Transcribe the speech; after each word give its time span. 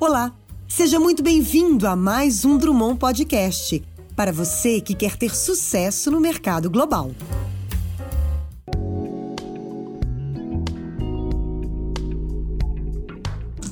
Olá, 0.00 0.32
seja 0.68 1.00
muito 1.00 1.24
bem-vindo 1.24 1.84
a 1.84 1.96
mais 1.96 2.44
um 2.44 2.56
Drummond 2.56 3.00
Podcast 3.00 3.84
para 4.14 4.32
você 4.32 4.80
que 4.80 4.94
quer 4.94 5.16
ter 5.16 5.34
sucesso 5.34 6.08
no 6.08 6.20
mercado 6.20 6.70
global. 6.70 7.10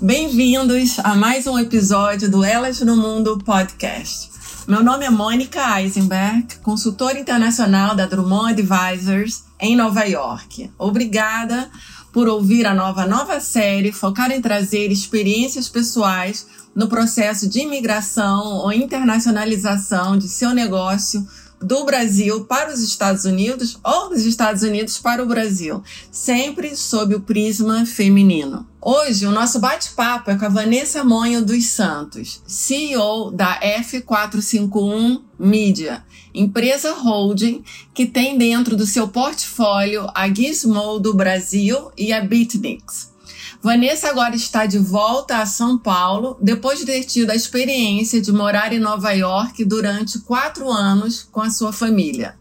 Bem-vindos 0.03 0.99
a 0.99 1.15
mais 1.15 1.47
um 1.47 1.57
episódio 1.61 2.29
do 2.29 2.43
Elas 2.43 2.81
no 2.81 2.97
Mundo 2.97 3.39
Podcast. 3.39 4.29
Meu 4.67 4.83
nome 4.83 5.05
é 5.05 5.11
Mônica 5.11 5.81
Eisenberg, 5.81 6.57
consultora 6.57 7.21
internacional 7.21 7.95
da 7.95 8.05
Drummond 8.05 8.61
Advisors 8.61 9.45
em 9.61 9.77
Nova 9.77 10.03
York. 10.03 10.73
Obrigada 10.77 11.71
por 12.17 12.29
ouvir 12.31 12.67
a 12.67 12.73
nova 12.73 13.05
nova 13.05 13.41
série 13.41 13.93
focada 13.93 14.35
em 14.35 14.41
trazer 14.41 14.91
experiências 14.91 15.69
pessoais 15.69 16.47
no 16.75 16.89
processo 16.89 17.47
de 17.47 17.61
imigração 17.61 18.55
ou 18.55 18.73
internacionalização 18.73 20.17
de 20.17 20.27
seu 20.27 20.55
negócio 20.55 21.29
do 21.61 21.85
Brasil 21.85 22.47
para 22.47 22.73
os 22.73 22.81
Estados 22.81 23.27
Unidos 23.27 23.79
ou 23.85 24.09
dos 24.09 24.25
Estados 24.25 24.63
Unidos 24.63 24.99
para 24.99 25.23
o 25.23 25.27
Brasil, 25.27 25.83
sempre 26.11 26.75
sob 26.75 27.15
o 27.15 27.21
prisma 27.21 27.85
feminino. 27.85 28.67
Hoje, 28.89 29.27
o 29.27 29.33
nosso 29.33 29.59
bate-papo 29.59 30.31
é 30.31 30.39
com 30.39 30.45
a 30.45 30.49
Vanessa 30.49 31.03
Monho 31.03 31.45
dos 31.45 31.71
Santos, 31.71 32.41
CEO 32.47 33.33
da 33.33 33.59
F451 33.59 35.23
Media, 35.37 36.05
empresa 36.33 36.93
holding 36.93 37.65
que 37.93 38.07
tem 38.07 38.39
dentro 38.39 38.77
do 38.77 38.87
seu 38.87 39.09
portfólio 39.09 40.07
a 40.15 40.33
Gizmo 40.33 41.01
do 41.01 41.13
Brasil 41.13 41.91
e 41.99 42.13
a 42.13 42.21
Bitnix. 42.21 43.13
Vanessa 43.61 44.09
agora 44.09 44.37
está 44.37 44.67
de 44.67 44.79
volta 44.79 45.39
a 45.39 45.47
São 45.47 45.77
Paulo 45.77 46.39
depois 46.41 46.79
de 46.79 46.87
ter 46.87 47.03
tido 47.03 47.31
a 47.31 47.35
experiência 47.35 48.21
de 48.21 48.31
morar 48.31 48.73
em 48.73 48.79
Nova 48.79 49.11
York 49.11 49.65
durante 49.65 50.21
quatro 50.21 50.71
anos 50.71 51.29
com 51.33 51.41
a 51.41 51.51
sua 51.51 51.73
família. 51.73 52.37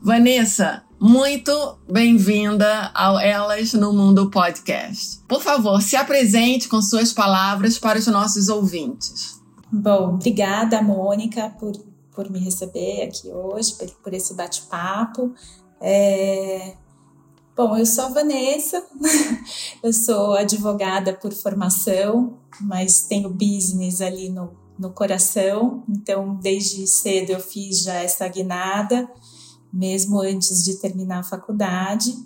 Vanessa, 0.00 0.83
muito 1.04 1.52
bem-vinda 1.86 2.90
ao 2.94 3.20
Elas 3.20 3.74
no 3.74 3.92
Mundo 3.92 4.30
podcast. 4.30 5.20
Por 5.28 5.42
favor, 5.42 5.82
se 5.82 5.96
apresente 5.96 6.66
com 6.66 6.80
suas 6.80 7.12
palavras 7.12 7.78
para 7.78 7.98
os 7.98 8.06
nossos 8.06 8.48
ouvintes. 8.48 9.38
Bom, 9.70 10.14
obrigada, 10.14 10.80
Mônica, 10.80 11.50
por, 11.60 11.72
por 12.10 12.30
me 12.30 12.38
receber 12.38 13.02
aqui 13.02 13.28
hoje, 13.28 13.74
por, 13.74 13.86
por 14.02 14.14
esse 14.14 14.32
bate-papo. 14.32 15.34
É, 15.78 16.72
Bom, 17.54 17.76
eu 17.76 17.84
sou 17.84 18.06
a 18.06 18.08
Vanessa, 18.08 18.82
eu 19.84 19.92
sou 19.92 20.32
advogada 20.32 21.12
por 21.12 21.34
formação, 21.34 22.38
mas 22.62 23.02
tenho 23.02 23.28
business 23.28 24.00
ali 24.00 24.30
no, 24.30 24.54
no 24.78 24.88
coração, 24.90 25.84
então 25.86 26.36
desde 26.36 26.86
cedo 26.86 27.28
eu 27.28 27.40
fiz 27.40 27.82
já 27.82 27.96
essa 27.96 28.26
guinada, 28.26 29.06
mesmo 29.74 30.20
antes 30.20 30.64
de 30.64 30.76
terminar 30.76 31.18
a 31.18 31.24
faculdade. 31.24 32.16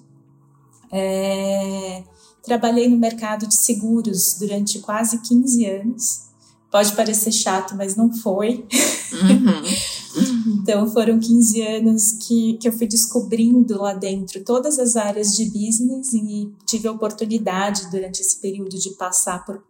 É, 0.93 2.05
trabalhei 2.43 2.89
no 2.89 2.99
mercado 2.99 3.47
de 3.47 3.55
seguros 3.55 4.37
durante 4.39 4.79
quase 4.81 5.19
15 5.21 5.65
anos. 5.65 6.29
Pode 6.71 6.93
parecer 6.93 7.33
chato, 7.33 7.75
mas 7.75 7.97
não 7.97 8.13
foi. 8.13 8.67
Uhum. 9.13 10.61
então 10.61 10.87
foram 10.93 11.19
15 11.19 11.63
anos 11.63 12.13
que, 12.13 12.59
que 12.59 12.69
eu 12.69 12.73
fui 12.73 12.87
descobrindo 12.87 13.81
lá 13.81 13.95
dentro 13.95 14.45
todas 14.45 14.79
as 14.79 14.95
áreas 14.95 15.35
de 15.35 15.47
business 15.47 16.13
e 16.13 16.53
tive 16.67 16.87
a 16.87 16.93
oportunidade 16.93 17.91
durante 17.91 18.21
esse 18.21 18.37
período 18.39 18.79
de 18.79 18.91
passar 18.91 19.47
por 19.47 19.63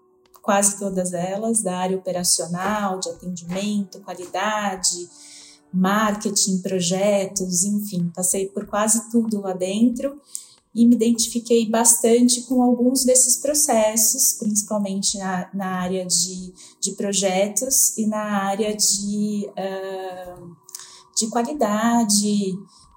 quase 0.42 0.78
todas 0.78 1.12
elas, 1.12 1.62
da 1.62 1.76
área 1.76 1.96
operacional, 1.96 2.98
de 2.98 3.10
atendimento, 3.10 4.00
qualidade, 4.00 5.08
marketing, 5.72 6.58
projetos, 6.58 7.64
enfim, 7.64 8.10
passei 8.14 8.46
por 8.46 8.66
quase 8.66 9.10
tudo 9.10 9.40
lá 9.40 9.52
dentro 9.52 10.20
e 10.74 10.86
me 10.86 10.94
identifiquei 10.94 11.68
bastante 11.68 12.42
com 12.42 12.62
alguns 12.62 13.04
desses 13.04 13.36
processos, 13.36 14.34
principalmente 14.38 15.18
na, 15.18 15.48
na 15.52 15.66
área 15.80 16.06
de, 16.06 16.52
de 16.80 16.92
projetos 16.92 17.96
e 17.98 18.06
na 18.06 18.44
área 18.44 18.76
de, 18.76 19.48
uh, 19.50 20.56
de 21.16 21.26
qualidade 21.28 22.26
e, 22.26 22.54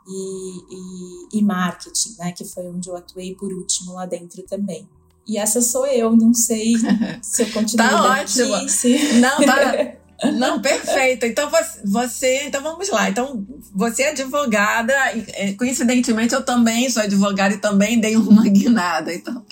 e, 0.08 1.40
e, 1.40 1.44
marketing, 1.44 2.16
né, 2.20 2.32
que 2.32 2.44
foi 2.44 2.68
onde 2.68 2.90
eu 2.90 2.96
atuei 2.96 3.34
por 3.36 3.52
último 3.52 3.94
lá 3.94 4.06
dentro 4.06 4.44
também. 4.44 4.88
E 5.28 5.38
essa 5.38 5.62
sou 5.62 5.88
eu, 5.88 6.16
não 6.16 6.34
sei 6.34 6.74
se 7.22 7.44
eu 7.44 7.52
continuo 7.52 7.88
tá 7.88 8.22
ótimo. 8.22 8.70
Se... 8.70 9.14
Não, 9.14 9.40
tá, 9.44 9.96
Não, 10.24 10.62
perfeito. 10.62 11.26
Então 11.26 11.50
você, 11.86 12.44
então 12.46 12.62
vamos 12.62 12.90
lá. 12.90 13.10
Então 13.10 13.46
você 13.74 14.04
é 14.04 14.10
advogada, 14.10 14.94
é, 15.34 15.54
coincidentemente 15.54 16.34
eu 16.34 16.44
também 16.44 16.90
sou 16.90 17.02
advogada 17.02 17.56
e 17.56 17.58
também 17.58 18.00
dei 18.00 18.16
uma 18.16 18.44
guinada. 18.50 19.14
Então 19.14 19.44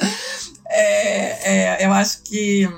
é, 0.70 1.80
é, 1.82 1.86
eu 1.86 1.92
acho 1.92 2.22
que, 2.22 2.70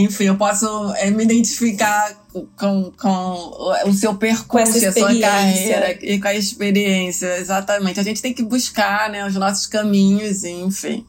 enfim, 0.00 0.24
eu 0.24 0.36
posso 0.36 0.66
é, 0.94 1.10
me 1.10 1.24
identificar 1.24 2.18
com, 2.56 2.92
com 2.96 3.88
o 3.88 3.92
seu 3.92 4.14
percurso, 4.14 4.86
a 4.86 4.92
sua 4.92 5.20
carreira 5.20 5.98
e 6.02 6.20
com 6.20 6.28
a 6.28 6.34
experiência, 6.34 7.38
exatamente. 7.38 7.98
A 7.98 8.02
gente 8.02 8.22
tem 8.22 8.32
que 8.32 8.42
buscar 8.42 9.10
né, 9.10 9.26
os 9.26 9.34
nossos 9.34 9.66
caminhos, 9.66 10.44
enfim. 10.44 11.04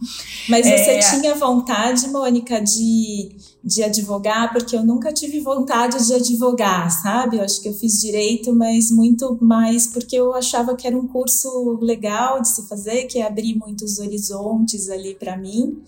Mas 0.50 0.66
você 0.66 0.92
é, 0.92 1.00
tinha 1.00 1.36
vontade, 1.36 2.08
Mônica, 2.08 2.60
de 2.60 3.36
de 3.64 3.84
advogar, 3.84 4.52
porque 4.52 4.76
eu 4.76 4.84
nunca 4.84 5.14
tive 5.14 5.40
vontade 5.40 6.08
de 6.08 6.14
advogar, 6.16 6.90
sabe? 6.90 7.38
Eu 7.38 7.44
acho 7.44 7.62
que 7.62 7.70
eu 7.70 7.74
fiz 7.74 8.02
direito, 8.02 8.54
mas 8.56 8.90
muito 8.90 9.38
mais 9.40 9.86
porque 9.86 10.16
eu 10.16 10.34
achava 10.34 10.76
que 10.76 10.88
era 10.88 10.98
um 10.98 11.08
curso 11.08 11.78
legal 11.80 12.42
de 12.42 12.48
se 12.48 12.68
fazer, 12.68 13.04
que 13.04 13.20
ia 13.20 13.28
abrir 13.28 13.56
muitos 13.56 14.00
horizontes 14.00 14.90
ali 14.90 15.14
para 15.14 15.38
mim. 15.38 15.80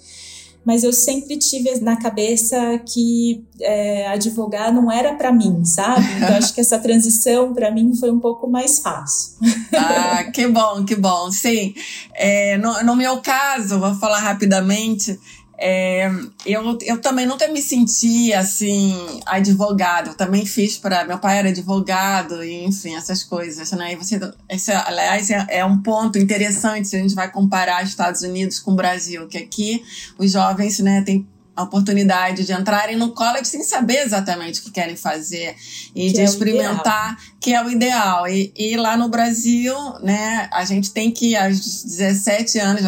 Mas 0.66 0.84
eu 0.84 0.94
sempre 0.94 1.38
tive 1.38 1.80
na 1.82 1.98
cabeça 1.98 2.80
que 2.86 3.44
é, 3.60 4.08
advogar 4.08 4.74
não 4.74 4.92
era 4.92 5.14
para 5.16 5.32
mim, 5.32 5.66
sabe? 5.66 6.06
Então 6.18 6.36
acho 6.38 6.54
que 6.54 6.62
essa 6.62 6.80
transição 6.80 7.54
para 7.54 7.70
mim 7.72 7.96
foi 7.96 8.12
um 8.12 8.20
pouco 8.20 8.50
mais 8.50 8.80
fácil. 8.80 9.34
ah, 9.78 10.24
que 10.32 10.48
bom, 10.48 10.86
que 10.86 10.96
bom. 10.96 11.32
Sim, 11.32 11.74
é, 12.14 12.58
no, 12.58 12.84
no 12.84 12.96
meu 12.96 13.18
caso, 13.18 13.80
vou 13.80 13.94
falar 13.96 14.20
rapidamente. 14.20 15.20
É, 15.58 16.10
eu, 16.46 16.78
eu 16.82 17.00
também 17.00 17.26
nunca 17.26 17.48
me 17.48 17.62
senti 17.62 18.34
assim, 18.34 18.96
advogado. 19.26 20.10
Eu 20.10 20.14
também 20.16 20.46
fiz 20.46 20.78
para. 20.78 21.06
Meu 21.06 21.20
pai 21.20 21.40
era 21.40 21.50
advogado, 21.50 22.44
e, 22.44 22.66
enfim, 22.66 22.96
essas 22.96 23.24
coisas, 23.24 23.72
né? 23.72 23.94
E 23.94 23.96
você, 23.96 24.20
esse, 24.50 24.72
aliás, 24.72 25.30
é, 25.30 25.46
é, 25.50 25.66
um 25.66 25.82
ponto 25.82 26.18
interessante 26.18 26.88
se 26.88 26.96
a 26.96 27.00
gente 27.00 27.16
vai 27.16 27.32
comparar 27.32 27.84
Estados 27.84 28.22
Unidos 28.22 28.60
com 28.60 28.72
o 28.72 28.76
Brasil, 28.76 29.28
que 29.28 29.38
aqui 29.38 29.84
os 30.18 30.32
jovens, 30.32 30.80
né, 30.80 31.02
têm 31.02 31.28
a 31.56 31.64
oportunidade 31.64 32.46
de 32.46 32.52
entrarem 32.52 32.96
no 32.96 33.12
college 33.12 33.46
sem 33.46 33.64
saber 33.64 34.00
exatamente 34.00 34.60
o 34.60 34.64
que 34.64 34.72
querem 34.72 34.96
fazer 34.96 35.56
e 35.96 36.08
que 36.08 36.14
de 36.14 36.22
é 36.22 36.24
experimentar, 36.24 37.18
que 37.40 37.54
é 37.54 37.64
o 37.64 37.70
ideal. 37.70 38.28
E, 38.28 38.52
e, 38.58 38.76
lá 38.76 38.98
no 38.98 39.08
Brasil, 39.08 39.76
né, 40.02 40.50
a 40.52 40.66
gente 40.66 40.92
tem 40.92 41.12
que, 41.12 41.36
aos 41.36 41.84
17 41.84 42.58
anos, 42.60 42.84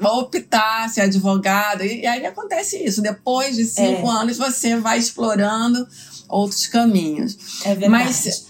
optar, 0.00 0.90
ser 0.90 1.02
advogado, 1.02 1.82
e, 1.82 2.02
e 2.02 2.06
aí 2.06 2.26
acontece 2.26 2.76
isso. 2.84 3.00
Depois 3.00 3.56
de 3.56 3.64
cinco 3.64 4.06
é. 4.06 4.10
anos, 4.10 4.36
você 4.36 4.76
vai 4.76 4.98
explorando 4.98 5.88
outros 6.28 6.66
caminhos. 6.66 7.38
É 7.64 7.74
verdade. 7.74 7.90
Mas, 7.90 8.46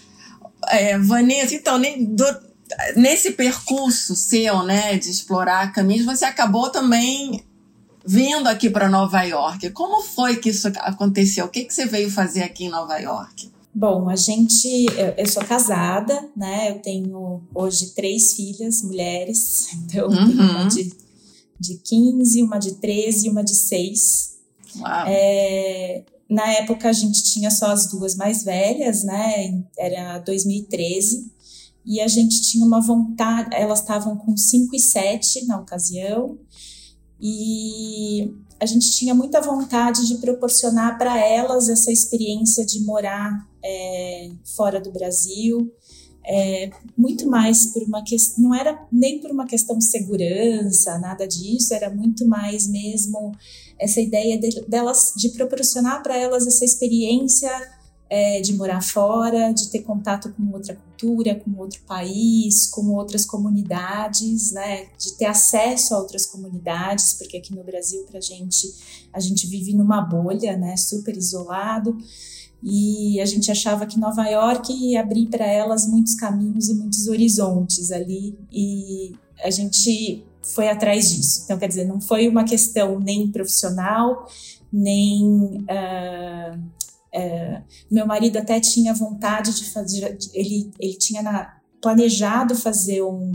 é, 0.69 0.99
Vanessa, 0.99 1.55
então, 1.55 1.79
nem, 1.79 2.05
do, 2.05 2.25
nesse 2.97 3.33
percurso 3.33 4.17
seu, 4.17 4.65
né, 4.65 4.99
de 4.99 5.11
explorar 5.11 5.73
caminhos, 5.73 6.05
você 6.05 6.25
acabou 6.25 6.71
também 6.71 7.45
vindo 8.05 8.47
aqui 8.49 8.71
para 8.71 8.89
Nova 8.89 9.23
York. 9.23 9.71
Como 9.71 10.03
foi 10.03 10.37
que 10.37 10.51
isso 10.51 10.69
aconteceu? 10.79 11.47
O 11.47 11.49
que, 11.49 11.65
que 11.65 11.75
você 11.75 11.87
veio 11.87 12.11
fazer 12.11 12.43
aqui 12.43 12.65
em 12.65 12.71
Nova 12.71 12.99
York? 12.99 13.51
Bom, 13.73 14.09
a 14.09 14.17
gente, 14.17 14.87
eu, 14.97 15.15
eu 15.17 15.27
sou 15.27 15.45
casada, 15.45 16.29
né? 16.37 16.71
Eu 16.71 16.81
tenho 16.81 17.43
hoje 17.55 17.91
três 17.95 18.35
filhas, 18.35 18.83
mulheres. 18.83 19.69
Então, 19.85 20.09
uhum. 20.09 20.27
tenho 20.27 20.43
uma 20.43 20.69
de, 20.69 20.93
de 21.59 21.75
15, 21.77 22.43
uma 22.43 22.59
de 22.59 22.75
13 22.75 23.27
e 23.27 23.31
uma 23.31 23.45
de 23.45 23.55
6. 23.55 24.37
Uau. 24.77 25.05
É, 25.09 26.05
na 26.29 26.47
época 26.53 26.89
a 26.89 26.93
gente 26.93 27.25
tinha 27.25 27.51
só 27.51 27.73
as 27.73 27.89
duas 27.89 28.17
mais 28.17 28.45
velhas, 28.45 29.05
né? 29.05 29.63
Era 29.79 30.19
2013. 30.19 31.31
E 31.85 32.01
a 32.01 32.07
gente 32.07 32.43
tinha 32.43 32.65
uma 32.65 32.81
vontade, 32.81 33.55
elas 33.55 33.81
estavam 33.81 34.17
com 34.17 34.37
5 34.37 34.75
e 34.77 34.79
7 34.79 35.47
na 35.47 35.59
ocasião. 35.59 36.39
E 37.21 38.35
a 38.59 38.67
gente 38.67 38.91
tinha 38.93 39.15
muita 39.15 39.41
vontade 39.41 40.07
de 40.07 40.17
proporcionar 40.17 40.99
para 40.99 41.19
elas 41.19 41.69
essa 41.69 41.91
experiência 41.91 42.65
de 42.65 42.81
morar 42.81 43.49
é, 43.65 44.31
fora 44.45 44.81
do 44.81 44.91
Brasil, 44.91 45.73
é, 46.25 46.71
muito 46.97 47.27
mais 47.27 47.67
por 47.67 47.83
uma 47.83 48.05
questão, 48.05 48.45
não 48.45 48.55
era 48.55 48.87
nem 48.93 49.19
por 49.21 49.31
uma 49.31 49.47
questão 49.47 49.79
de 49.79 49.85
segurança, 49.85 50.99
nada 50.99 51.27
disso, 51.27 51.73
era 51.73 51.89
muito 51.91 52.27
mais 52.27 52.69
mesmo 52.69 53.33
essa 53.79 54.01
ideia 54.01 54.39
de, 54.39 54.61
delas 54.69 55.13
de 55.17 55.31
proporcionar 55.31 56.03
para 56.03 56.17
elas 56.17 56.47
essa 56.47 56.65
experiência 56.65 57.51
é, 58.11 58.41
de 58.41 58.55
morar 58.55 58.83
fora, 58.83 59.53
de 59.53 59.71
ter 59.71 59.83
contato 59.83 60.35
com 60.35 60.53
outra 60.53 60.75
cultura, 60.75 61.37
com 61.37 61.57
outro 61.61 61.81
país, 61.87 62.67
com 62.67 62.93
outras 62.93 63.25
comunidades, 63.25 64.51
né? 64.51 64.89
De 64.99 65.13
ter 65.13 65.27
acesso 65.27 65.95
a 65.95 65.99
outras 65.99 66.27
comunidades, 66.27 67.15
porque 67.15 67.37
aqui 67.37 67.55
no 67.55 67.63
Brasil, 67.63 68.05
para 68.11 68.21
gente, 68.21 68.69
a 69.13 69.21
gente 69.21 69.47
vive 69.47 69.73
numa 69.73 70.01
bolha, 70.01 70.57
né? 70.57 70.77
Super 70.77 71.17
isolado. 71.17 71.97
E 72.63 73.21
a 73.21 73.25
gente 73.25 73.51
achava 73.51 73.87
que 73.87 73.99
Nova 73.99 74.27
York 74.27 74.73
ia 74.73 75.01
abrir 75.01 75.27
para 75.27 75.47
elas 75.47 75.87
muitos 75.87 76.15
caminhos 76.15 76.69
e 76.69 76.75
muitos 76.75 77.07
horizontes 77.07 77.93
ali. 77.93 78.37
E 78.53 79.13
a 79.43 79.51
gente 79.51 80.25
foi 80.43 80.69
atrás 80.69 81.11
disso. 81.11 81.43
Então, 81.45 81.59
quer 81.59 81.69
dizer, 81.69 81.85
não 81.85 82.01
foi 82.01 82.29
uma 82.29 82.45
questão 82.45 82.99
nem 82.99 83.31
profissional, 83.31 84.27
nem 84.73 85.25
uh, 85.63 86.61
é, 87.13 87.63
meu 87.91 88.07
marido 88.07 88.39
até 88.39 88.61
tinha 88.61 88.95
vontade 88.95 89.55
de 89.55 89.71
fazer, 89.71 90.17
ele, 90.33 90.71
ele 90.79 90.95
tinha 90.95 91.23
na, 91.23 91.61
planejado 91.81 92.55
fazer 92.55 93.03
um, 93.03 93.33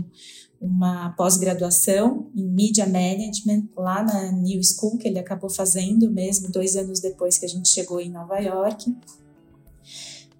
uma 0.60 1.10
pós-graduação 1.10 2.30
em 2.34 2.44
Media 2.48 2.86
Management 2.86 3.68
lá 3.76 4.02
na 4.02 4.32
New 4.32 4.60
School, 4.62 4.96
que 4.98 5.06
ele 5.06 5.18
acabou 5.18 5.50
fazendo 5.50 6.10
mesmo 6.10 6.50
dois 6.50 6.76
anos 6.76 7.00
depois 7.00 7.38
que 7.38 7.44
a 7.44 7.48
gente 7.48 7.68
chegou 7.68 8.00
em 8.00 8.10
Nova 8.10 8.38
York. 8.38 8.94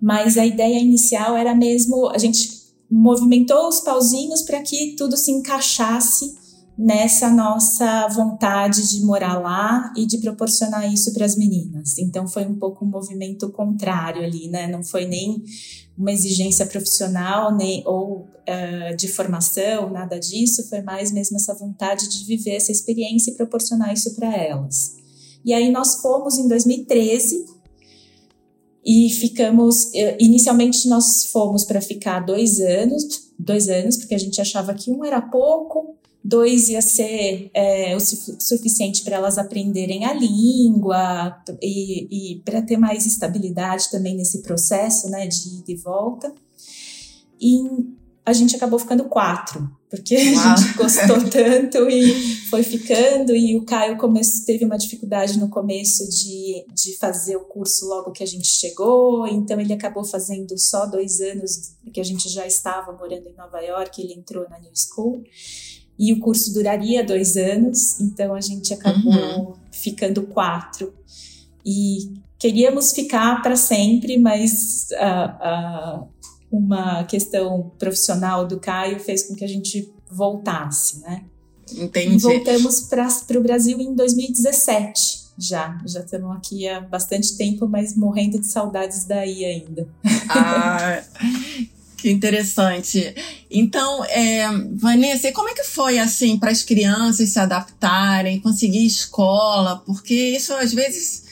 Mas 0.00 0.36
a 0.36 0.44
ideia 0.44 0.78
inicial 0.78 1.36
era 1.36 1.54
mesmo, 1.54 2.08
a 2.08 2.18
gente 2.18 2.56
movimentou 2.90 3.68
os 3.68 3.80
pauzinhos 3.80 4.42
para 4.42 4.62
que 4.62 4.94
tudo 4.96 5.16
se 5.16 5.30
encaixasse 5.30 6.45
nessa 6.78 7.30
nossa 7.30 8.06
vontade 8.08 8.90
de 8.90 9.02
morar 9.02 9.40
lá 9.40 9.92
e 9.96 10.04
de 10.04 10.18
proporcionar 10.18 10.92
isso 10.92 11.12
para 11.14 11.24
as 11.24 11.36
meninas. 11.36 11.96
Então 11.98 12.28
foi 12.28 12.44
um 12.44 12.54
pouco 12.54 12.84
um 12.84 12.88
movimento 12.88 13.50
contrário 13.50 14.22
ali, 14.22 14.48
né? 14.48 14.66
Não 14.66 14.84
foi 14.84 15.06
nem 15.06 15.42
uma 15.96 16.12
exigência 16.12 16.66
profissional 16.66 17.56
nem 17.56 17.82
ou 17.86 18.28
uh, 18.46 18.96
de 18.96 19.08
formação, 19.08 19.90
nada 19.90 20.18
disso. 20.18 20.68
Foi 20.68 20.82
mais 20.82 21.10
mesmo 21.10 21.36
essa 21.36 21.54
vontade 21.54 22.08
de 22.08 22.24
viver 22.26 22.56
essa 22.56 22.70
experiência 22.70 23.30
e 23.30 23.34
proporcionar 23.34 23.92
isso 23.94 24.14
para 24.14 24.36
elas. 24.36 24.96
E 25.44 25.54
aí 25.54 25.70
nós 25.70 26.02
fomos 26.02 26.36
em 26.36 26.46
2013 26.46 27.46
e 28.84 29.08
ficamos. 29.10 29.94
Eh, 29.94 30.16
inicialmente 30.20 30.88
nós 30.88 31.26
fomos 31.26 31.64
para 31.64 31.80
ficar 31.80 32.20
dois 32.20 32.60
anos, 32.60 33.32
dois 33.38 33.68
anos, 33.68 33.96
porque 33.96 34.14
a 34.14 34.18
gente 34.18 34.40
achava 34.40 34.74
que 34.74 34.90
um 34.90 35.04
era 35.04 35.22
pouco 35.22 35.96
Dois 36.28 36.68
ia 36.68 36.82
ser 36.82 37.50
é, 37.54 37.94
o 37.94 38.00
suficiente 38.00 39.04
para 39.04 39.14
elas 39.14 39.38
aprenderem 39.38 40.04
a 40.04 40.12
língua 40.12 41.40
e, 41.62 42.32
e 42.32 42.40
para 42.40 42.60
ter 42.60 42.76
mais 42.76 43.06
estabilidade 43.06 43.88
também 43.92 44.16
nesse 44.16 44.42
processo 44.42 45.08
né, 45.08 45.28
de 45.28 45.60
ida 45.60 45.70
e 45.70 45.76
volta. 45.76 46.34
E 47.40 47.60
a 48.24 48.32
gente 48.32 48.56
acabou 48.56 48.76
ficando 48.76 49.04
quatro, 49.04 49.70
porque 49.88 50.16
Uau. 50.16 50.48
a 50.48 50.56
gente 50.56 50.74
gostou 50.74 51.30
tanto 51.30 51.88
e 51.88 52.12
foi 52.50 52.64
ficando. 52.64 53.32
E 53.32 53.56
o 53.56 53.64
Caio 53.64 53.96
comece, 53.96 54.44
teve 54.44 54.64
uma 54.64 54.76
dificuldade 54.76 55.38
no 55.38 55.48
começo 55.48 56.10
de, 56.10 56.66
de 56.74 56.96
fazer 56.96 57.36
o 57.36 57.44
curso 57.44 57.86
logo 57.86 58.10
que 58.10 58.24
a 58.24 58.26
gente 58.26 58.48
chegou, 58.48 59.28
então 59.28 59.60
ele 59.60 59.72
acabou 59.72 60.04
fazendo 60.04 60.58
só 60.58 60.86
dois 60.86 61.20
anos 61.20 61.76
que 61.92 62.00
a 62.00 62.04
gente 62.04 62.28
já 62.28 62.44
estava 62.44 62.90
morando 62.90 63.28
em 63.28 63.36
Nova 63.36 63.60
York, 63.60 64.02
ele 64.02 64.14
entrou 64.14 64.44
na 64.50 64.58
New 64.58 64.72
School 64.74 65.22
e 65.98 66.12
o 66.12 66.20
curso 66.20 66.52
duraria 66.52 67.04
dois 67.04 67.36
anos, 67.36 68.00
então 68.00 68.34
a 68.34 68.40
gente 68.40 68.72
acabou 68.74 69.12
uhum. 69.12 69.52
ficando 69.70 70.22
quatro. 70.22 70.92
E 71.64 72.12
queríamos 72.38 72.92
ficar 72.92 73.42
para 73.42 73.56
sempre, 73.56 74.18
mas 74.18 74.88
uh, 74.92 76.02
uh, 76.02 76.08
uma 76.50 77.04
questão 77.04 77.72
profissional 77.78 78.46
do 78.46 78.60
Caio 78.60 79.00
fez 79.00 79.24
com 79.24 79.34
que 79.34 79.44
a 79.44 79.48
gente 79.48 79.92
voltasse, 80.10 81.00
né? 81.00 81.24
Entendi. 81.76 82.14
E 82.14 82.18
voltamos 82.18 82.82
para 82.82 83.38
o 83.38 83.42
Brasil 83.42 83.80
em 83.80 83.94
2017 83.94 85.26
já. 85.38 85.78
Já 85.86 86.00
estamos 86.00 86.36
aqui 86.36 86.68
há 86.68 86.80
bastante 86.80 87.36
tempo, 87.36 87.68
mas 87.68 87.96
morrendo 87.96 88.38
de 88.38 88.46
saudades 88.46 89.04
daí 89.04 89.44
ainda. 89.44 89.88
Ah, 90.28 91.02
que 91.96 92.10
interessante. 92.10 93.14
Então, 93.50 94.04
é, 94.04 94.46
Vanessa, 94.74 95.32
como 95.32 95.48
é 95.48 95.54
que 95.54 95.64
foi 95.64 95.98
assim 95.98 96.38
para 96.38 96.50
as 96.50 96.62
crianças 96.62 97.30
se 97.30 97.38
adaptarem, 97.38 98.40
conseguir 98.40 98.84
escola? 98.84 99.82
Porque 99.86 100.14
isso 100.14 100.52
às 100.54 100.74
vezes, 100.74 101.24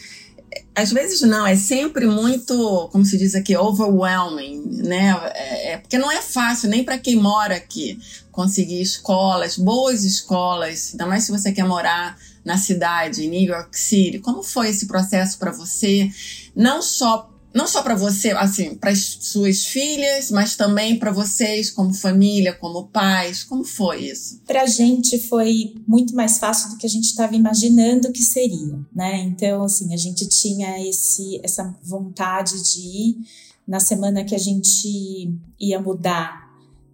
às 0.75 0.90
vezes 0.90 1.20
não, 1.22 1.46
é 1.46 1.55
sempre 1.55 2.06
muito, 2.06 2.88
como 2.90 3.05
se 3.05 3.19
diz 3.19 3.34
aqui, 3.34 3.56
overwhelming, 3.56 4.62
né? 4.82 5.14
É, 5.34 5.72
é 5.72 5.76
porque 5.78 5.99
não 5.99 6.11
é 6.11 6.22
fácil 6.22 6.70
nem 6.70 6.82
para 6.82 6.99
quem 6.99 7.17
mora 7.17 7.56
aqui 7.56 7.99
conseguir 8.32 8.81
escolas, 8.81 9.56
boas 9.56 10.02
escolas, 10.05 10.90
ainda 10.93 11.06
mais 11.06 11.25
se 11.25 11.31
você 11.31 11.52
quer 11.52 11.64
morar 11.64 12.17
na 12.44 12.58
cidade, 12.58 13.25
em 13.25 13.28
New 13.28 13.49
York 13.49 13.78
City. 13.78 14.19
Como 14.19 14.43
foi 14.43 14.70
esse 14.70 14.87
processo 14.87 15.38
para 15.38 15.52
você? 15.52 16.10
Não 16.55 16.82
só 16.82 17.33
não 17.55 17.69
só 17.69 17.83
para 17.83 17.95
você, 17.95 18.33
assim, 18.33 18.75
para 18.75 18.91
as 18.91 18.99
suas 19.21 19.65
filhas, 19.65 20.29
mas 20.33 20.56
também 20.56 20.99
para 20.99 21.12
vocês 21.12 21.71
como 21.71 21.95
família, 21.95 22.53
como 22.53 22.89
pais? 22.89 23.45
Como 23.45 23.62
foi 23.62 24.06
isso? 24.06 24.41
Para 24.45 24.62
a 24.62 24.67
gente 24.67 25.21
foi 25.29 25.77
muito 25.87 26.17
mais 26.17 26.39
fácil 26.39 26.71
do 26.71 26.77
que 26.77 26.87
a 26.87 26.91
gente 26.91 27.05
estava 27.05 27.37
imaginando 27.37 28.11
que 28.11 28.23
seria, 28.23 28.77
né? 28.93 29.23
Então, 29.23 29.62
assim, 29.62 29.95
a 29.95 29.97
gente 29.97 30.27
tinha 30.27 30.85
esse, 30.87 31.41
essa 31.45 31.73
vontade 31.83 32.61
de 32.61 32.81
ir. 32.81 33.17
Na 33.67 33.81
semana 33.81 34.25
que 34.25 34.35
a 34.35 34.39
gente 34.39 35.33
ia 35.59 35.81
mudar, 35.81 36.51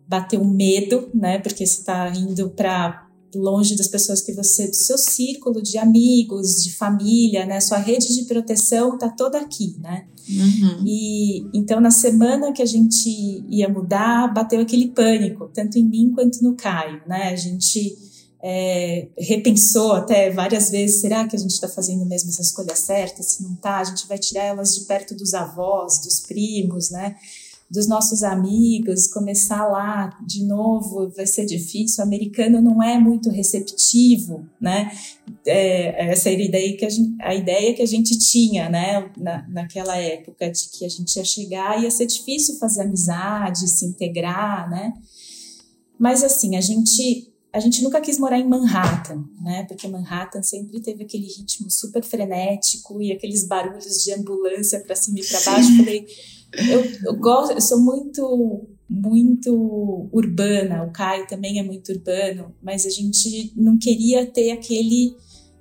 bateu 0.06 0.40
um 0.40 0.48
medo, 0.48 1.08
né? 1.12 1.38
Porque 1.38 1.66
você 1.66 1.80
está 1.80 2.08
indo 2.10 2.50
para 2.50 3.08
longe 3.34 3.76
das 3.76 3.88
pessoas 3.88 4.20
que 4.20 4.32
você, 4.32 4.68
do 4.68 4.76
seu 4.76 4.98
círculo 4.98 5.62
de 5.62 5.78
amigos, 5.78 6.62
de 6.62 6.72
família, 6.72 7.46
né? 7.46 7.60
Sua 7.60 7.78
rede 7.78 8.14
de 8.14 8.24
proteção 8.24 8.98
tá 8.98 9.08
toda 9.08 9.40
aqui, 9.40 9.76
né? 9.80 10.06
Uhum. 10.38 10.84
E 10.86 11.46
então 11.52 11.80
na 11.80 11.90
semana 11.90 12.52
que 12.52 12.62
a 12.62 12.66
gente 12.66 13.08
ia 13.48 13.68
mudar, 13.68 14.32
bateu 14.32 14.60
aquele 14.60 14.88
pânico, 14.88 15.50
tanto 15.52 15.78
em 15.78 15.84
mim 15.84 16.12
quanto 16.14 16.42
no 16.42 16.54
Caio, 16.54 17.02
né? 17.06 17.28
A 17.28 17.36
gente 17.36 17.98
é, 18.42 19.08
repensou 19.18 19.92
até 19.92 20.30
várias 20.30 20.70
vezes, 20.70 21.00
será 21.00 21.26
que 21.26 21.36
a 21.36 21.38
gente 21.38 21.52
está 21.52 21.68
fazendo 21.68 22.06
mesmo 22.06 22.30
essa 22.30 22.42
escolha 22.42 22.74
certa? 22.74 23.22
Se 23.22 23.42
não 23.42 23.54
tá, 23.56 23.78
a 23.78 23.84
gente 23.84 24.06
vai 24.06 24.18
tirar 24.18 24.44
elas 24.44 24.74
de 24.74 24.84
perto 24.86 25.14
dos 25.14 25.34
avós, 25.34 26.00
dos 26.02 26.20
primos, 26.20 26.90
né? 26.90 27.16
Dos 27.70 27.86
nossos 27.86 28.24
amigos, 28.24 29.06
começar 29.06 29.64
lá 29.68 30.18
de 30.26 30.44
novo 30.44 31.08
vai 31.14 31.26
ser 31.26 31.46
difícil. 31.46 32.02
O 32.02 32.06
americano 32.06 32.60
não 32.60 32.82
é 32.82 32.98
muito 32.98 33.30
receptivo, 33.30 34.44
né? 34.60 34.90
É, 35.46 36.10
essa 36.10 36.30
era 36.30 36.42
a 36.42 36.44
ideia 36.44 36.76
que 36.76 36.84
a, 36.84 36.90
gente, 36.90 37.22
a 37.22 37.34
ideia 37.34 37.74
que 37.74 37.82
a 37.82 37.86
gente 37.86 38.18
tinha, 38.18 38.68
né? 38.68 39.08
Na, 39.16 39.46
naquela 39.48 39.96
época 39.96 40.50
de 40.50 40.68
que 40.68 40.84
a 40.84 40.88
gente 40.88 41.14
ia 41.14 41.24
chegar 41.24 41.78
e 41.78 41.84
ia 41.84 41.90
ser 41.92 42.06
difícil 42.06 42.58
fazer 42.58 42.82
amizade, 42.82 43.68
se 43.68 43.86
integrar, 43.86 44.68
né? 44.68 44.92
Mas 45.96 46.24
assim, 46.24 46.56
a 46.56 46.60
gente 46.60 47.30
a 47.52 47.58
gente 47.58 47.82
nunca 47.82 48.00
quis 48.00 48.16
morar 48.16 48.38
em 48.38 48.48
Manhattan, 48.48 49.24
né? 49.42 49.64
Porque 49.64 49.88
Manhattan 49.88 50.42
sempre 50.42 50.80
teve 50.80 51.02
aquele 51.02 51.26
ritmo 51.26 51.68
super 51.68 52.02
frenético 52.02 53.02
e 53.02 53.10
aqueles 53.12 53.46
barulhos 53.46 54.04
de 54.04 54.12
ambulância 54.12 54.80
para 54.80 54.94
cima 54.94 55.18
e 55.18 55.26
para 55.26 55.40
baixo. 55.40 55.76
Falei, 55.76 56.06
eu, 56.52 56.84
eu, 57.04 57.16
gosto, 57.18 57.52
eu 57.52 57.60
sou 57.60 57.80
muito 57.80 58.68
muito 58.88 60.08
urbana. 60.12 60.82
O 60.82 60.90
Caio 60.90 61.26
também 61.28 61.60
é 61.60 61.62
muito 61.62 61.92
urbano, 61.92 62.52
mas 62.60 62.84
a 62.84 62.90
gente 62.90 63.52
não 63.56 63.78
queria 63.78 64.26
ter 64.26 64.50
aquele 64.50 65.14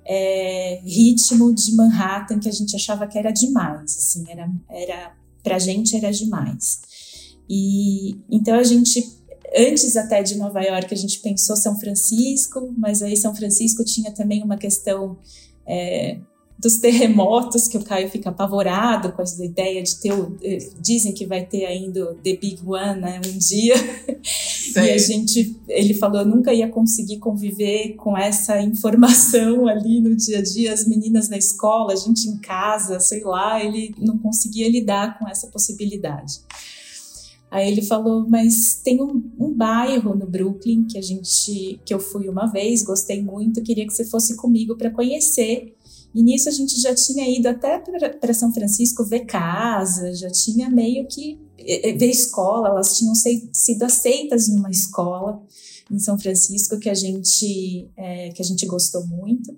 é, 0.04 0.80
ritmo 0.84 1.54
de 1.54 1.72
Manhattan 1.76 2.40
que 2.40 2.48
a 2.48 2.52
gente 2.52 2.74
achava 2.74 3.06
que 3.06 3.16
era 3.16 3.30
demais. 3.30 3.96
Assim, 3.96 4.24
era, 4.28 4.50
era 4.68 5.16
para 5.44 5.58
gente 5.60 5.96
era 5.96 6.10
demais. 6.10 6.80
E 7.48 8.18
então 8.28 8.56
a 8.56 8.64
gente 8.64 9.20
Antes 9.56 9.96
até 9.96 10.22
de 10.22 10.36
Nova 10.36 10.60
York, 10.62 10.94
a 10.94 10.96
gente 10.96 11.18
pensou 11.18 11.56
São 11.56 11.78
Francisco, 11.78 12.72
mas 12.78 13.02
aí 13.02 13.16
São 13.16 13.34
Francisco 13.34 13.84
tinha 13.84 14.12
também 14.12 14.44
uma 14.44 14.56
questão 14.56 15.18
é, 15.66 16.20
dos 16.60 16.76
terremotos, 16.76 17.66
que 17.66 17.78
o 17.78 17.82
Caio 17.82 18.10
fica 18.10 18.28
apavorado 18.28 19.12
com 19.12 19.22
essa 19.22 19.42
ideia 19.44 19.82
de 19.82 19.96
ter. 19.96 20.12
O, 20.12 20.36
eh, 20.42 20.58
dizem 20.78 21.12
que 21.12 21.24
vai 21.24 21.44
ter 21.44 21.64
ainda 21.64 22.12
o 22.12 22.14
The 22.14 22.36
Big 22.36 22.60
One 22.64 23.00
né, 23.00 23.20
um 23.26 23.38
dia. 23.38 23.74
e 24.76 24.78
a 24.78 24.98
gente. 24.98 25.58
Ele 25.66 25.94
falou, 25.94 26.24
nunca 26.24 26.52
ia 26.52 26.68
conseguir 26.68 27.18
conviver 27.18 27.94
com 27.94 28.16
essa 28.16 28.60
informação 28.60 29.66
ali 29.66 30.00
no 30.00 30.14
dia 30.14 30.38
a 30.38 30.42
dia, 30.42 30.72
as 30.72 30.86
meninas 30.86 31.28
na 31.28 31.38
escola, 31.38 31.94
a 31.94 31.96
gente 31.96 32.28
em 32.28 32.36
casa, 32.36 33.00
sei 33.00 33.22
lá, 33.24 33.62
ele 33.64 33.94
não 33.98 34.18
conseguia 34.18 34.68
lidar 34.68 35.18
com 35.18 35.26
essa 35.26 35.46
possibilidade. 35.46 36.40
Aí 37.50 37.68
ele 37.68 37.82
falou, 37.82 38.24
mas 38.28 38.80
tem 38.84 39.02
um, 39.02 39.22
um, 39.36 39.52
bairro 39.52 40.14
no 40.14 40.24
Brooklyn 40.24 40.84
que 40.84 40.96
a 40.96 41.02
gente, 41.02 41.80
que 41.84 41.92
eu 41.92 41.98
fui 41.98 42.28
uma 42.28 42.46
vez, 42.46 42.84
gostei 42.84 43.20
muito, 43.20 43.60
queria 43.60 43.84
que 43.84 43.92
você 43.92 44.04
fosse 44.04 44.36
comigo 44.36 44.76
para 44.76 44.90
conhecer. 44.90 45.74
E 46.14 46.22
nisso 46.22 46.48
a 46.48 46.52
gente 46.52 46.80
já 46.80 46.94
tinha 46.94 47.28
ido 47.28 47.46
até 47.48 47.78
para 47.78 48.34
São 48.34 48.52
Francisco 48.52 49.04
ver 49.04 49.26
casa, 49.26 50.12
já 50.14 50.30
tinha 50.30 50.68
meio 50.68 51.06
que 51.06 51.38
ver 51.96 52.10
escola, 52.10 52.68
elas 52.68 52.96
tinham 52.96 53.14
sido 53.14 53.82
aceitas 53.84 54.48
numa 54.48 54.70
escola 54.70 55.42
em 55.90 55.98
São 55.98 56.18
Francisco 56.18 56.78
que 56.78 56.88
a 56.88 56.94
gente 56.94 57.88
é, 57.96 58.30
que 58.30 58.42
a 58.42 58.44
gente 58.44 58.66
gostou 58.66 59.06
muito. 59.06 59.56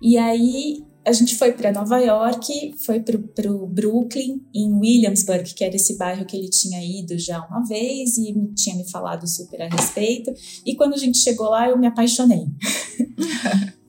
E 0.00 0.18
aí 0.18 0.84
a 1.04 1.12
gente 1.12 1.36
foi 1.36 1.52
para 1.52 1.72
Nova 1.72 1.98
York, 1.98 2.74
foi 2.78 3.00
para 3.00 3.52
o 3.52 3.66
Brooklyn, 3.66 4.40
em 4.54 4.72
Williamsburg, 4.72 5.52
que 5.54 5.64
era 5.64 5.74
esse 5.74 5.96
bairro 5.96 6.24
que 6.24 6.36
ele 6.36 6.48
tinha 6.48 6.82
ido 6.84 7.18
já 7.18 7.44
uma 7.46 7.64
vez 7.64 8.16
e 8.18 8.32
tinha 8.54 8.76
me 8.76 8.88
falado 8.88 9.26
super 9.28 9.62
a 9.62 9.68
respeito. 9.68 10.32
E 10.64 10.76
quando 10.76 10.94
a 10.94 10.98
gente 10.98 11.18
chegou 11.18 11.48
lá, 11.48 11.68
eu 11.68 11.78
me 11.78 11.86
apaixonei. 11.86 12.46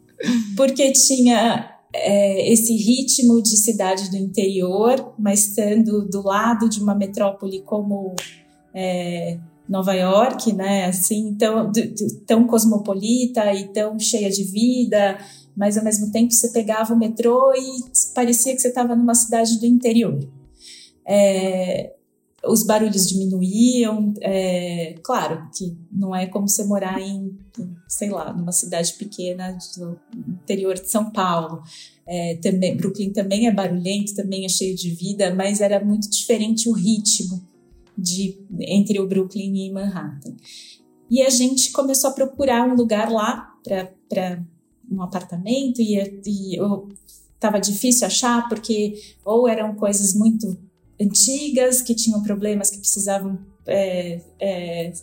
Porque 0.55 0.91
tinha 0.91 1.69
é, 1.93 2.51
esse 2.51 2.75
ritmo 2.75 3.41
de 3.41 3.57
cidade 3.57 4.09
do 4.09 4.17
interior, 4.17 5.13
mas 5.17 5.47
estando 5.47 6.07
do 6.07 6.21
lado 6.21 6.69
de 6.69 6.81
uma 6.81 6.95
metrópole 6.95 7.61
como 7.61 8.15
é, 8.73 9.37
Nova 9.67 9.93
York, 9.93 10.53
né? 10.53 10.85
Assim, 10.85 11.35
tão, 11.35 11.71
tão 12.25 12.47
cosmopolita 12.47 13.53
e 13.53 13.67
tão 13.69 13.99
cheia 13.99 14.29
de 14.29 14.43
vida 14.43 15.17
mas 15.55 15.77
ao 15.77 15.83
mesmo 15.83 16.11
tempo 16.11 16.31
você 16.31 16.49
pegava 16.51 16.93
o 16.93 16.97
metrô 16.97 17.53
e 17.53 18.13
parecia 18.13 18.53
que 18.53 18.61
você 18.61 18.69
estava 18.69 18.95
numa 18.95 19.15
cidade 19.15 19.59
do 19.59 19.65
interior. 19.65 20.19
É, 21.05 21.93
os 22.45 22.63
barulhos 22.63 23.07
diminuíam, 23.07 24.13
é, 24.19 24.95
claro 25.01 25.49
que 25.55 25.77
não 25.91 26.13
é 26.13 26.25
como 26.25 26.47
você 26.47 26.63
morar 26.65 26.99
em, 26.99 27.37
sei 27.87 28.09
lá, 28.09 28.33
numa 28.33 28.51
cidade 28.51 28.93
pequena 28.93 29.57
do 29.77 29.97
interior 30.27 30.73
de 30.75 30.89
São 30.89 31.09
Paulo. 31.09 31.63
É, 32.05 32.35
também, 32.35 32.75
Brooklyn 32.75 33.11
também 33.11 33.47
é 33.47 33.51
barulhento, 33.51 34.13
também 34.13 34.43
é 34.43 34.49
cheio 34.49 34.75
de 34.75 34.89
vida, 34.89 35.33
mas 35.33 35.61
era 35.61 35.83
muito 35.83 36.09
diferente 36.09 36.67
o 36.67 36.73
ritmo 36.73 37.41
de, 37.97 38.37
entre 38.59 38.99
o 38.99 39.07
Brooklyn 39.07 39.55
e 39.55 39.71
Manhattan. 39.71 40.35
E 41.09 41.21
a 41.21 41.29
gente 41.29 41.71
começou 41.71 42.09
a 42.09 42.13
procurar 42.13 42.67
um 42.67 42.75
lugar 42.75 43.09
lá 43.09 43.53
para 44.09 44.43
um 44.91 45.01
apartamento 45.01 45.81
e, 45.81 45.95
e 46.25 46.59
eu 46.59 46.89
estava 47.33 47.59
difícil 47.59 48.05
achar 48.05 48.49
porque 48.49 48.99
ou 49.23 49.47
eram 49.47 49.75
coisas 49.75 50.13
muito 50.13 50.57
antigas 50.99 51.81
que 51.81 51.95
tinham 51.95 52.21
problemas 52.21 52.69
que 52.69 52.77
precisavam 52.77 53.39
é, 53.65 54.21
é, 54.39 54.93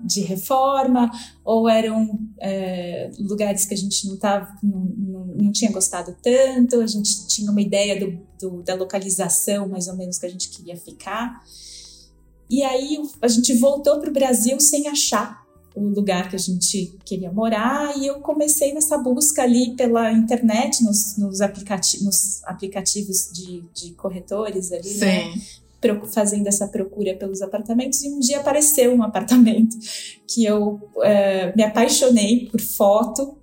de 0.00 0.20
reforma 0.20 1.10
ou 1.44 1.68
eram 1.68 2.18
é, 2.40 3.10
lugares 3.18 3.64
que 3.64 3.74
a 3.74 3.76
gente 3.76 4.06
não, 4.06 4.16
tava, 4.16 4.54
não, 4.62 4.80
não, 4.80 5.26
não, 5.26 5.52
tinha 5.52 5.70
gostado 5.72 6.16
tanto, 6.22 6.80
a 6.80 6.86
gente 6.86 7.26
tinha 7.26 7.50
uma 7.50 7.60
ideia 7.60 7.98
do, 7.98 8.20
do, 8.40 8.62
da 8.62 8.74
localização 8.74 9.68
mais 9.68 9.88
ou 9.88 9.96
menos 9.96 10.18
que 10.18 10.26
a 10.26 10.30
gente 10.30 10.50
queria 10.50 10.76
ficar. 10.76 11.42
E 12.50 12.62
aí 12.62 12.98
a 13.20 13.28
gente 13.28 13.54
voltou 13.54 14.00
para 14.00 14.10
o 14.10 14.12
Brasil 14.12 14.58
sem 14.60 14.88
achar 14.88 15.37
o 15.78 15.88
lugar 15.88 16.28
que 16.28 16.36
a 16.36 16.38
gente 16.38 16.96
queria 17.04 17.30
morar 17.30 17.96
e 17.96 18.06
eu 18.06 18.16
comecei 18.20 18.74
nessa 18.74 18.98
busca 18.98 19.42
ali 19.42 19.74
pela 19.76 20.10
internet, 20.12 20.82
nos, 20.82 21.16
nos, 21.16 21.40
aplicati 21.40 22.02
nos 22.02 22.42
aplicativos 22.44 23.30
de, 23.32 23.64
de, 23.74 23.92
corretores 23.94 24.72
ali, 24.72 24.88
Sim. 24.88 25.04
né? 25.04 25.34
fazendo 26.12 26.48
essa 26.48 26.66
procura 26.66 27.14
pelos 27.14 27.40
apartamentos 27.40 28.02
e 28.02 28.08
um 28.08 28.18
dia 28.18 28.40
apareceu 28.40 28.92
um 28.92 29.02
apartamento 29.02 29.76
que 30.26 30.44
eu 30.44 30.80
é, 31.02 31.54
me 31.54 31.62
apaixonei 31.62 32.48
por 32.50 32.60
foto 32.60 33.38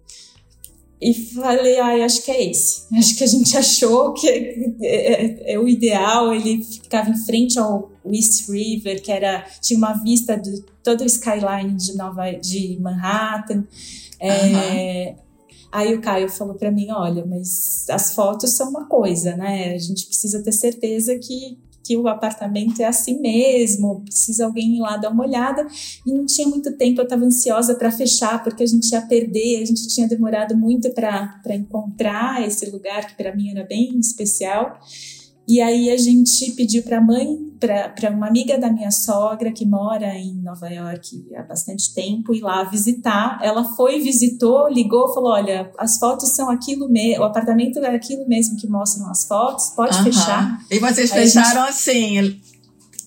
e 0.99 1.13
falei, 1.13 1.79
ai, 1.79 2.01
acho 2.01 2.23
que 2.23 2.31
é 2.31 2.49
esse. 2.49 2.83
Acho 2.97 3.15
que 3.15 3.23
a 3.23 3.27
gente 3.27 3.55
achou 3.57 4.13
que 4.13 4.27
é, 4.27 4.73
é, 4.83 5.53
é, 5.53 5.59
o 5.59 5.67
ideal. 5.67 6.33
Ele 6.33 6.63
ficava 6.63 7.09
em 7.09 7.17
frente 7.17 7.59
ao 7.59 7.91
East 8.13 8.49
River, 8.49 9.01
que 9.01 9.11
era 9.11 9.45
tinha 9.61 9.77
uma 9.77 9.93
vista 9.93 10.37
de 10.37 10.61
todo 10.83 11.01
o 11.01 11.05
skyline 11.05 11.73
de 11.75 11.95
Nova 11.95 12.31
de 12.31 12.77
Manhattan. 12.79 13.65
É, 14.19 15.09
uhum. 15.09 15.25
Aí 15.71 15.93
o 15.93 16.01
Caio 16.01 16.29
falou 16.29 16.55
para 16.55 16.71
mim, 16.71 16.89
olha, 16.91 17.25
mas 17.25 17.85
as 17.89 18.15
fotos 18.15 18.51
são 18.51 18.69
uma 18.69 18.85
coisa, 18.85 19.35
né? 19.35 19.73
A 19.73 19.77
gente 19.77 20.05
precisa 20.05 20.41
ter 20.41 20.53
certeza 20.53 21.17
que 21.19 21.57
que 21.85 21.95
o 21.95 22.07
apartamento 22.07 22.81
é 22.81 22.85
assim 22.85 23.21
mesmo, 23.21 24.01
precisa 24.01 24.45
alguém 24.45 24.77
ir 24.77 24.79
lá 24.79 24.97
dar 24.97 25.11
uma 25.11 25.23
olhada. 25.23 25.67
E 26.05 26.11
não 26.11 26.25
tinha 26.25 26.47
muito 26.47 26.75
tempo, 26.75 26.99
eu 26.99 27.03
estava 27.03 27.23
ansiosa 27.23 27.75
para 27.75 27.91
fechar, 27.91 28.43
porque 28.43 28.63
a 28.63 28.65
gente 28.65 28.91
ia 28.91 29.01
perder, 29.01 29.61
a 29.61 29.65
gente 29.65 29.87
tinha 29.87 30.07
demorado 30.07 30.57
muito 30.57 30.89
para 30.91 31.55
encontrar 31.55 32.45
esse 32.45 32.69
lugar, 32.71 33.05
que 33.05 33.15
para 33.15 33.35
mim 33.35 33.51
era 33.51 33.63
bem 33.63 33.99
especial. 33.99 34.79
E 35.47 35.61
aí 35.61 35.91
a 35.91 35.97
gente 35.97 36.51
pediu 36.53 36.81
para 36.83 36.97
a 36.97 37.01
mãe, 37.01 37.27
para 37.59 38.09
uma 38.09 38.27
amiga 38.27 38.57
da 38.57 38.71
minha 38.71 38.89
sogra 38.89 39.51
que 39.51 39.65
mora 39.65 40.15
em 40.15 40.41
Nova 40.41 40.67
York 40.69 41.27
há 41.35 41.43
bastante 41.43 41.93
tempo, 41.93 42.33
ir 42.33 42.41
lá 42.41 42.63
visitar. 42.63 43.39
Ela 43.41 43.63
foi, 43.75 43.99
visitou, 43.99 44.67
ligou, 44.67 45.13
falou: 45.13 45.31
olha, 45.31 45.71
as 45.77 45.99
fotos 45.99 46.35
são 46.35 46.49
aquilo 46.49 46.89
mesmo, 46.89 47.21
o 47.21 47.25
apartamento 47.25 47.79
é 47.79 47.95
aquilo 47.95 48.27
mesmo 48.27 48.57
que 48.57 48.67
mostram 48.67 49.09
as 49.09 49.25
fotos, 49.27 49.69
pode 49.75 50.01
fechar. 50.03 50.59
E 50.69 50.79
vocês 50.79 51.11
aí 51.11 51.21
fecharam 51.21 51.65
gente, 51.67 51.69
assim? 51.69 52.41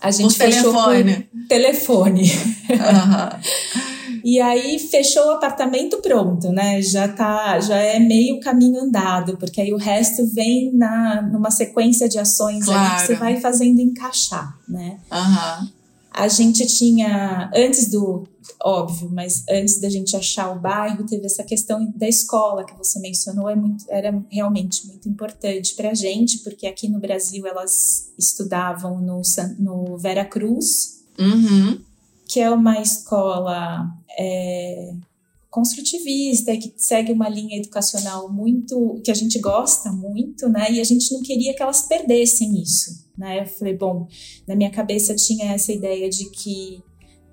A 0.01 0.11
gente 0.13 0.37
fechou 0.37 0.73
telefone. 0.73 1.29
telefone. 1.49 2.23
E 4.25 4.41
aí 4.41 4.79
fechou 4.79 5.27
o 5.27 5.31
apartamento 5.31 5.99
pronto, 5.99 6.51
né? 6.51 6.81
Já 6.83 7.09
tá, 7.09 7.61
já 7.61 7.77
é 7.77 7.99
meio 7.99 8.41
caminho 8.41 8.81
andado, 8.81 9.37
porque 9.37 9.61
aí 9.61 9.73
o 9.73 9.77
resto 9.77 10.27
vem 10.27 10.73
na 10.73 11.23
numa 11.23 11.51
sequência 11.51 12.09
de 12.09 12.19
ações 12.19 12.65
claro. 12.65 13.01
que 13.01 13.07
você 13.07 13.15
vai 13.15 13.41
fazendo 13.41 13.81
encaixar, 13.81 14.57
né? 14.69 14.99
Uhum. 15.11 15.69
A 16.13 16.27
gente 16.27 16.67
tinha 16.67 17.51
antes 17.55 17.91
do 17.91 18.27
óbvio, 18.61 19.09
mas 19.13 19.45
antes 19.49 19.81
da 19.81 19.89
gente 19.89 20.17
achar 20.17 20.51
o 20.51 20.59
bairro, 20.59 21.05
teve 21.05 21.27
essa 21.27 21.45
questão 21.45 21.93
da 21.95 22.09
escola 22.09 22.65
que 22.65 22.77
você 22.77 22.99
mencionou, 22.99 23.49
é 23.49 23.55
muito, 23.55 23.85
era 23.89 24.13
realmente 24.29 24.87
muito 24.87 25.09
importante 25.09 25.75
para 25.75 25.91
a 25.91 25.95
gente, 25.95 26.39
porque 26.39 26.67
aqui 26.67 26.89
no 26.89 26.99
Brasil 26.99 27.47
elas 27.47 28.11
estudavam 28.19 29.01
no, 29.01 29.23
no 29.59 29.97
Vera 29.97 30.25
Cruz, 30.25 31.05
uhum 31.19 31.79
que 32.29 32.41
é 32.41 32.51
uma 32.51 32.81
escola 32.81 33.91
é, 34.19 34.93
construtivista 35.51 36.57
que 36.57 36.73
segue 36.77 37.13
uma 37.13 37.29
linha 37.29 37.59
educacional 37.59 38.31
muito 38.31 39.01
que 39.05 39.11
a 39.11 39.15
gente 39.15 39.39
gosta 39.39 39.91
muito, 39.91 40.49
né? 40.49 40.71
E 40.71 40.81
a 40.81 40.85
gente 40.85 41.13
não 41.13 41.23
queria 41.23 41.55
que 41.55 41.63
elas 41.63 41.83
perdessem 41.83 42.61
isso, 42.61 43.07
né? 43.17 43.41
Eu 43.41 43.47
falei, 43.47 43.77
bom, 43.77 44.07
na 44.47 44.55
minha 44.55 44.71
cabeça 44.71 45.15
tinha 45.15 45.53
essa 45.53 45.73
ideia 45.73 46.09
de 46.09 46.31
que 46.31 46.83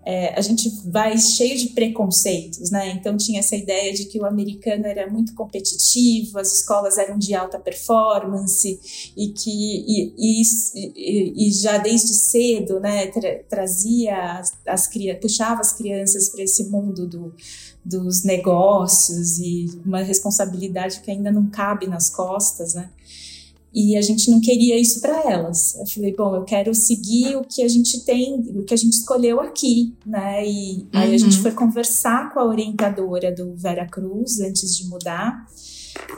é, 0.05 0.37
a 0.37 0.41
gente 0.41 0.69
vai 0.85 1.17
cheio 1.17 1.57
de 1.57 1.69
preconceitos, 1.69 2.69
né? 2.69 2.91
Então 2.91 3.17
tinha 3.17 3.39
essa 3.39 3.55
ideia 3.55 3.91
de 3.91 4.05
que 4.05 4.19
o 4.19 4.25
americano 4.25 4.85
era 4.85 5.09
muito 5.09 5.33
competitivo, 5.33 6.37
as 6.37 6.53
escolas 6.53 6.99
eram 6.99 7.17
de 7.17 7.33
alta 7.33 7.57
performance 7.57 8.79
e 9.17 9.29
que 9.29 9.49
e, 9.49 10.13
e, 10.15 11.47
e 11.47 11.51
já 11.51 11.79
desde 11.79 12.13
cedo, 12.13 12.79
né, 12.79 13.07
tra 13.07 13.35
trazia 13.49 14.39
as, 14.39 14.53
as 14.67 14.89
puxava 15.19 15.61
as 15.61 15.73
crianças 15.73 16.29
para 16.29 16.43
esse 16.43 16.65
mundo 16.65 17.07
do, 17.07 17.33
dos 17.83 18.23
negócios 18.23 19.39
e 19.39 19.81
uma 19.85 20.01
responsabilidade 20.01 20.99
que 21.01 21.09
ainda 21.09 21.31
não 21.31 21.47
cabe 21.47 21.87
nas 21.87 22.09
costas, 22.09 22.75
né? 22.75 22.91
E 23.75 23.97
a 23.97 24.01
gente 24.01 24.31
não 24.31 24.39
queria 24.39 24.79
isso 24.79 25.01
para 25.01 25.29
elas. 25.29 25.75
Eu 25.75 25.85
falei, 25.85 26.15
bom, 26.15 26.33
eu 26.33 26.45
quero 26.45 26.73
seguir 26.73 27.35
o 27.35 27.43
que 27.43 27.61
a 27.61 27.67
gente 27.67 28.05
tem, 28.05 28.35
o 28.55 28.63
que 28.63 28.73
a 28.73 28.77
gente 28.77 28.93
escolheu 28.93 29.41
aqui, 29.41 29.93
né? 30.05 30.47
E 30.47 30.77
uhum. 30.77 30.87
aí 30.93 31.13
a 31.13 31.17
gente 31.17 31.35
uhum. 31.35 31.41
foi 31.41 31.51
conversar 31.51 32.33
com 32.33 32.39
a 32.39 32.45
orientadora 32.45 33.35
do 33.35 33.53
Vera 33.53 33.85
Cruz 33.85 34.39
antes 34.39 34.77
de 34.77 34.87
mudar. 34.87 35.45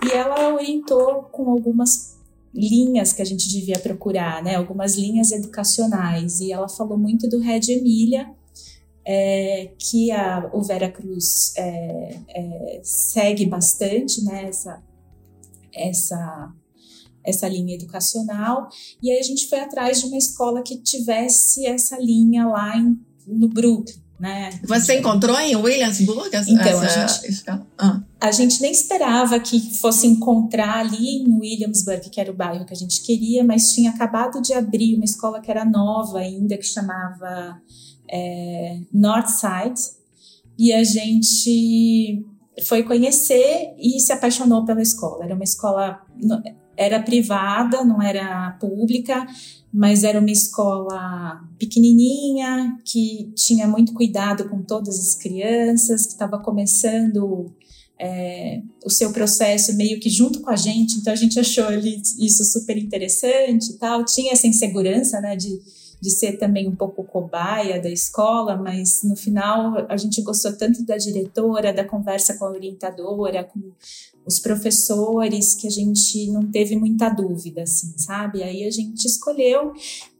E 0.06 0.12
ela 0.12 0.54
orientou 0.54 1.24
com 1.32 1.50
algumas 1.50 2.18
linhas 2.54 3.12
que 3.12 3.24
a 3.24 3.26
gente 3.26 3.50
devia 3.50 3.80
procurar, 3.80 4.44
né? 4.44 4.54
Algumas 4.54 4.96
linhas 4.96 5.32
educacionais. 5.32 6.40
E 6.40 6.52
ela 6.52 6.70
falou 6.70 6.96
muito 6.96 7.28
do 7.28 7.40
Red 7.40 7.72
Emília, 7.72 8.30
é, 9.04 9.72
que 9.80 10.12
a, 10.12 10.48
o 10.54 10.62
Vera 10.62 10.92
Cruz 10.92 11.54
é, 11.58 12.20
é, 12.30 12.82
segue 12.84 13.48
bastante, 13.48 14.24
né? 14.24 14.46
Essa, 14.48 14.84
essa 15.74 16.54
essa 17.28 17.48
linha 17.48 17.76
educacional. 17.76 18.70
E 19.04 19.12
aí 19.12 19.20
a 19.20 19.24
gente 19.24 19.50
foi 19.50 19.60
atrás 19.60 20.00
de 20.00 20.08
uma 20.08 20.18
escola 20.18 20.64
que 20.64 20.78
tivesse 20.78 21.66
essa 21.66 22.00
linha 22.00 22.48
lá 22.48 22.78
em, 22.78 22.98
no 23.28 23.50
Brooklyn. 23.50 23.96
Né? 24.20 24.50
Você 24.64 24.98
encontrou 24.98 25.38
em 25.40 25.56
Williamsburg 25.56 26.36
essa, 26.36 26.50
então, 26.50 26.84
essa 26.84 27.04
a 27.04 27.08
gente? 27.08 27.44
Ah. 27.78 28.02
A 28.20 28.32
gente 28.32 28.60
nem 28.62 28.72
esperava 28.72 29.40
que 29.40 29.60
fosse 29.80 30.08
encontrar 30.08 30.80
ali 30.80 31.18
em 31.18 31.40
Williamsburg, 31.40 32.10
que 32.10 32.20
era 32.20 32.32
o 32.32 32.36
bairro 32.36 32.66
que 32.66 32.74
a 32.74 32.78
gente 32.78 33.04
queria, 33.04 33.44
mas 33.44 33.72
tinha 33.74 33.92
acabado 33.92 34.42
de 34.42 34.54
abrir 34.54 34.96
uma 34.96 35.06
escola 35.06 35.40
que 35.40 35.52
era 35.52 35.64
nova 35.64 36.18
ainda, 36.18 36.58
que 36.58 36.66
chamava 36.66 37.62
é, 38.10 38.80
Northside, 38.92 39.80
e 40.58 40.74
a 40.74 40.84
gente 40.84 42.26
foi 42.66 42.82
conhecer 42.82 43.76
e 43.78 44.00
se 44.00 44.12
apaixonou 44.12 44.66
pela 44.66 44.82
escola. 44.82 45.26
Era 45.26 45.36
uma 45.36 45.44
escola, 45.44 46.02
era 46.78 47.02
privada, 47.02 47.84
não 47.84 48.02
era 48.02 48.52
pública, 48.60 49.26
mas 49.74 50.04
era 50.04 50.20
uma 50.20 50.32
escola 50.32 51.42
pequenininha, 51.58 52.78
que 52.86 53.32
tinha 53.36 53.68
muito 53.68 53.94
cuidado 53.94 54.48
com 54.48 54.62
todas 54.62 55.00
as 55.00 55.16
crianças, 55.16 56.06
que 56.06 56.14
estava 56.14 56.40
começando 56.40 57.52
é, 58.00 58.62
o 58.86 58.90
seu 58.90 59.12
processo 59.12 59.76
meio 59.76 60.00
que 60.00 60.10
junto 60.10 60.42
com 60.42 60.52
a 60.52 60.56
gente, 60.56 60.98
então 60.98 61.12
a 61.12 61.16
gente 61.16 61.40
achou 61.40 61.66
ali 61.66 62.00
isso 62.20 62.46
super 62.46 62.78
interessante 62.78 63.72
e 63.72 63.78
tal, 63.78 64.06
tinha 64.06 64.34
essa 64.34 64.48
insegurança, 64.48 65.20
né, 65.20 65.36
de 65.36 65.60
de 66.02 66.12
ser 66.12 66.34
também 66.38 66.68
um 66.68 66.76
pouco 66.76 67.04
cobaia 67.04 67.82
da 67.82 67.90
escola, 67.90 68.56
mas 68.56 69.04
no 69.04 69.16
final 69.16 69.86
a 69.90 69.98
gente 69.98 70.22
gostou 70.22 70.56
tanto 70.56 70.84
da 70.84 70.98
diretora, 70.98 71.74
da 71.74 71.84
conversa 71.84 72.36
com 72.36 72.46
a 72.46 72.52
orientadora, 72.52 73.44
com 73.44 73.60
os 74.28 74.40
professores, 74.40 75.56
que 75.56 75.66
a 75.66 75.70
gente 75.72 76.30
não 76.32 76.52
teve 76.52 76.76
muita 76.76 77.08
dúvida, 77.10 77.64
assim, 77.64 77.94
sabe? 77.98 78.44
Aí 78.44 78.68
a 78.68 78.70
gente 78.70 79.06
escolheu 79.06 79.72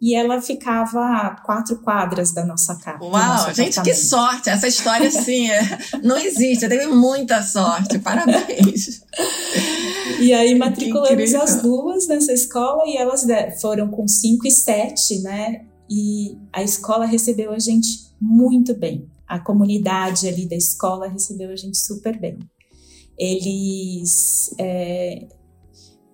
e 0.02 0.16
ela 0.16 0.42
ficava 0.42 1.00
a 1.00 1.42
quatro 1.42 1.78
quadras 1.80 2.32
da 2.32 2.46
nossa 2.46 2.76
casa. 2.78 3.04
Uau, 3.04 3.54
gente, 3.54 3.82
que 3.82 3.94
sorte! 3.94 4.50
Essa 4.50 4.68
história, 4.68 5.10
assim, 5.10 5.52
é, 5.52 5.60
não 6.02 6.18
existe. 6.18 6.64
Eu 6.64 6.70
teve 6.70 6.88
muita 6.88 7.44
sorte. 7.44 8.00
Parabéns! 8.00 9.02
E 10.22 10.32
aí 10.34 10.56
matriculamos 10.56 11.36
as 11.36 11.62
duas 11.62 12.08
nessa 12.08 12.32
escola 12.32 12.84
e 12.88 12.96
elas 12.96 13.28
foram 13.60 13.90
com 13.90 14.08
cinco 14.08 14.48
e 14.48 14.52
sete, 14.52 15.20
né? 15.20 15.67
E 15.90 16.38
a 16.52 16.64
escola 16.64 17.06
recebeu 17.06 17.52
a 17.52 17.60
gente 17.60 18.08
muito 18.20 18.74
bem. 18.74 19.10
A 19.28 19.40
comunidade 19.40 20.28
ali 20.28 20.48
da 20.48 20.56
escola 20.56 21.08
recebeu 21.08 21.52
a 21.52 21.56
gente 21.56 21.78
super 21.78 22.20
bem. 22.20 22.38
Eles 23.18 24.54
é, 24.60 25.28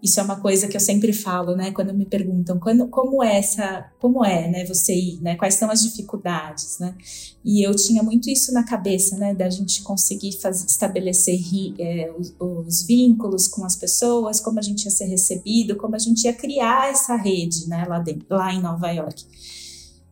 isso 0.03 0.19
é 0.19 0.23
uma 0.23 0.35
coisa 0.35 0.67
que 0.67 0.75
eu 0.75 0.81
sempre 0.81 1.13
falo, 1.13 1.55
né? 1.55 1.71
Quando 1.71 1.93
me 1.93 2.05
perguntam 2.05 2.59
quando, 2.59 2.89
como 2.89 3.23
é 3.23 3.37
essa, 3.37 3.89
como 4.01 4.25
é, 4.25 4.49
né? 4.49 4.65
Você 4.65 4.93
ir, 4.93 5.21
né? 5.21 5.37
Quais 5.37 5.53
são 5.53 5.71
as 5.71 5.81
dificuldades, 5.81 6.77
né? 6.77 6.93
E 7.41 7.65
eu 7.65 7.73
tinha 7.73 8.03
muito 8.03 8.29
isso 8.29 8.51
na 8.51 8.63
cabeça, 8.65 9.15
né? 9.15 9.33
Da 9.33 9.49
gente 9.49 9.81
conseguir 9.81 10.33
fazer, 10.33 10.65
estabelecer 10.65 11.39
é, 11.79 12.11
os, 12.19 12.35
os, 12.37 12.83
vínculos 12.85 13.47
com 13.47 13.63
as 13.63 13.77
pessoas, 13.77 14.41
como 14.41 14.59
a 14.59 14.61
gente 14.61 14.83
ia 14.83 14.91
ser 14.91 15.05
recebido, 15.05 15.77
como 15.77 15.95
a 15.95 15.99
gente 15.99 16.25
ia 16.25 16.33
criar 16.33 16.91
essa 16.91 17.15
rede, 17.15 17.69
né? 17.69 17.85
Lá 17.87 17.99
dentro, 17.99 18.25
lá 18.29 18.53
em 18.53 18.61
Nova 18.61 18.91
York. 18.91 19.23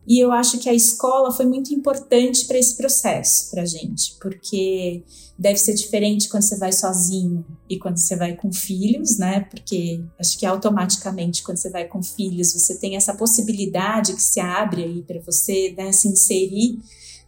E 0.06 0.18
eu 0.18 0.32
acho 0.32 0.58
que 0.58 0.68
a 0.68 0.74
escola 0.74 1.30
foi 1.30 1.46
muito 1.46 1.72
importante 1.72 2.46
para 2.46 2.58
esse 2.58 2.76
processo, 2.76 3.50
para 3.50 3.62
a 3.62 3.66
gente, 3.66 4.16
porque 4.20 5.04
deve 5.38 5.58
ser 5.58 5.74
diferente 5.74 6.28
quando 6.28 6.42
você 6.42 6.56
vai 6.56 6.72
sozinho 6.72 7.44
e 7.68 7.78
quando 7.78 7.98
você 7.98 8.16
vai 8.16 8.34
com 8.34 8.52
filhos, 8.52 9.16
né? 9.16 9.40
Porque 9.40 10.02
acho 10.18 10.38
que 10.38 10.44
automaticamente 10.44 11.42
quando 11.42 11.58
você 11.58 11.70
vai 11.70 11.86
com 11.86 12.02
filhos 12.02 12.52
você 12.52 12.78
tem 12.78 12.96
essa 12.96 13.14
possibilidade 13.14 14.14
que 14.14 14.22
se 14.22 14.40
abre 14.40 14.84
aí 14.84 15.02
para 15.02 15.20
você 15.20 15.74
né, 15.76 15.92
se 15.92 16.08
inserir 16.08 16.80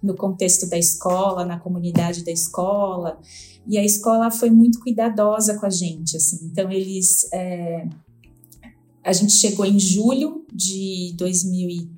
no 0.02 0.14
contexto 0.14 0.68
da 0.68 0.76
escola, 0.76 1.44
na 1.44 1.58
comunidade 1.58 2.24
da 2.24 2.32
escola. 2.32 3.18
E 3.66 3.78
a 3.78 3.84
escola 3.84 4.30
foi 4.30 4.50
muito 4.50 4.80
cuidadosa 4.80 5.58
com 5.58 5.64
a 5.64 5.70
gente, 5.70 6.16
assim. 6.16 6.40
Então 6.44 6.70
eles, 6.70 7.26
é... 7.32 7.88
a 9.02 9.12
gente 9.12 9.32
chegou 9.32 9.64
em 9.64 9.78
julho 9.78 10.44
de 10.52 11.14
2013. 11.16 11.93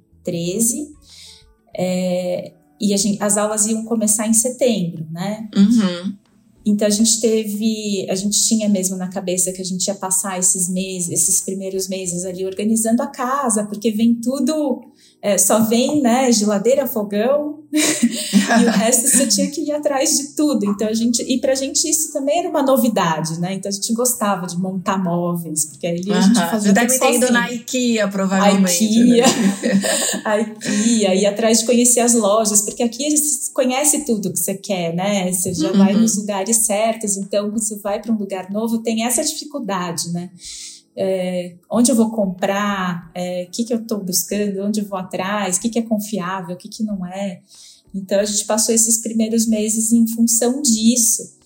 É, 1.77 2.53
e 2.81 2.97
gente, 2.97 3.23
as 3.23 3.37
aulas 3.37 3.67
iam 3.67 3.85
começar 3.85 4.27
em 4.29 4.35
setembro, 4.35 5.07
né? 5.11 5.49
Uhum. 5.57 6.17
Então 6.65 6.87
a 6.87 6.91
gente 6.91 7.21
teve, 7.21 8.07
a 8.11 8.15
gente 8.17 8.43
tinha 8.43 8.69
mesmo 8.69 8.97
na 8.97 9.09
cabeça 9.09 9.53
que 9.53 9.63
a 9.63 9.65
gente 9.65 9.87
ia 9.87 9.95
passar 9.95 10.39
esses 10.39 10.69
meses, 10.69 11.11
esses 11.11 11.41
primeiros 11.41 11.89
meses 11.89 12.25
ali 12.25 12.45
organizando 12.45 13.03
a 13.03 13.07
casa, 13.07 13.65
porque 13.67 13.93
vem 13.93 14.15
tudo 14.17 14.83
é, 15.27 15.37
só 15.37 15.59
vem, 15.59 16.01
né, 16.01 16.31
geladeira, 16.31 16.87
fogão, 16.87 17.65
e 17.73 18.65
o 18.65 18.71
resto 18.71 19.09
você 19.09 19.27
tinha 19.27 19.51
que 19.51 19.61
ir 19.61 19.73
atrás 19.73 20.17
de 20.17 20.37
tudo. 20.37 20.65
Então 20.65 20.87
a 20.87 20.93
gente, 20.93 21.21
e 21.21 21.41
pra 21.41 21.53
gente 21.57 21.91
isso 21.91 22.13
também 22.13 22.39
era 22.39 22.49
uma 22.49 22.63
novidade, 22.63 23.41
né? 23.41 23.55
Então 23.55 23.69
a 23.69 23.73
gente 23.73 23.93
gostava 23.93 24.47
de 24.47 24.57
montar 24.57 25.03
móveis, 25.03 25.65
porque 25.65 25.85
aí 25.85 26.01
a 26.13 26.21
gente 26.21 26.39
fazia 26.39 26.61
Você 26.61 26.73
deve 26.73 26.97
ter 26.97 27.15
ido 27.15 27.33
na 27.33 27.51
IKEA, 27.51 28.07
provavelmente. 28.07 28.85
A 28.85 28.87
IKEA, 28.87 29.27
né? 29.27 29.83
a 30.25 30.39
IKEA, 30.39 31.15
ir 31.17 31.27
atrás 31.27 31.59
de 31.59 31.67
conhecer 31.67 32.01
as 32.01 32.15
lojas, 32.15 32.63
porque 32.63 32.85
aqui 32.85 33.11
você 33.11 33.51
conhece 33.53 34.05
tudo 34.05 34.33
que 34.33 34.39
você 34.39 34.55
quer, 34.55 34.95
né? 34.95 35.33
Você 35.33 35.53
já 35.53 35.73
uhum. 35.73 35.79
vai 35.79 35.93
nos 35.93 36.17
lugares 36.17 36.59
certos, 36.59 37.17
então 37.17 37.51
quando 37.51 37.61
você 37.61 37.77
vai 37.81 38.01
para 38.01 38.13
um 38.13 38.17
lugar 38.17 38.49
novo, 38.49 38.79
tem 38.79 39.03
essa 39.03 39.25
dificuldade, 39.25 40.13
né? 40.13 40.31
É, 40.97 41.57
onde 41.71 41.91
eu 41.91 41.97
vou 41.97 42.11
comprar, 42.11 43.09
o 43.09 43.11
é, 43.15 43.47
que, 43.47 43.65
que 43.65 43.73
eu 43.75 43.79
estou 43.79 44.03
buscando, 44.03 44.63
onde 44.63 44.81
eu 44.81 44.87
vou 44.87 44.99
atrás, 44.99 45.57
o 45.57 45.61
que, 45.61 45.69
que 45.69 45.79
é 45.79 45.83
confiável, 45.83 46.55
o 46.55 46.59
que, 46.59 46.69
que 46.69 46.83
não 46.83 47.05
é. 47.05 47.43
Então 47.95 48.19
a 48.19 48.25
gente 48.25 48.45
passou 48.47 48.75
esses 48.75 48.99
primeiros 48.99 49.47
meses 49.47 49.93
em 49.93 50.07
função 50.07 50.63
disso. 50.63 51.37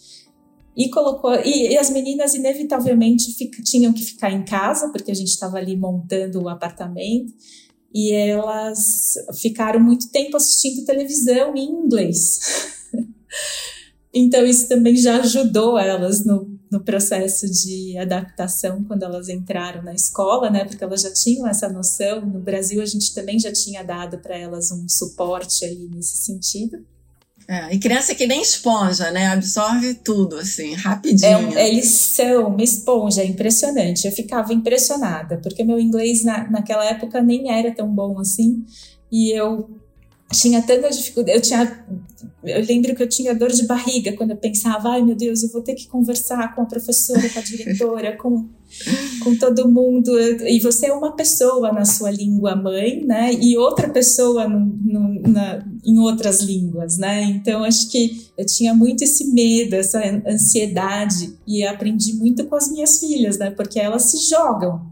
E 0.77 0.89
colocou 0.89 1.35
e, 1.45 1.73
e 1.73 1.79
as 1.79 1.91
meninas 1.91 2.35
inevitavelmente 2.35 3.33
fica, 3.35 3.61
tinham 3.63 3.93
que 3.93 4.05
ficar 4.05 4.31
em 4.33 4.45
casa 4.45 4.89
porque 4.91 5.11
a 5.11 5.15
gente 5.15 5.29
estava 5.29 5.59
ali 5.59 5.77
montando 5.77 6.41
o 6.41 6.49
apartamento 6.49 7.33
e 7.93 8.13
elas 8.13 9.15
ficaram 9.41 9.81
muito 9.81 10.09
tempo 10.11 10.37
assistindo 10.37 10.85
televisão 10.85 11.57
em 11.57 11.69
inglês. 11.69 12.39
então 14.15 14.47
isso 14.47 14.69
também 14.69 14.97
já 14.97 15.19
ajudou 15.21 15.77
elas 15.77 16.25
no 16.25 16.50
no 16.71 16.81
processo 16.81 17.51
de 17.51 17.99
adaptação 17.99 18.85
quando 18.85 19.03
elas 19.03 19.29
entraram 19.29 19.83
na 19.83 19.93
escola, 19.93 20.49
né? 20.49 20.65
Porque 20.65 20.85
elas 20.85 21.03
já 21.03 21.13
tinham 21.13 21.49
essa 21.49 21.69
noção. 21.69 22.21
No 22.21 22.41
Brasil 22.41 22.81
a 22.81 22.87
gente 22.87 23.13
também 23.13 23.39
já 23.39 23.53
tinha 23.53 23.83
dado 23.83 24.19
para 24.19 24.37
elas 24.37 24.71
um 24.71 24.89
suporte 24.89 25.65
aí 25.65 25.89
nesse 25.93 26.19
sentido. 26.19 26.79
É, 27.49 27.75
e 27.75 27.81
criança 27.81 28.15
que 28.15 28.29
nem 28.29 28.41
esponja, 28.41 29.11
né? 29.11 29.27
Absorve 29.27 29.95
tudo, 29.95 30.37
assim, 30.37 30.75
rapidinho. 30.75 31.59
É, 31.59 31.69
eles 31.69 31.89
são 31.89 32.47
uma 32.47 32.63
esponja, 32.63 33.23
é 33.23 33.27
impressionante. 33.27 34.07
Eu 34.07 34.13
ficava 34.13 34.55
impressionada, 34.55 35.39
porque 35.39 35.65
meu 35.65 35.81
inglês 35.81 36.23
na, 36.23 36.49
naquela 36.49 36.85
época 36.85 37.21
nem 37.21 37.51
era 37.51 37.75
tão 37.75 37.93
bom 37.93 38.21
assim. 38.21 38.65
E 39.11 39.37
eu 39.37 39.80
tinha 40.33 40.63
tanta 40.63 40.89
dificuldade. 40.91 41.37
Eu 41.37 41.43
tinha. 41.43 41.85
Eu 42.43 42.65
lembro 42.65 42.95
que 42.95 43.03
eu 43.03 43.09
tinha 43.09 43.35
dor 43.35 43.51
de 43.51 43.67
barriga 43.67 44.15
quando 44.17 44.31
eu 44.31 44.37
pensava, 44.37 44.91
ai 44.91 45.03
meu 45.03 45.15
Deus, 45.15 45.43
eu 45.43 45.51
vou 45.51 45.61
ter 45.61 45.75
que 45.75 45.87
conversar 45.87 46.55
com 46.55 46.63
a 46.63 46.65
professora, 46.65 47.29
com 47.29 47.39
a 47.39 47.43
diretora, 47.43 48.17
com, 48.17 48.49
com 49.23 49.37
todo 49.37 49.69
mundo. 49.69 50.19
E 50.19 50.59
você 50.61 50.87
é 50.87 50.93
uma 50.93 51.15
pessoa 51.15 51.71
na 51.73 51.85
sua 51.85 52.11
língua 52.11 52.57
mãe, 52.57 53.05
né? 53.05 53.33
E 53.35 53.59
outra 53.59 53.91
pessoa 53.91 54.49
no, 54.49 54.61
no, 54.61 55.21
na, 55.29 55.63
em 55.85 55.99
outras 55.99 56.41
línguas, 56.41 56.97
né? 56.97 57.25
Então 57.25 57.63
acho 57.63 57.91
que 57.91 58.31
eu 58.39 58.47
tinha 58.47 58.73
muito 58.73 59.03
esse 59.03 59.33
medo, 59.33 59.75
essa 59.75 60.01
ansiedade. 60.27 61.37
E 61.47 61.63
aprendi 61.65 62.15
muito 62.15 62.47
com 62.47 62.55
as 62.55 62.71
minhas 62.71 63.01
filhas, 63.01 63.37
né? 63.37 63.51
Porque 63.51 63.79
elas 63.79 64.05
se 64.05 64.31
jogam 64.31 64.90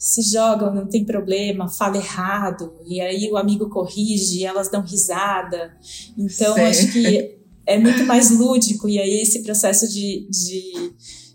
se 0.00 0.22
jogam, 0.22 0.74
não 0.74 0.86
tem 0.86 1.04
problema, 1.04 1.68
fala 1.68 1.98
errado, 1.98 2.72
e 2.86 3.02
aí 3.02 3.30
o 3.30 3.36
amigo 3.36 3.68
corrige 3.68 4.46
elas 4.46 4.70
dão 4.70 4.80
risada. 4.80 5.76
Então, 6.16 6.56
acho 6.56 6.90
que 6.90 7.36
é 7.66 7.78
muito 7.78 8.06
mais 8.06 8.30
lúdico, 8.30 8.88
e 8.88 8.98
aí 8.98 9.20
esse 9.20 9.42
processo 9.42 9.86
de, 9.86 10.26
de, 10.30 10.94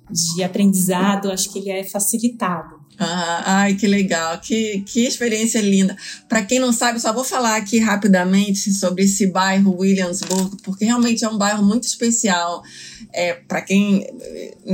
de 0.10 0.44
aprendizado, 0.44 1.30
acho 1.30 1.54
que 1.54 1.60
ele 1.60 1.70
é 1.70 1.84
facilitado. 1.84 2.84
Ah, 2.98 3.44
ai, 3.62 3.76
que 3.76 3.88
legal, 3.88 4.40
que, 4.40 4.82
que 4.86 5.06
experiência 5.06 5.60
linda. 5.60 5.96
Para 6.30 6.44
quem 6.44 6.60
não 6.60 6.72
sabe, 6.72 7.00
só 7.00 7.12
vou 7.12 7.26
falar 7.26 7.58
aqui 7.58 7.78
rapidamente 7.78 8.72
sobre 8.72 9.04
esse 9.04 9.28
bairro 9.28 9.78
Williamsburg, 9.78 10.58
porque 10.64 10.86
realmente 10.86 11.26
é 11.26 11.30
um 11.30 11.38
bairro 11.38 11.64
muito 11.64 11.84
especial. 11.84 12.64
É, 13.12 13.34
para 13.34 13.62
quem 13.62 14.08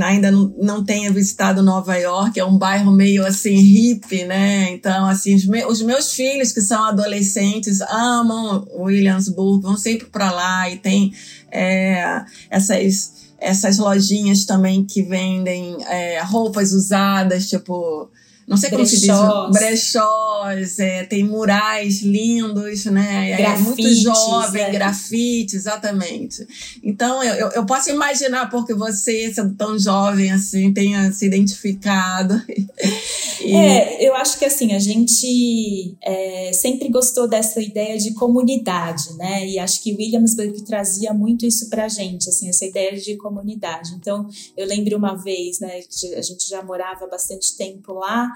ainda 0.00 0.30
não, 0.30 0.54
não 0.60 0.84
tenha 0.84 1.10
visitado 1.12 1.62
Nova 1.62 1.96
York, 1.96 2.38
é 2.38 2.44
um 2.44 2.56
bairro 2.56 2.92
meio 2.92 3.26
assim 3.26 3.56
hippie, 3.56 4.24
né? 4.24 4.70
Então, 4.70 5.06
assim, 5.06 5.34
os, 5.34 5.46
me, 5.46 5.64
os 5.64 5.82
meus 5.82 6.12
filhos 6.12 6.52
que 6.52 6.60
são 6.60 6.84
adolescentes 6.84 7.80
amam 7.80 8.66
Williamsburg, 8.76 9.62
vão 9.62 9.76
sempre 9.76 10.06
para 10.06 10.30
lá 10.30 10.70
e 10.70 10.78
tem 10.78 11.12
é, 11.50 12.24
essas 12.50 13.21
essas 13.42 13.78
lojinhas 13.78 14.44
também 14.44 14.84
que 14.84 15.02
vendem 15.02 15.76
é, 15.84 16.22
roupas 16.22 16.72
usadas, 16.72 17.48
tipo 17.48 18.08
não 18.52 18.58
sei 18.58 18.68
como 18.68 18.84
se 18.84 19.00
diz, 19.00 19.08
brechós, 19.50 20.78
é, 20.78 21.04
tem 21.04 21.24
murais 21.24 22.02
lindos, 22.02 22.84
né? 22.84 23.34
Grafite, 23.34 23.62
é 23.62 23.64
muito 23.64 23.94
jovem, 23.94 24.62
é. 24.62 24.70
grafite, 24.70 25.56
exatamente. 25.56 26.46
Então, 26.82 27.24
eu, 27.24 27.48
eu 27.52 27.64
posso 27.64 27.88
imaginar 27.88 28.50
porque 28.50 28.74
você, 28.74 29.32
sendo 29.32 29.54
tão 29.54 29.78
jovem 29.78 30.30
assim, 30.30 30.70
tenha 30.70 31.10
se 31.12 31.24
identificado. 31.24 32.42
e... 33.40 33.56
É, 33.56 34.06
eu 34.06 34.14
acho 34.16 34.38
que 34.38 34.44
assim, 34.44 34.74
a 34.74 34.78
gente 34.78 35.96
é, 36.02 36.52
sempre 36.52 36.90
gostou 36.90 37.26
dessa 37.26 37.58
ideia 37.58 37.96
de 37.96 38.12
comunidade, 38.12 39.14
né? 39.16 39.48
E 39.48 39.58
acho 39.58 39.82
que 39.82 39.94
Williamsburg 39.94 40.62
trazia 40.64 41.14
muito 41.14 41.46
isso 41.46 41.70
pra 41.70 41.88
gente, 41.88 42.28
assim, 42.28 42.50
essa 42.50 42.66
ideia 42.66 43.00
de 43.00 43.16
comunidade. 43.16 43.94
Então, 43.94 44.28
eu 44.54 44.66
lembro 44.66 44.98
uma 44.98 45.14
vez, 45.14 45.58
né, 45.58 45.80
que 45.88 46.14
a 46.14 46.20
gente 46.20 46.46
já 46.46 46.62
morava 46.62 47.06
bastante 47.06 47.56
tempo 47.56 47.94
lá, 47.94 48.30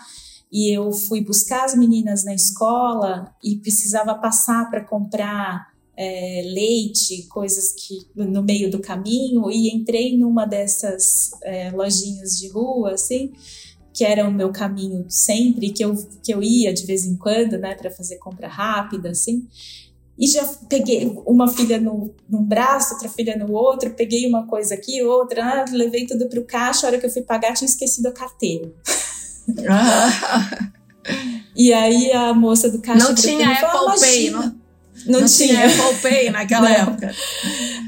e 0.51 0.77
eu 0.77 0.93
fui 0.93 1.21
buscar 1.21 1.65
as 1.65 1.75
meninas 1.75 2.25
na 2.25 2.35
escola 2.35 3.35
e 3.43 3.57
precisava 3.57 4.15
passar 4.15 4.71
para 4.71 4.85
comprar 4.85 5.67
é, 5.97 6.43
leite, 6.45 7.27
coisas 7.29 7.73
que 7.73 8.07
no 8.15 8.43
meio 8.43 8.71
do 8.71 8.81
caminho, 8.81 9.51
e 9.51 9.75
entrei 9.75 10.17
numa 10.17 10.45
dessas 10.45 11.31
é, 11.43 11.71
lojinhas 11.71 12.39
de 12.39 12.49
rua, 12.49 12.93
assim, 12.93 13.33
que 13.93 14.05
era 14.05 14.29
o 14.29 14.33
meu 14.33 14.53
caminho 14.53 15.07
sempre, 15.09 15.71
que 15.73 15.83
eu, 15.83 15.95
que 16.23 16.33
eu 16.33 16.43
ia 16.43 16.73
de 16.73 16.85
vez 16.85 17.07
em 17.07 17.17
quando, 17.17 17.57
né, 17.57 17.75
para 17.75 17.91
fazer 17.91 18.17
compra 18.19 18.47
rápida, 18.47 19.11
assim. 19.11 19.49
E 20.19 20.27
já 20.27 20.45
peguei 20.69 21.13
uma 21.27 21.49
filha 21.49 21.79
no, 21.79 22.15
num 22.29 22.43
braço, 22.43 22.95
outra 22.95 23.09
filha 23.09 23.37
no 23.37 23.53
outro, 23.53 23.91
peguei 23.95 24.27
uma 24.27 24.47
coisa 24.47 24.75
aqui, 24.75 25.03
outra, 25.03 25.63
ah, 25.63 25.65
levei 25.71 26.07
tudo 26.07 26.29
para 26.29 26.41
o 26.41 26.45
caixa, 26.45 26.87
a 26.87 26.91
hora 26.91 26.99
que 26.99 27.07
eu 27.07 27.11
fui 27.11 27.23
pagar 27.23 27.55
tinha 27.55 27.69
esquecido 27.69 28.07
a 28.07 28.13
carteira. 28.13 28.73
e 31.57 31.73
aí 31.73 32.13
a 32.13 32.35
moça 32.35 32.71
do 32.71 32.81
caixa... 32.81 33.05
Não 33.05 33.15
tinha 33.15 33.51
Apple 33.53 34.01
Pay, 34.01 34.31
não? 34.31 34.67
Não, 35.05 35.21
não 35.21 35.27
tinha. 35.27 35.49
tinha 35.49 35.67
Apple 35.67 36.01
Pay 36.03 36.31
naquela 36.31 36.69
não. 36.69 36.75
época. 36.75 37.15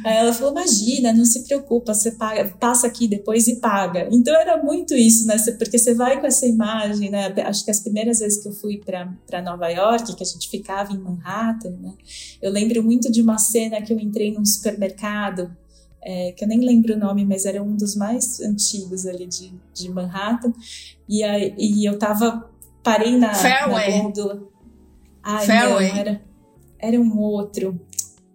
Aí 0.04 0.16
ela 0.16 0.32
falou: 0.32 0.52
imagina, 0.52 1.12
não 1.12 1.24
se 1.24 1.44
preocupa, 1.44 1.94
você 1.94 2.12
paga, 2.12 2.44
passa 2.60 2.86
aqui 2.86 3.08
depois 3.08 3.48
e 3.48 3.56
paga. 3.56 4.08
Então 4.10 4.34
era 4.34 4.62
muito 4.62 4.94
isso, 4.94 5.26
né? 5.26 5.36
Porque 5.58 5.78
você 5.78 5.94
vai 5.94 6.20
com 6.20 6.26
essa 6.26 6.46
imagem, 6.46 7.10
né? 7.10 7.32
Acho 7.44 7.64
que 7.64 7.70
as 7.70 7.80
primeiras 7.80 8.18
vezes 8.18 8.42
que 8.42 8.48
eu 8.48 8.52
fui 8.52 8.80
para 8.84 9.42
Nova 9.42 9.68
York, 9.68 10.14
que 10.14 10.22
a 10.22 10.26
gente 10.26 10.48
ficava 10.48 10.92
em 10.92 10.98
Manhattan, 10.98 11.76
né? 11.80 11.94
Eu 12.42 12.50
lembro 12.50 12.82
muito 12.82 13.10
de 13.10 13.22
uma 13.22 13.38
cena 13.38 13.80
que 13.80 13.92
eu 13.92 13.98
entrei 13.98 14.32
num 14.32 14.44
supermercado. 14.44 15.50
É, 16.02 16.32
que 16.32 16.44
eu 16.44 16.48
nem 16.48 16.60
lembro 16.60 16.94
o 16.94 16.98
nome, 16.98 17.24
mas 17.24 17.44
era 17.44 17.62
um 17.62 17.74
dos 17.74 17.96
mais 17.96 18.40
antigos 18.40 19.04
ali 19.06 19.26
de, 19.26 19.52
de 19.74 19.90
Manhattan. 19.90 20.52
E, 21.08 21.22
aí, 21.22 21.54
e 21.58 21.84
eu 21.84 21.98
tava, 21.98 22.48
parei 22.82 23.16
na, 23.16 23.34
Fairway. 23.34 23.90
na 23.90 24.02
gôndola. 24.02 24.48
Ai, 25.22 25.46
Fairway. 25.46 25.88
Não, 25.88 25.96
era, 25.96 26.22
era 26.78 27.00
um 27.00 27.18
outro 27.18 27.78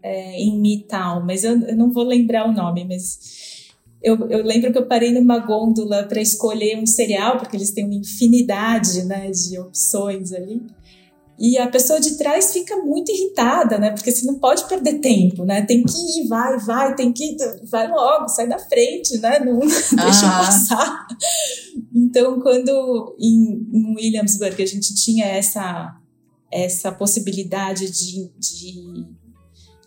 é, 0.01 0.37
em 0.39 0.59
Midtown, 0.59 1.23
mas 1.25 1.43
eu, 1.43 1.59
eu, 1.61 1.75
não 1.75 1.91
vou 1.91 2.03
lembrar 2.03 2.47
o 2.47 2.51
nome, 2.51 2.85
mas 2.85 3.71
eu, 4.01 4.29
eu 4.29 4.43
lembro 4.43 4.71
que 4.71 4.77
eu 4.77 4.85
parei 4.85 5.13
numa 5.13 5.39
gôndola 5.39 6.03
para 6.03 6.21
escolher 6.21 6.77
um 6.77 6.85
cereal, 6.85 7.37
porque 7.37 7.55
eles 7.55 7.71
têm 7.71 7.85
uma 7.85 7.95
infinidade 7.95 9.05
né, 9.05 9.31
de 9.31 9.57
opções 9.57 10.33
ali. 10.33 10.61
E 11.37 11.57
a 11.57 11.67
pessoa 11.67 11.99
de 11.99 12.15
trás 12.15 12.53
fica 12.53 12.77
muito 12.77 13.11
irritada, 13.11 13.77
né? 13.79 13.91
Porque 13.91 14.11
você 14.11 14.25
não 14.25 14.39
pode 14.39 14.67
perder 14.67 14.99
tempo, 14.99 15.43
né? 15.43 15.63
Tem 15.63 15.83
que 15.83 16.21
ir, 16.21 16.27
vai, 16.27 16.59
vai, 16.59 16.95
tem 16.95 17.11
que 17.11 17.31
ir, 17.31 17.37
vai 17.63 17.87
logo, 17.89 18.29
sai 18.29 18.47
da 18.47 18.59
frente, 18.59 19.17
né? 19.17 19.39
Não, 19.39 19.53
não 19.53 19.59
deixa 19.67 20.27
ah. 20.27 20.45
passar. 20.45 21.07
Então, 21.93 22.39
quando 22.39 23.15
em, 23.19 23.67
em 23.71 23.95
Williamsburg 23.95 24.61
a 24.61 24.65
gente 24.65 24.93
tinha 24.93 25.25
essa 25.25 25.99
essa 26.53 26.91
possibilidade 26.91 27.89
de, 27.89 28.31
de, 28.37 29.07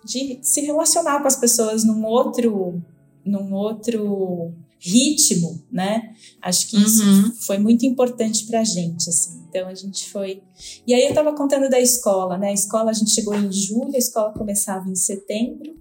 de 0.04 0.38
se 0.42 0.61
relacionar 0.62 1.20
com 1.20 1.28
as 1.28 1.37
pessoas 1.37 1.85
num 1.85 2.04
outro, 2.04 2.82
num 3.24 3.54
outro 3.54 4.52
ritmo, 4.78 5.62
né? 5.70 6.14
Acho 6.40 6.68
que 6.68 6.76
isso 6.76 7.02
uhum. 7.04 7.32
foi 7.40 7.58
muito 7.58 7.84
importante 7.84 8.46
para 8.46 8.60
a 8.60 8.64
gente, 8.64 9.08
assim. 9.08 9.42
Então 9.48 9.68
a 9.68 9.74
gente 9.74 10.08
foi. 10.10 10.42
E 10.86 10.94
aí 10.94 11.02
eu 11.02 11.08
estava 11.08 11.34
contando 11.34 11.68
da 11.68 11.80
escola, 11.80 12.36
né? 12.36 12.48
A 12.48 12.54
escola 12.54 12.90
a 12.90 12.94
gente 12.94 13.10
chegou 13.10 13.34
em 13.34 13.50
julho, 13.50 13.94
a 13.94 13.98
escola 13.98 14.32
começava 14.32 14.88
em 14.88 14.94
setembro 14.94 15.74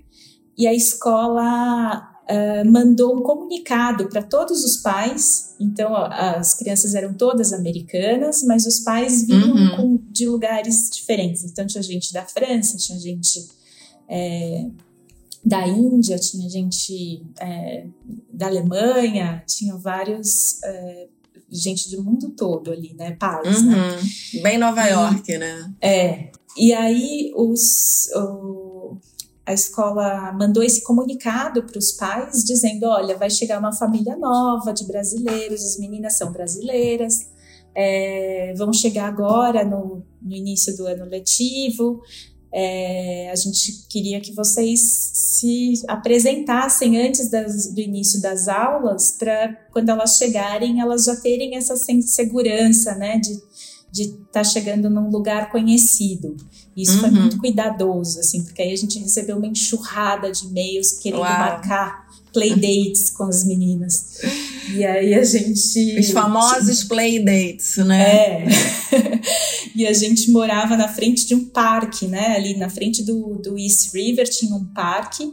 e 0.58 0.65
a 0.65 0.73
escola 0.73 2.15
uh, 2.29 2.71
mandou 2.71 3.17
um 3.17 3.21
comunicado 3.21 4.08
para 4.10 4.23
todos 4.23 4.63
os 4.63 4.77
pais. 4.77 5.55
Então, 5.60 5.95
as 5.95 6.53
crianças 6.53 6.95
eram 6.95 7.13
todas 7.13 7.53
americanas, 7.53 8.43
mas 8.43 8.65
os 8.65 8.79
pais 8.79 9.25
vinham 9.25 9.51
uhum. 9.51 9.75
com, 9.75 9.99
de 10.12 10.27
lugares 10.27 10.89
diferentes. 10.89 11.43
Então, 11.43 11.65
tinha 11.65 11.81
gente 11.81 12.12
da 12.13 12.23
França, 12.23 12.77
tinha 12.77 12.99
gente 12.99 13.47
é, 14.08 14.67
da 15.45 15.67
Índia, 15.67 16.17
tinha 16.17 16.49
gente 16.49 17.23
é, 17.39 17.86
da 18.34 18.47
Alemanha, 18.47 19.43
tinha 19.47 19.75
vários. 19.75 20.62
É, 20.63 21.08
gente 21.51 21.95
do 21.95 22.03
mundo 22.03 22.31
todo 22.31 22.71
ali, 22.71 22.93
né? 22.95 23.12
Pais, 23.12 23.63
né? 23.63 23.75
uhum. 23.75 23.91
né? 23.91 24.41
Bem 24.41 24.58
Nova 24.58 24.84
York, 24.86 25.38
né? 25.38 25.73
É. 25.79 26.31
E 26.58 26.73
aí 26.73 27.31
os, 27.36 28.10
a 29.45 29.53
escola 29.53 30.34
mandou 30.34 30.63
esse 30.63 30.81
comunicado 30.84 31.63
para 31.63 31.77
os 31.77 31.91
pais 31.91 32.43
dizendo: 32.43 32.88
olha, 32.88 33.15
vai 33.15 33.29
chegar 33.29 33.60
uma 33.60 33.71
família 33.71 34.17
nova 34.17 34.73
de 34.73 34.86
brasileiros, 34.86 35.63
as 35.63 35.77
meninas 35.77 36.17
são 36.17 36.31
brasileiras, 36.31 37.29
é, 37.75 38.53
vão 38.58 38.73
chegar 38.73 39.08
agora 39.08 39.63
no, 39.63 40.03
no, 40.21 40.36
início 40.36 40.75
do 40.75 40.88
ano 40.88 41.05
letivo. 41.05 42.01
É, 42.58 43.30
a 43.32 43.36
gente 43.36 43.86
queria 43.89 44.22
que 44.22 44.32
vocês 44.32 44.80
se 44.80 45.74
apresentassem 45.89 47.06
antes 47.06 47.30
das, 47.30 47.68
do 47.74 47.82
início 47.82 48.22
das 48.22 48.48
aulas, 48.48 49.12
para 49.12 49.54
quando 49.74 49.89
elas 49.89 50.18
chegarem, 50.18 50.80
elas 50.80 51.04
já 51.04 51.18
terem 51.18 51.58
essa 51.58 51.76
segurança, 51.76 52.96
né, 52.96 53.18
de 53.18 53.41
de 53.96 54.04
estar 54.04 54.26
tá 54.32 54.44
chegando 54.44 54.89
num 54.89 55.10
lugar 55.10 55.50
conhecido. 55.50 56.36
Isso 56.76 56.96
uhum. 56.96 57.00
foi 57.00 57.12
muito 57.12 57.38
cuidadoso, 57.38 58.20
assim, 58.20 58.44
porque 58.44 58.62
aí 58.62 58.74
a 58.74 58.76
gente 58.76 59.00
recebeu 59.00 59.38
uma 59.38 59.48
enxurrada 59.48 60.30
de 60.30 60.48
e-mails 60.48 60.91
querendo 61.00 61.22
Uau. 61.22 61.39
marcar 61.39 62.06
playdates 62.34 63.10
com 63.10 63.24
as 63.24 63.46
meninas. 63.46 64.20
E 64.73 64.86
aí 64.86 65.13
a 65.13 65.23
gente. 65.23 65.99
Os 65.99 66.12
famosos 66.12 66.84
playdates, 66.84 67.78
né? 67.78 68.43
É. 68.43 68.45
e 69.75 69.86
a 69.86 69.93
gente 69.93 70.32
morava 70.32 70.75
na 70.75 70.88
frente 70.88 71.25
de 71.25 71.36
um 71.36 71.45
parque, 71.45 72.08
né? 72.08 72.36
Ali 72.36 72.58
na 72.58 72.69
frente 72.69 73.04
do, 73.04 73.36
do 73.36 73.58
East 73.58 73.93
River 73.93 74.28
tinha 74.30 74.56
um 74.56 74.65
parque 74.65 75.32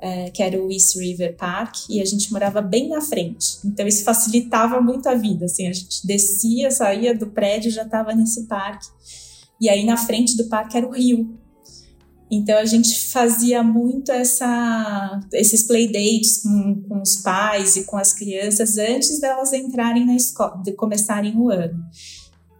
é, 0.00 0.30
que 0.30 0.42
era 0.42 0.60
o 0.62 0.70
East 0.70 0.96
River 0.96 1.36
Park, 1.36 1.88
e 1.90 2.00
a 2.00 2.04
gente 2.04 2.30
morava 2.32 2.60
bem 2.60 2.88
na 2.88 3.00
frente. 3.00 3.58
Então 3.64 3.86
isso 3.86 4.04
facilitava 4.04 4.80
muito 4.80 5.08
a 5.08 5.14
vida, 5.14 5.46
assim, 5.46 5.66
a 5.66 5.72
gente 5.72 6.06
descia, 6.06 6.70
saía 6.70 7.14
do 7.14 7.26
prédio, 7.26 7.70
já 7.70 7.82
estava 7.82 8.14
nesse 8.14 8.44
parque. 8.44 8.86
E 9.60 9.68
aí 9.68 9.84
na 9.84 9.96
frente 9.96 10.36
do 10.36 10.44
parque 10.44 10.76
era 10.76 10.86
o 10.86 10.92
rio. 10.92 11.36
Então 12.30 12.58
a 12.58 12.64
gente 12.64 13.10
fazia 13.10 13.62
muito 13.62 14.12
essa, 14.12 15.20
esses 15.32 15.66
playdates 15.66 16.42
com, 16.42 16.82
com 16.86 17.00
os 17.00 17.16
pais 17.16 17.76
e 17.76 17.84
com 17.84 17.96
as 17.96 18.12
crianças 18.12 18.76
antes 18.76 19.18
delas 19.20 19.52
entrarem 19.52 20.04
na 20.04 20.14
escola, 20.14 20.62
de 20.62 20.72
começarem 20.72 21.36
o 21.36 21.50
ano. 21.50 21.78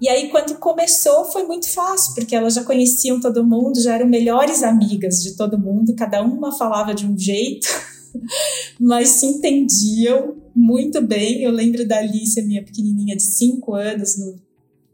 E 0.01 0.09
aí, 0.09 0.31
quando 0.31 0.57
começou, 0.59 1.25
foi 1.25 1.43
muito 1.43 1.69
fácil, 1.69 2.15
porque 2.15 2.35
elas 2.35 2.55
já 2.55 2.63
conheciam 2.63 3.21
todo 3.21 3.45
mundo, 3.45 3.83
já 3.83 3.95
eram 3.95 4.07
melhores 4.07 4.63
amigas 4.63 5.17
de 5.17 5.37
todo 5.37 5.59
mundo, 5.59 5.95
cada 5.97 6.23
uma 6.23 6.57
falava 6.57 6.95
de 6.95 7.05
um 7.05 7.19
jeito, 7.19 7.67
mas 8.79 9.09
se 9.09 9.27
entendiam 9.27 10.37
muito 10.55 11.03
bem. 11.03 11.43
Eu 11.43 11.51
lembro 11.51 11.87
da 11.87 11.99
Alice, 11.99 12.41
minha 12.43 12.65
pequenininha 12.65 13.17
de 13.17 13.25
5 13.25 13.75
anos, 13.75 14.17
no 14.17 14.48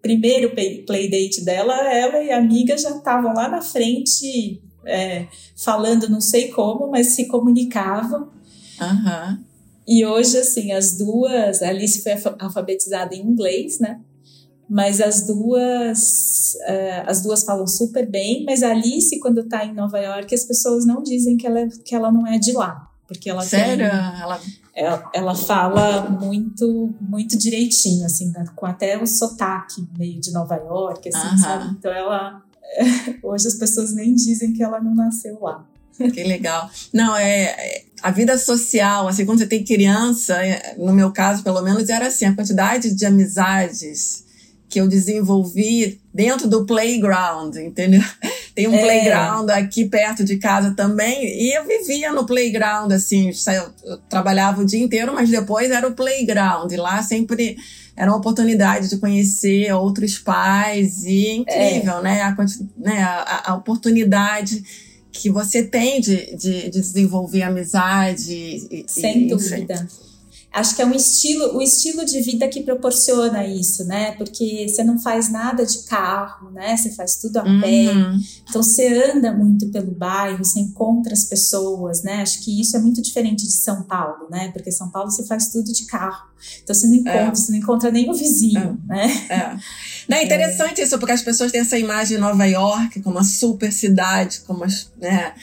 primeiro 0.05 0.53
playdate 0.87 1.43
dela, 1.43 1.75
ela 1.90 2.23
e 2.23 2.31
a 2.31 2.37
amiga 2.37 2.77
já 2.77 2.90
estavam 2.90 3.33
lá 3.33 3.49
na 3.49 3.62
frente, 3.62 4.62
é, 4.85 5.27
falando 5.57 6.11
não 6.11 6.21
sei 6.21 6.49
como, 6.49 6.90
mas 6.90 7.14
se 7.14 7.27
comunicavam. 7.27 8.29
Uhum. 8.79 9.38
E 9.88 10.05
hoje, 10.05 10.37
assim, 10.37 10.73
as 10.73 10.99
duas, 10.99 11.62
a 11.62 11.71
Alice 11.71 12.03
foi 12.03 12.12
alfabetizada 12.38 13.14
em 13.14 13.23
inglês, 13.23 13.81
né? 13.81 13.99
mas 14.69 15.01
as 15.01 15.27
duas 15.27 16.57
uh, 16.67 17.05
as 17.07 17.23
duas 17.23 17.45
falam 17.45 17.67
super 17.67 18.09
bem, 18.09 18.45
mas 18.47 18.62
a 18.62 18.71
Alice 18.71 19.19
quando 19.21 19.40
está 19.40 19.64
em 19.64 19.75
Nova 19.75 19.99
York 19.99 20.35
as 20.35 20.45
pessoas 20.45 20.87
não 20.87 21.03
dizem 21.03 21.37
que 21.37 21.47
ela 21.47 21.61
é, 21.61 21.69
que 21.85 21.95
ela 21.95 22.11
não 22.11 22.27
é 22.27 22.38
de 22.38 22.53
lá, 22.53 22.88
porque 23.07 23.29
ela 23.29 23.43
Sério? 23.43 23.90
Tem, 23.90 24.23
ela... 24.23 24.40
ela... 24.75 25.35
fala 25.35 26.09
muito 26.11 26.95
muito 27.01 27.39
direitinho 27.39 28.05
assim, 28.05 28.31
né? 28.31 28.45
com 28.57 28.67
até 28.67 29.01
o 29.01 29.07
sotaque 29.07 29.87
meio 29.97 30.21
de 30.21 30.33
Nova 30.33 30.57
York, 30.57 31.09
assim, 31.09 31.39
sabe? 31.39 31.71
Então 31.79 31.93
ela 31.93 32.43
hoje 33.23 33.49
as 33.49 33.55
pessoas 33.55 33.95
nem 33.95 34.15
dizem 34.15 34.53
que 34.53 34.63
ela 34.63 34.81
não 34.81 34.95
nasceu 34.95 35.39
lá. 35.41 35.65
Que 35.97 36.25
legal. 36.25 36.69
Não, 36.93 37.15
é, 37.17 37.45
é 37.45 37.85
a 38.03 38.11
vida 38.11 38.37
social, 38.37 39.07
assim, 39.07 39.25
quando 39.25 39.39
você 39.39 39.47
tem 39.47 39.65
criança, 39.65 40.45
é, 40.45 40.75
no 40.77 40.93
meu 40.93 41.13
caso, 41.13 41.45
pelo 41.45 41.63
menos, 41.63 41.89
era 41.89 42.09
assim, 42.09 42.25
a 42.27 42.35
quantidade 42.35 42.93
de 42.93 43.07
amizades 43.07 44.24
que 44.75 44.81
eu 44.81 44.89
desenvolvi 44.89 46.01
dentro 46.13 46.49
do 46.49 46.67
playground, 46.67 47.55
entendeu? 47.55 48.03
Tem 48.57 48.67
um 48.67 48.75
é. 48.75 48.81
playground 48.81 49.49
aqui 49.51 49.85
perto 49.85 50.25
de 50.25 50.37
casa 50.37 50.73
também, 50.73 51.25
e 51.25 51.57
eu 51.57 51.65
vivia 51.65 52.13
no 52.13 52.27
playground, 52.27 52.91
assim, 52.91 53.31
eu 53.87 53.99
trabalhava 54.09 54.63
o 54.63 54.65
dia 54.65 54.83
inteiro, 54.83 55.15
mas 55.15 55.31
depois 55.31 55.71
era 55.71 55.87
o 55.87 55.95
playground, 55.95 56.73
e 56.73 56.77
lá 56.77 57.01
sempre 57.05 57.57
era 57.97 58.11
uma 58.11 58.19
oportunidade 58.19 58.89
de 58.89 58.97
conhecer 58.97 59.73
outros 59.73 60.19
pais, 60.19 61.05
e 61.05 61.29
é 61.29 61.35
incrível, 61.37 61.99
é. 61.99 62.03
né? 62.03 62.23
A, 62.23 62.37
né? 62.77 63.03
A, 63.05 63.53
a, 63.53 63.55
oportunidade 63.55 64.61
que 65.13 65.31
você 65.31 65.63
tem 65.63 66.01
de, 66.01 66.35
de, 66.35 66.63
de 66.63 66.81
desenvolver 66.81 67.43
amizade. 67.43 68.85
Sem 68.89 69.27
e, 69.27 69.29
dúvida. 69.29 69.75
Enfim. 69.75 70.04
Acho 70.55 70.77
que 70.77 70.83
é 70.83 70.87
um 70.87 70.95
estilo, 70.95 71.57
o 71.57 71.61
estilo 71.61 72.05
de 72.05 72.21
vida 72.21 72.47
que 72.47 72.62
proporciona 72.62 73.45
isso, 73.45 73.85
né? 73.87 74.12
Porque 74.12 74.69
você 74.69 74.85
não 74.85 75.01
faz 75.01 75.29
nada 75.29 75.67
de 75.67 75.79
carro, 75.83 76.49
né? 76.53 76.77
Você 76.77 76.90
faz 76.90 77.17
tudo 77.17 77.38
a 77.38 77.43
uhum. 77.43 77.61
pé. 77.61 77.87
Então 78.49 78.62
você 78.62 78.87
anda 79.11 79.33
muito 79.33 79.69
pelo 79.71 79.90
bairro, 79.90 80.45
você 80.45 80.61
encontra 80.61 81.12
as 81.12 81.25
pessoas, 81.25 82.05
né? 82.05 82.23
Acho 82.23 82.40
que 82.40 82.61
isso 82.61 82.77
é 82.77 82.81
muito 82.81 83.03
diferente 83.03 83.45
de 83.45 83.51
São 83.51 83.83
Paulo, 83.83 84.29
né? 84.31 84.53
Porque 84.53 84.71
São 84.71 84.88
Paulo 84.90 85.11
você 85.11 85.27
faz 85.27 85.49
tudo 85.49 85.73
de 85.73 85.87
carro. 85.87 86.25
Então 86.62 86.73
você 86.73 86.87
não 86.87 86.95
encontra, 86.95 87.21
é. 87.21 87.35
você 87.35 87.51
não 87.51 87.59
encontra 87.59 87.90
nem 87.90 88.09
o 88.09 88.14
vizinho, 88.14 88.81
é. 88.90 88.95
né? 88.95 89.27
É. 89.29 89.59
Não, 90.09 90.19
é 90.19 90.25
interessante 90.25 90.81
isso, 90.81 90.97
porque 91.01 91.12
as 91.12 91.23
pessoas 91.23 91.51
têm 91.51 91.62
essa 91.62 91.77
imagem 91.77 92.17
de 92.17 92.23
Nova 92.23 92.45
York 92.45 93.03
como 93.03 93.17
uma 93.17 93.25
super 93.25 93.73
cidade, 93.73 94.43
como 94.47 94.64
né, 95.01 95.35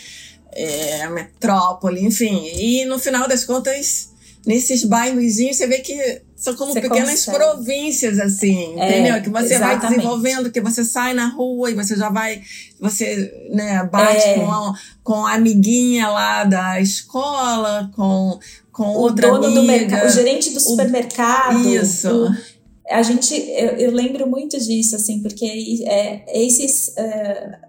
é, 0.53 1.01
a 1.03 1.09
metrópole, 1.09 2.01
enfim. 2.01 2.45
E 2.55 2.85
no 2.85 2.97
final 2.97 3.27
das 3.27 3.43
contas 3.43 4.10
nesses 4.45 4.83
bairrozinhos, 4.83 5.57
você 5.57 5.67
vê 5.67 5.79
que 5.79 6.21
são 6.35 6.55
como 6.55 6.73
você 6.73 6.81
pequenas 6.81 7.25
consegue. 7.25 7.37
províncias, 7.37 8.19
assim, 8.19 8.79
é, 8.79 8.99
entendeu? 8.99 9.21
Que 9.21 9.29
você 9.29 9.53
exatamente. 9.53 9.79
vai 9.79 9.89
desenvolvendo, 9.89 10.51
que 10.51 10.61
você 10.61 10.83
sai 10.83 11.13
na 11.13 11.27
rua 11.27 11.69
e 11.69 11.75
você 11.75 11.95
já 11.95 12.09
vai, 12.09 12.41
você, 12.79 13.31
né, 13.51 13.87
bate 13.91 14.27
é. 14.27 14.39
com, 14.39 14.51
a, 14.51 14.73
com 15.03 15.25
a 15.25 15.33
amiguinha 15.33 16.07
lá 16.09 16.43
da 16.43 16.81
escola, 16.81 17.91
com, 17.95 18.39
com 18.71 18.83
o 18.83 18.97
outra 18.97 19.29
dono 19.29 19.45
amiga. 19.45 19.61
do 19.61 19.67
mercado, 19.67 20.07
o 20.07 20.09
gerente 20.09 20.49
do 20.49 20.59
supermercado. 20.59 21.57
O, 21.57 21.69
isso. 21.69 22.09
O, 22.09 22.35
a 22.89 23.03
gente, 23.03 23.35
eu, 23.35 23.77
eu, 23.77 23.91
lembro 23.91 24.27
muito 24.27 24.59
disso, 24.59 24.95
assim, 24.95 25.21
porque 25.21 25.45
é, 25.85 26.43
esses... 26.43 26.97
É, 26.97 27.59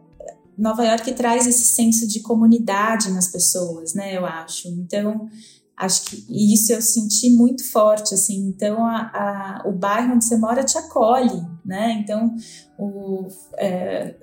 Nova 0.57 0.85
York 0.85 1.13
traz 1.15 1.47
esse 1.47 1.65
senso 1.65 2.07
de 2.07 2.21
comunidade 2.21 3.11
nas 3.11 3.27
pessoas, 3.27 3.95
né? 3.95 4.17
Eu 4.17 4.27
acho. 4.27 4.69
Então, 4.69 5.29
Acho 5.77 6.05
que 6.05 6.25
isso 6.29 6.73
eu 6.73 6.83
senti 6.83 7.31
muito 7.31 7.69
forte, 7.71 8.15
assim. 8.15 8.47
Então, 8.49 8.85
a, 8.85 9.63
a, 9.65 9.69
o 9.69 9.73
bairro 9.73 10.15
onde 10.15 10.25
você 10.25 10.37
mora 10.37 10.63
te 10.63 10.77
acolhe, 10.79 11.43
né? 11.65 12.01
Então, 12.03 12.35
o, 12.79 13.27
é, 13.57 14.15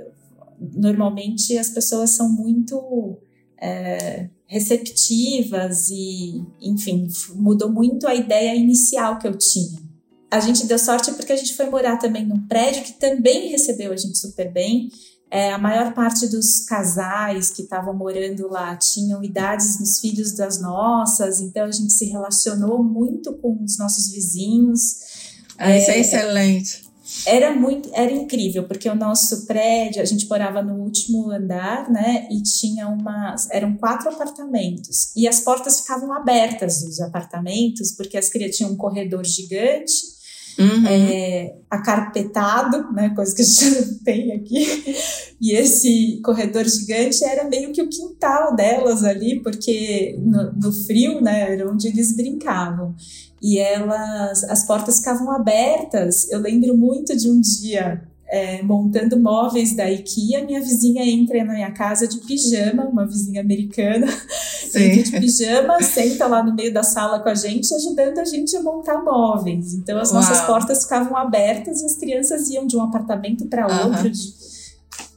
normalmente 0.60 1.58
as 1.58 1.70
pessoas 1.70 2.12
são 2.12 2.30
muito 2.30 3.20
é, 3.62 4.30
receptivas 4.46 5.90
e, 5.90 6.44
enfim, 6.62 7.08
mudou 7.36 7.72
muito 7.72 8.08
a 8.08 8.16
ideia 8.16 8.56
inicial 8.56 9.20
que 9.20 9.28
eu 9.28 9.38
tinha. 9.38 9.80
A 10.32 10.40
gente 10.40 10.66
deu 10.68 10.78
sorte 10.78 11.12
porque 11.14 11.34
a 11.34 11.36
gente 11.36 11.56
foi 11.56 11.70
morar 11.70 11.98
também 11.98 12.26
num 12.26 12.48
prédio 12.48 12.84
que 12.84 12.94
também 12.94 13.50
recebeu 13.50 13.92
a 13.92 13.98
gente 13.98 14.18
super 14.18 14.52
bem. 14.52 14.90
É, 15.32 15.52
a 15.52 15.60
maior 15.60 15.94
parte 15.94 16.28
dos 16.28 16.62
casais 16.62 17.52
que 17.52 17.62
estavam 17.62 17.94
morando 17.94 18.48
lá 18.50 18.76
tinham 18.76 19.24
idades 19.24 19.80
nos 19.80 20.00
filhos 20.00 20.34
das 20.34 20.60
nossas, 20.60 21.40
então 21.40 21.66
a 21.66 21.72
gente 21.72 21.94
se 21.94 22.06
relacionou 22.06 22.84
muito 22.84 23.34
com 23.34 23.64
os 23.64 23.78
nossos 23.78 24.12
vizinhos. 24.12 24.96
Ah, 25.58 25.78
isso 25.78 25.92
é, 25.92 25.98
é 25.98 26.00
excelente. 26.00 26.90
Era 27.26 27.56
muito, 27.56 27.90
era 27.94 28.12
incrível, 28.12 28.68
porque 28.68 28.90
o 28.90 28.96
nosso 28.96 29.46
prédio, 29.46 30.02
a 30.02 30.06
gente 30.06 30.28
morava 30.28 30.62
no 30.62 30.76
último 30.76 31.32
andar, 31.32 31.90
né? 31.90 32.28
E 32.32 32.42
tinha 32.42 32.88
uma. 32.88 33.36
Eram 33.52 33.76
quatro 33.78 34.10
apartamentos. 34.10 35.12
E 35.16 35.28
as 35.28 35.40
portas 35.40 35.82
ficavam 35.82 36.14
abertas 36.14 36.84
dos 36.84 37.00
apartamentos, 37.00 37.92
porque 37.92 38.18
as 38.18 38.30
crianças 38.30 38.58
tinham 38.58 38.72
um 38.72 38.78
corredor 38.78 39.26
gigante 39.26 40.19
uhum. 40.60 40.88
é, 40.88 41.56
acarpetado, 41.70 42.92
né, 42.92 43.10
coisa 43.16 43.34
que 43.34 43.42
a 43.42 43.46
gente 43.46 43.70
não 43.88 44.00
tem 44.04 44.34
aqui. 44.34 44.96
E 45.40 45.54
esse 45.54 46.20
corredor 46.24 46.66
gigante 46.66 47.24
era 47.24 47.48
meio 47.48 47.72
que 47.72 47.82
o 47.82 47.90
quintal 47.90 48.56
delas 48.56 49.04
ali, 49.04 49.42
porque 49.42 50.16
no, 50.20 50.52
no 50.54 50.72
frio, 50.72 51.22
né, 51.22 51.54
era 51.54 51.72
onde 51.72 51.88
eles 51.88 52.16
brincavam. 52.16 52.94
E 53.42 53.58
elas, 53.58 54.44
as 54.44 54.68
portas 54.68 54.98
ficavam 54.98 55.32
abertas. 55.32 56.30
Eu 56.30 56.42
lembro 56.42 56.76
muito 56.76 57.16
de 57.16 57.30
um 57.30 57.40
dia 57.40 58.04
é, 58.30 58.62
montando 58.62 59.20
móveis 59.20 59.76
da 59.76 59.90
IKEA, 59.90 60.46
minha 60.46 60.62
vizinha 60.62 61.04
entra 61.04 61.44
na 61.44 61.54
minha 61.54 61.72
casa 61.72 62.08
de 62.08 62.20
pijama, 62.20 62.86
uma 62.86 63.06
vizinha 63.06 63.42
americana, 63.42 64.08
entra 64.76 65.04
de 65.04 65.20
pijama, 65.20 65.82
senta 65.82 66.28
lá 66.28 66.44
no 66.44 66.54
meio 66.54 66.72
da 66.72 66.84
sala 66.84 67.20
com 67.20 67.30
a 67.30 67.36
gente, 67.36 67.74
ajudando 67.74 68.20
a 68.20 68.26
gente 68.26 68.56
a 68.56 68.62
montar 68.62 69.04
móveis. 69.04 69.74
Então 69.74 69.98
as 69.98 70.12
Uau. 70.12 70.22
nossas 70.22 70.42
portas 70.42 70.84
ficavam 70.84 71.18
abertas 71.18 71.82
e 71.82 71.86
as 71.86 71.96
crianças 71.96 72.50
iam 72.50 72.68
de 72.68 72.78
um 72.78 72.84
apartamento 72.84 73.48
para 73.48 73.66
outro. 73.68 74.10
De, 74.10 74.40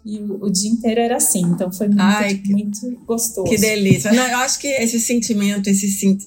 e 0.05 0.19
o, 0.19 0.47
o, 0.47 0.51
dia 0.51 0.71
inteiro 0.71 1.01
era 1.01 1.17
assim, 1.17 1.43
então 1.43 1.71
foi 1.71 1.87
muito, 1.87 2.01
Ai, 2.01 2.43
muito 2.47 2.99
gostoso. 3.07 3.49
Que 3.49 3.57
delícia. 3.57 4.13
Não, 4.13 4.27
eu 4.27 4.39
acho 4.39 4.59
que 4.59 4.67
esse 4.67 4.99
sentimento, 4.99 5.69
esse, 5.69 6.19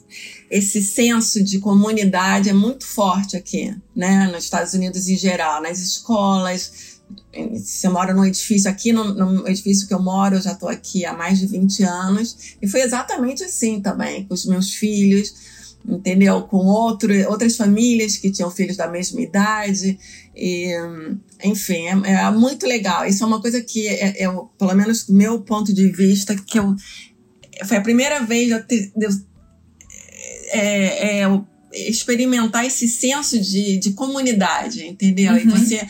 esse 0.50 0.82
senso 0.82 1.44
de 1.44 1.60
comunidade 1.60 2.50
é 2.50 2.54
muito 2.54 2.86
forte 2.86 3.36
aqui, 3.36 3.76
né? 3.96 4.28
Nos 4.28 4.44
Estados 4.44 4.74
Unidos 4.74 5.08
em 5.08 5.18
geral, 5.18 5.62
nas 5.62 5.80
escolas. 5.80 6.96
Você 7.54 7.88
mora 7.90 8.14
num 8.14 8.26
edifício 8.26 8.70
aqui, 8.70 8.92
no, 8.92 9.14
no 9.14 9.48
edifício 9.48 9.88
que 9.88 9.94
eu 9.94 10.02
moro, 10.02 10.36
eu 10.36 10.42
já 10.42 10.54
estou 10.54 10.70
aqui 10.70 11.06
há 11.06 11.14
mais 11.14 11.40
de 11.40 11.48
20 11.48 11.84
anos. 11.84 12.56
E 12.62 12.68
foi 12.68 12.82
exatamente 12.82 13.44
assim 13.44 13.82
também, 13.82 14.26
com 14.26 14.34
os 14.34 14.46
meus 14.46 14.74
filhos 14.74 15.34
entendeu? 15.88 16.42
Com 16.44 16.66
outro, 16.66 17.14
outras 17.30 17.56
famílias 17.56 18.18
que 18.18 18.32
tinham 18.32 18.50
filhos 18.50 18.76
da 18.76 18.88
mesma 18.88 19.22
idade. 19.22 19.98
E, 20.36 20.74
enfim, 21.44 21.88
é, 21.88 22.12
é 22.12 22.32
muito 22.32 22.66
legal. 22.66 23.06
Isso 23.06 23.24
é 23.24 23.28
uma 23.28 23.42
coisa 23.42 23.62
que, 23.62 23.88
é, 23.88 24.24
é, 24.24 24.28
pelo 24.58 24.76
menos 24.76 25.06
do 25.06 25.14
meu 25.14 25.42
ponto 25.42 25.74
de 25.74 25.88
vista, 25.90 26.36
que 26.36 26.60
eu, 26.60 26.76
foi 27.66 27.78
a 27.78 27.82
primeira 27.82 28.22
vez 28.22 28.52
eu, 28.52 28.64
ter, 28.64 28.92
eu 29.00 29.10
é, 30.56 31.22
é, 31.22 31.42
experimentar 31.74 32.66
esse 32.66 32.88
senso 32.88 33.40
de, 33.40 33.78
de 33.78 33.92
comunidade, 33.92 34.86
entendeu? 34.86 35.34
Uhum. 35.34 35.40
E 35.40 35.46
você 35.46 35.88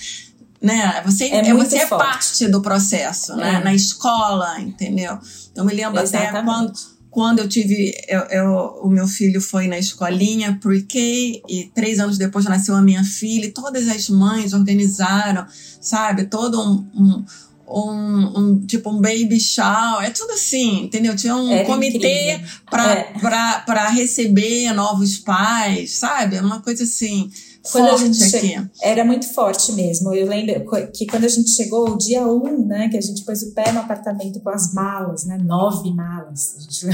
né? 0.61 1.01
Você 1.05 1.25
é, 1.25 1.47
é 1.47 1.53
você 1.53 1.77
é 1.77 1.85
parte 1.85 2.47
do 2.47 2.61
processo, 2.61 3.35
né? 3.35 3.55
É. 3.55 3.63
Na 3.63 3.73
escola, 3.73 4.59
entendeu? 4.59 5.19
Eu 5.55 5.63
me 5.63 5.73
lembro 5.73 6.01
Exatamente. 6.01 6.37
até 6.37 6.43
quando 6.43 6.95
quando 7.15 7.39
eu 7.39 7.47
tive, 7.47 7.93
eu, 8.09 8.19
eu, 8.23 8.79
o 8.83 8.89
meu 8.89 9.07
filho 9.07 9.39
foi 9.39 9.69
na 9.69 9.79
escolinha 9.79 10.59
pre-K 10.61 11.41
e 11.47 11.71
três 11.73 11.97
anos 11.97 12.17
depois 12.17 12.43
nasceu 12.43 12.75
a 12.75 12.81
minha 12.81 13.05
filha 13.05 13.45
e 13.45 13.51
todas 13.51 13.87
as 13.87 14.09
mães 14.09 14.51
organizaram, 14.51 15.45
sabe, 15.79 16.25
todo 16.25 16.61
um, 16.61 16.85
um 16.93 17.25
um, 17.67 18.39
um, 18.39 18.65
tipo 18.65 18.89
um 18.89 19.01
baby 19.01 19.39
shower, 19.39 20.05
é 20.05 20.09
tudo 20.11 20.31
assim, 20.31 20.83
entendeu? 20.83 21.15
Tinha 21.15 21.35
um 21.35 21.51
Era 21.51 21.65
comitê 21.65 22.39
para 22.69 23.89
é. 23.89 23.91
receber 23.91 24.71
novos 24.73 25.17
pais, 25.17 25.91
sabe? 25.91 26.35
É 26.35 26.41
uma 26.41 26.61
coisa 26.61 26.83
assim 26.83 27.31
quando 27.71 27.89
forte 27.89 28.03
a 28.03 28.07
gente 28.07 28.35
aqui. 28.35 28.69
Era 28.81 29.03
muito 29.03 29.27
forte 29.33 29.73
mesmo. 29.73 30.13
Eu 30.13 30.27
lembro 30.27 30.65
que 30.91 31.05
quando 31.07 31.25
a 31.25 31.29
gente 31.29 31.49
chegou, 31.49 31.89
o 31.89 31.97
dia 31.97 32.25
1, 32.25 32.31
um, 32.31 32.65
né, 32.65 32.89
que 32.89 32.97
a 32.97 33.01
gente 33.01 33.23
pôs 33.23 33.41
o 33.41 33.53
pé 33.53 33.71
no 33.71 33.79
apartamento 33.79 34.39
com 34.39 34.49
as 34.49 34.73
malas, 34.73 35.25
né, 35.25 35.37
nove 35.37 35.91
malas. 35.91 36.55
A 36.57 36.61
gente 36.61 36.87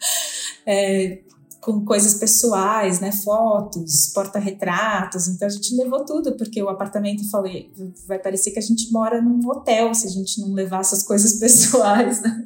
é, 0.66 1.18
com 1.60 1.84
coisas 1.84 2.14
pessoais, 2.14 3.00
né, 3.00 3.10
fotos, 3.10 4.10
porta-retratos. 4.14 5.28
Então 5.28 5.46
a 5.46 5.50
gente 5.50 5.74
levou 5.74 6.04
tudo, 6.04 6.36
porque 6.36 6.62
o 6.62 6.68
apartamento, 6.68 7.28
falei, 7.30 7.72
vai 8.06 8.18
parecer 8.18 8.52
que 8.52 8.58
a 8.58 8.62
gente 8.62 8.92
mora 8.92 9.20
num 9.20 9.46
hotel 9.48 9.94
se 9.94 10.06
a 10.06 10.10
gente 10.10 10.40
não 10.40 10.52
levar 10.52 10.80
essas 10.80 11.02
coisas 11.02 11.34
pessoais, 11.40 12.22
né? 12.22 12.44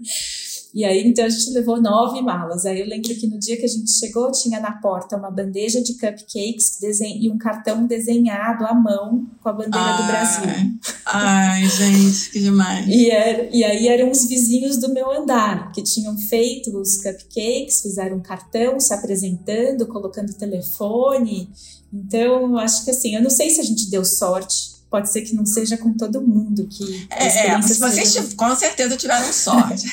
E 0.74 0.84
aí, 0.84 1.06
então, 1.06 1.24
a 1.24 1.28
gente 1.28 1.50
levou 1.50 1.80
nove 1.80 2.22
malas. 2.22 2.64
Aí 2.64 2.80
eu 2.80 2.86
lembro 2.86 3.14
que 3.14 3.26
no 3.26 3.38
dia 3.38 3.56
que 3.58 3.64
a 3.64 3.68
gente 3.68 3.90
chegou, 3.90 4.32
tinha 4.32 4.58
na 4.58 4.72
porta 4.72 5.16
uma 5.16 5.30
bandeja 5.30 5.82
de 5.82 5.94
cupcakes 5.94 6.80
e 6.80 7.30
um 7.30 7.36
cartão 7.36 7.86
desenhado 7.86 8.64
à 8.64 8.72
mão 8.72 9.26
com 9.42 9.48
a 9.48 9.52
bandeira 9.52 9.78
ai, 9.78 10.02
do 10.02 10.06
Brasil. 10.06 10.78
Ai, 11.04 11.68
gente, 11.68 12.30
que 12.30 12.40
demais. 12.40 12.86
e, 12.88 13.10
era, 13.10 13.48
e 13.54 13.62
aí 13.62 13.86
eram 13.88 14.10
os 14.10 14.26
vizinhos 14.26 14.78
do 14.78 14.92
meu 14.92 15.10
andar, 15.10 15.72
que 15.72 15.82
tinham 15.82 16.16
feito 16.16 16.74
os 16.78 16.96
cupcakes, 16.96 17.82
fizeram 17.82 18.16
um 18.16 18.22
cartão 18.22 18.80
se 18.80 18.94
apresentando, 18.94 19.86
colocando 19.86 20.32
telefone. 20.32 21.50
Então, 21.92 22.56
acho 22.56 22.84
que 22.84 22.90
assim, 22.90 23.14
eu 23.14 23.22
não 23.22 23.30
sei 23.30 23.50
se 23.50 23.60
a 23.60 23.64
gente 23.64 23.90
deu 23.90 24.04
sorte 24.04 24.72
pode 24.92 25.10
ser 25.10 25.22
que 25.22 25.34
não 25.34 25.44
seja 25.44 25.76
com 25.76 25.94
todo 25.94 26.20
mundo 26.20 26.66
que 26.68 27.08
é, 27.10 27.46
é 27.46 27.56
mas 27.56 27.78
vocês 27.78 28.08
seja... 28.08 28.28
com 28.36 28.54
certeza 28.54 28.96
tiveram 28.96 29.32
sorte 29.32 29.86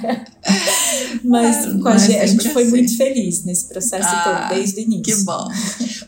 mas 1.22 1.66
a, 1.66 1.98
gente, 1.98 2.18
a 2.18 2.26
gente 2.26 2.48
foi 2.48 2.62
assim. 2.62 2.70
muito 2.70 2.96
feliz 2.96 3.44
nesse 3.44 3.68
processo 3.68 4.08
ah, 4.08 4.48
todo 4.48 4.56
desde 4.56 4.80
o 4.80 4.82
início 4.82 5.02
que 5.02 5.24
bom 5.24 5.48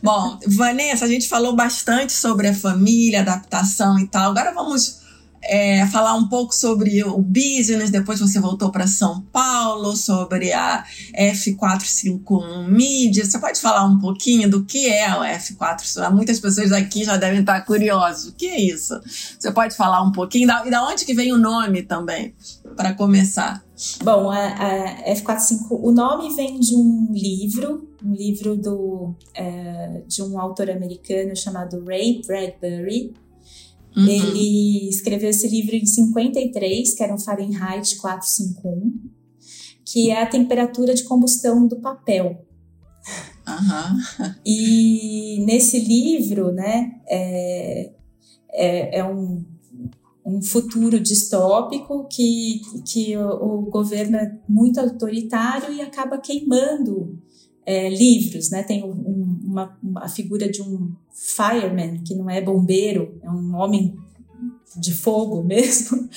Bom, 0.01 0.39
Vanessa, 0.47 1.05
a 1.05 1.07
gente 1.07 1.27
falou 1.27 1.55
bastante 1.55 2.13
sobre 2.13 2.47
a 2.47 2.53
família, 2.53 3.21
adaptação 3.21 3.99
e 3.99 4.07
tal. 4.07 4.31
Agora 4.31 4.53
vamos 4.53 4.99
é, 5.47 5.87
falar 5.87 6.13
um 6.15 6.27
pouco 6.27 6.53
sobre 6.53 7.03
o 7.03 7.17
business, 7.19 7.89
depois 7.89 8.19
você 8.19 8.39
voltou 8.39 8.69
para 8.71 8.85
São 8.85 9.21
Paulo, 9.31 9.95
sobre 9.95 10.51
a 10.51 10.85
F451 11.17 12.67
Media. 12.67 13.25
Você 13.25 13.39
pode 13.39 13.59
falar 13.59 13.85
um 13.85 13.97
pouquinho 13.97 14.49
do 14.49 14.65
que 14.65 14.87
é 14.87 15.09
o 15.15 15.21
F451? 15.21 16.11
Muitas 16.11 16.39
pessoas 16.39 16.71
aqui 16.71 17.03
já 17.03 17.17
devem 17.17 17.39
estar 17.39 17.61
curiosas. 17.61 18.27
O 18.27 18.33
que 18.33 18.47
é 18.47 18.61
isso? 18.61 18.99
Você 19.39 19.51
pode 19.51 19.75
falar 19.75 20.03
um 20.03 20.11
pouquinho? 20.11 20.47
e 20.65 20.69
da 20.69 20.85
onde 20.85 21.05
que 21.05 21.13
vem 21.13 21.31
o 21.31 21.37
nome 21.37 21.83
também, 21.83 22.33
para 22.75 22.93
começar? 22.93 23.63
Bom, 24.03 24.29
a, 24.31 24.47
a 24.47 25.13
F45, 25.13 25.67
o 25.69 25.91
nome 25.91 26.35
vem 26.35 26.59
de 26.59 26.75
um 26.75 27.09
livro, 27.11 27.87
um 28.03 28.13
livro 28.13 28.57
do, 28.57 29.13
é, 29.33 30.01
de 30.07 30.21
um 30.23 30.39
autor 30.39 30.69
americano 30.69 31.35
chamado 31.35 31.83
Ray 31.85 32.21
Bradbury, 32.25 33.13
Uhum. 33.97 34.07
Ele 34.07 34.89
escreveu 34.89 35.31
esse 35.31 35.47
livro 35.47 35.75
em 35.75 35.85
53, 35.85 36.93
que 36.93 37.03
era 37.03 37.13
um 37.13 37.17
Fahrenheit 37.17 37.95
451, 37.97 38.93
que 39.83 40.11
é 40.11 40.21
a 40.21 40.27
temperatura 40.27 40.93
de 40.93 41.03
combustão 41.03 41.67
do 41.67 41.77
papel. 41.77 42.45
Uhum. 43.47 44.33
E 44.45 45.43
nesse 45.47 45.79
livro, 45.79 46.51
né, 46.51 46.99
é, 47.07 47.91
é, 48.51 48.99
é 48.99 49.03
um, 49.03 49.43
um 50.23 50.43
futuro 50.43 50.99
distópico 50.99 52.07
que, 52.07 52.61
que 52.85 53.17
o, 53.17 53.29
o, 53.29 53.61
governo 53.71 54.17
é 54.17 54.37
muito 54.47 54.79
autoritário 54.79 55.73
e 55.73 55.81
acaba 55.81 56.19
queimando 56.19 57.17
é, 57.65 57.89
livros, 57.89 58.51
né? 58.51 58.61
Tem 58.61 58.83
um, 58.83 59.36
uma, 59.57 59.77
uma 59.81 60.07
figura 60.07 60.49
de 60.49 60.61
um 60.61 60.93
fireman, 61.11 62.03
que 62.03 62.13
não 62.13 62.29
é 62.29 62.39
bombeiro, 62.39 63.19
é 63.23 63.29
um 63.29 63.55
homem 63.55 63.97
de 64.75 64.93
fogo 64.93 65.41
mesmo. 65.43 66.07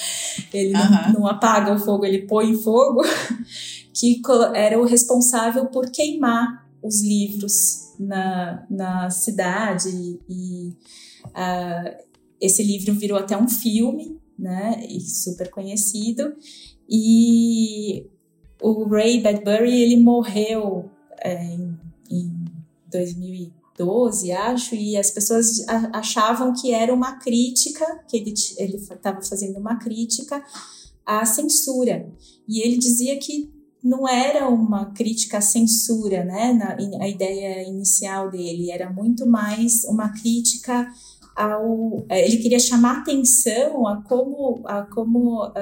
Ele 0.52 0.72
não, 0.72 1.12
não 1.14 1.26
apaga 1.26 1.72
o 1.72 1.78
fogo, 1.78 2.04
ele 2.04 2.26
põe 2.26 2.54
fogo, 2.54 3.02
que 3.94 4.20
era 4.54 4.78
o 4.78 4.84
responsável 4.84 5.66
por 5.66 5.90
queimar 5.90 6.68
os 6.82 7.02
livros 7.02 7.94
na, 7.98 8.66
na 8.68 9.10
cidade. 9.10 10.20
E 10.28 10.74
uh, 11.26 12.04
esse 12.40 12.62
livro 12.62 12.94
virou 12.94 13.18
até 13.18 13.36
um 13.36 13.48
filme, 13.48 14.18
né? 14.38 14.84
E 14.88 15.00
super 15.00 15.50
conhecido. 15.50 16.34
E 16.88 18.06
o 18.60 18.84
Ray 18.84 19.20
Bradbury, 19.20 19.80
ele 19.82 19.96
morreu 19.96 20.90
é, 21.22 21.44
em 21.44 21.78
2012, 22.90 24.32
acho, 24.32 24.74
e 24.74 24.96
as 24.96 25.10
pessoas 25.10 25.64
achavam 25.92 26.52
que 26.52 26.72
era 26.72 26.92
uma 26.92 27.18
crítica, 27.18 27.84
que 28.08 28.16
ele 28.16 28.76
estava 28.76 29.22
fazendo 29.22 29.58
uma 29.58 29.76
crítica 29.76 30.42
à 31.06 31.24
censura. 31.24 32.10
E 32.48 32.60
ele 32.60 32.78
dizia 32.78 33.18
que 33.18 33.50
não 33.82 34.06
era 34.06 34.48
uma 34.48 34.92
crítica 34.92 35.38
à 35.38 35.40
censura, 35.40 36.24
né? 36.24 36.52
Na, 36.52 36.76
a 37.02 37.08
ideia 37.08 37.66
inicial 37.66 38.30
dele 38.30 38.70
era 38.70 38.90
muito 38.90 39.26
mais 39.26 39.84
uma 39.84 40.10
crítica 40.10 40.86
ao. 41.34 42.04
Ele 42.10 42.36
queria 42.36 42.58
chamar 42.58 42.98
atenção 42.98 43.86
a 43.86 44.02
como, 44.02 44.62
a, 44.66 44.82
como 44.82 45.46
uh, 45.46 45.52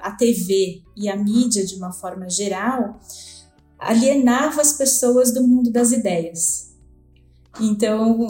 a 0.00 0.12
TV 0.12 0.82
e 0.96 1.08
a 1.08 1.16
mídia, 1.16 1.64
de 1.66 1.74
uma 1.74 1.92
forma 1.92 2.30
geral, 2.30 3.00
alienava 3.78 4.60
as 4.60 4.72
pessoas 4.72 5.32
do 5.32 5.46
mundo 5.46 5.70
das 5.70 5.92
ideias. 5.92 6.74
Então, 7.60 8.26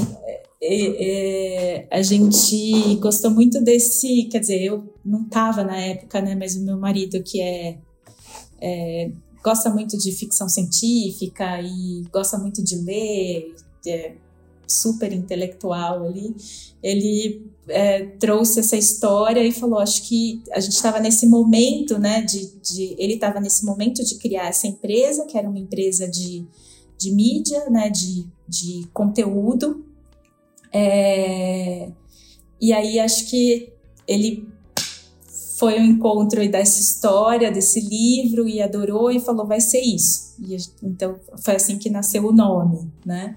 é, 0.61 1.83
é, 1.83 1.89
a 1.91 2.03
gente 2.03 2.97
gostou 2.97 3.31
muito 3.31 3.61
desse, 3.63 4.25
quer 4.25 4.41
dizer, 4.41 4.63
eu 4.63 4.95
não 5.05 5.23
estava 5.23 5.63
na 5.63 5.77
época, 5.77 6.21
né, 6.21 6.35
mas 6.35 6.57
o 6.57 6.65
meu 6.65 6.79
marido 6.79 7.23
que 7.23 7.41
é, 7.41 7.79
é, 8.61 9.11
gosta 9.43 9.71
muito 9.71 9.97
de 9.97 10.13
ficção 10.13 10.49
científica 10.49 11.61
e 11.61 12.03
gosta 12.13 12.39
muito 12.39 12.63
de 12.63 12.77
ler, 12.77 13.55
é 13.87 14.17
super 14.67 15.13
intelectual 15.13 16.05
ali, 16.05 16.35
ele 16.83 17.47
é, 17.69 18.07
trouxe 18.19 18.61
essa 18.61 18.77
história 18.77 19.45
e 19.45 19.53
falou, 19.53 19.79
acho 19.79 20.03
que 20.03 20.43
a 20.53 20.61
gente 20.61 20.75
estava 20.75 21.01
nesse 21.01 21.27
momento, 21.27 21.99
né, 21.99 22.23
de, 22.23 22.53
de 22.61 22.95
ele 22.99 23.15
estava 23.15 23.41
nesse 23.41 23.65
momento 23.65 24.05
de 24.05 24.17
criar 24.17 24.49
essa 24.49 24.67
empresa, 24.67 25.27
que 25.27 25.37
era 25.37 25.49
uma 25.49 25.59
empresa 25.59 26.09
de, 26.09 26.47
de 26.99 27.13
mídia, 27.13 27.69
né, 27.71 27.91
de, 27.91 28.27
de 28.49 28.87
conteúdo, 28.93 29.85
é, 30.73 31.91
e 32.61 32.73
aí 32.73 32.99
acho 32.99 33.27
que 33.29 33.73
ele 34.07 34.47
foi 35.57 35.79
ao 35.79 35.85
encontro 35.85 36.47
dessa 36.51 36.81
história, 36.81 37.51
desse 37.51 37.81
livro, 37.81 38.47
e 38.47 38.61
adorou 38.61 39.11
e 39.11 39.19
falou, 39.19 39.47
vai 39.47 39.61
ser 39.61 39.81
isso. 39.81 40.35
E, 40.39 40.57
então, 40.83 41.19
foi 41.39 41.57
assim 41.57 41.79
que 41.79 41.89
nasceu 41.89 42.27
o 42.27 42.33
nome, 42.33 42.91
né? 43.05 43.37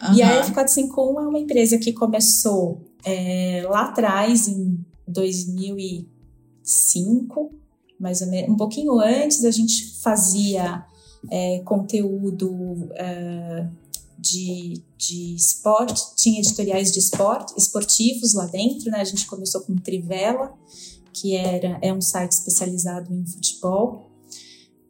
Uhum. 0.00 0.14
E 0.14 0.22
a 0.22 0.44
F451 0.44 1.24
é 1.24 1.26
uma 1.26 1.38
empresa 1.40 1.76
que 1.76 1.92
começou 1.92 2.85
é, 3.06 3.62
lá 3.68 3.82
atrás, 3.82 4.48
em 4.48 4.84
2005, 5.06 7.54
mais 8.00 8.20
ou 8.20 8.26
menos, 8.26 8.50
um 8.50 8.56
pouquinho 8.56 8.98
antes, 8.98 9.44
a 9.44 9.52
gente 9.52 10.00
fazia 10.00 10.84
é, 11.30 11.60
conteúdo 11.60 12.88
é, 12.94 13.68
de, 14.18 14.82
de 14.98 15.36
esporte, 15.36 16.16
tinha 16.16 16.40
editoriais 16.40 16.90
de 16.90 16.98
esporte, 16.98 17.54
esportivos 17.56 18.34
lá 18.34 18.46
dentro, 18.46 18.90
né? 18.90 19.00
A 19.00 19.04
gente 19.04 19.24
começou 19.26 19.60
com 19.60 19.76
Trivela, 19.76 20.52
que 21.12 21.36
era, 21.36 21.78
é 21.80 21.92
um 21.92 22.00
site 22.00 22.32
especializado 22.32 23.14
em 23.14 23.24
futebol. 23.24 24.10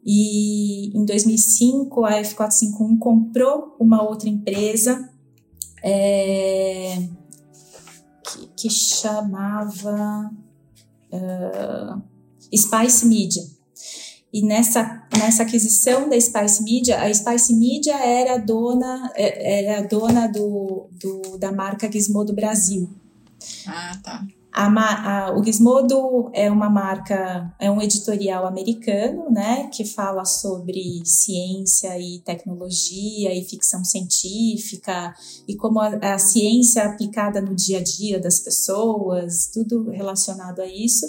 E 0.03 0.87
em 0.97 1.05
2005, 1.05 2.03
a 2.03 2.13
F451 2.23 2.97
comprou 2.97 3.75
uma 3.79 4.01
outra 4.01 4.27
empresa 4.27 5.07
é, 5.83 6.97
que, 8.55 8.69
chamava 8.69 10.31
uh, 11.11 12.01
Spice 12.55 13.05
Media. 13.05 13.43
E 14.33 14.41
nessa, 14.45 15.07
nessa 15.17 15.43
aquisição 15.43 16.09
da 16.09 16.19
Spice 16.19 16.63
Media, 16.63 17.01
a 17.01 17.13
Spice 17.13 17.53
Media 17.53 17.95
era 17.95 18.37
dona, 18.37 19.11
é, 19.15 19.63
era 19.63 19.87
dona 19.87 20.27
do, 20.27 20.89
do, 20.91 21.37
da 21.37 21.51
marca 21.51 21.91
Gizmodo 21.91 22.33
Brasil. 22.33 22.89
Ah, 23.65 23.97
tá. 24.03 24.27
A, 24.59 25.27
a, 25.27 25.37
o 25.37 25.43
Gizmodo 25.43 26.31
é 26.33 26.49
uma 26.49 26.67
marca, 26.67 27.53
é 27.59 27.69
um 27.69 27.79
editorial 27.79 28.47
americano, 28.47 29.29
né, 29.29 29.69
que 29.71 29.85
fala 29.85 30.25
sobre 30.25 31.03
ciência 31.05 31.95
e 31.99 32.17
tecnologia 32.21 33.35
e 33.35 33.43
ficção 33.43 33.85
científica 33.85 35.13
e 35.47 35.55
como 35.55 35.79
a, 35.79 35.89
a 36.01 36.17
ciência 36.17 36.85
aplicada 36.85 37.39
no 37.39 37.53
dia 37.53 37.77
a 37.77 37.83
dia 37.83 38.19
das 38.19 38.39
pessoas, 38.39 39.51
tudo 39.53 39.91
relacionado 39.91 40.59
a 40.59 40.65
isso. 40.65 41.05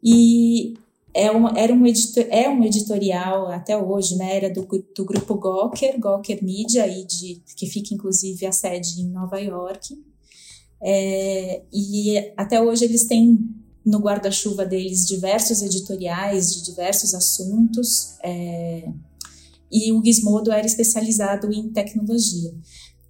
E 0.00 0.74
é 1.12 1.28
um, 1.32 1.48
era 1.56 1.74
um 1.74 1.84
editor, 1.84 2.24
é 2.30 2.48
um 2.48 2.62
editorial 2.62 3.48
até 3.48 3.76
hoje, 3.76 4.14
né? 4.14 4.36
Era 4.36 4.48
do, 4.48 4.64
do 4.96 5.04
grupo 5.04 5.34
Gawker, 5.34 5.98
Gawker 5.98 6.38
Media, 6.40 6.84
aí 6.84 7.04
de, 7.04 7.42
que 7.56 7.66
fica 7.66 7.92
inclusive 7.92 8.46
a 8.46 8.52
sede 8.52 9.00
em 9.00 9.10
Nova 9.10 9.40
York. 9.40 9.98
É, 10.82 11.62
e 11.72 12.32
até 12.36 12.60
hoje 12.60 12.84
eles 12.84 13.04
têm 13.04 13.38
no 13.84 13.98
guarda-chuva 13.98 14.64
deles 14.64 15.06
diversos 15.06 15.62
editoriais 15.62 16.54
de 16.54 16.64
diversos 16.64 17.14
assuntos. 17.14 18.16
É, 18.22 18.88
e 19.70 19.92
o 19.92 20.04
Gizmodo 20.04 20.50
era 20.50 20.66
especializado 20.66 21.52
em 21.52 21.68
tecnologia. 21.70 22.52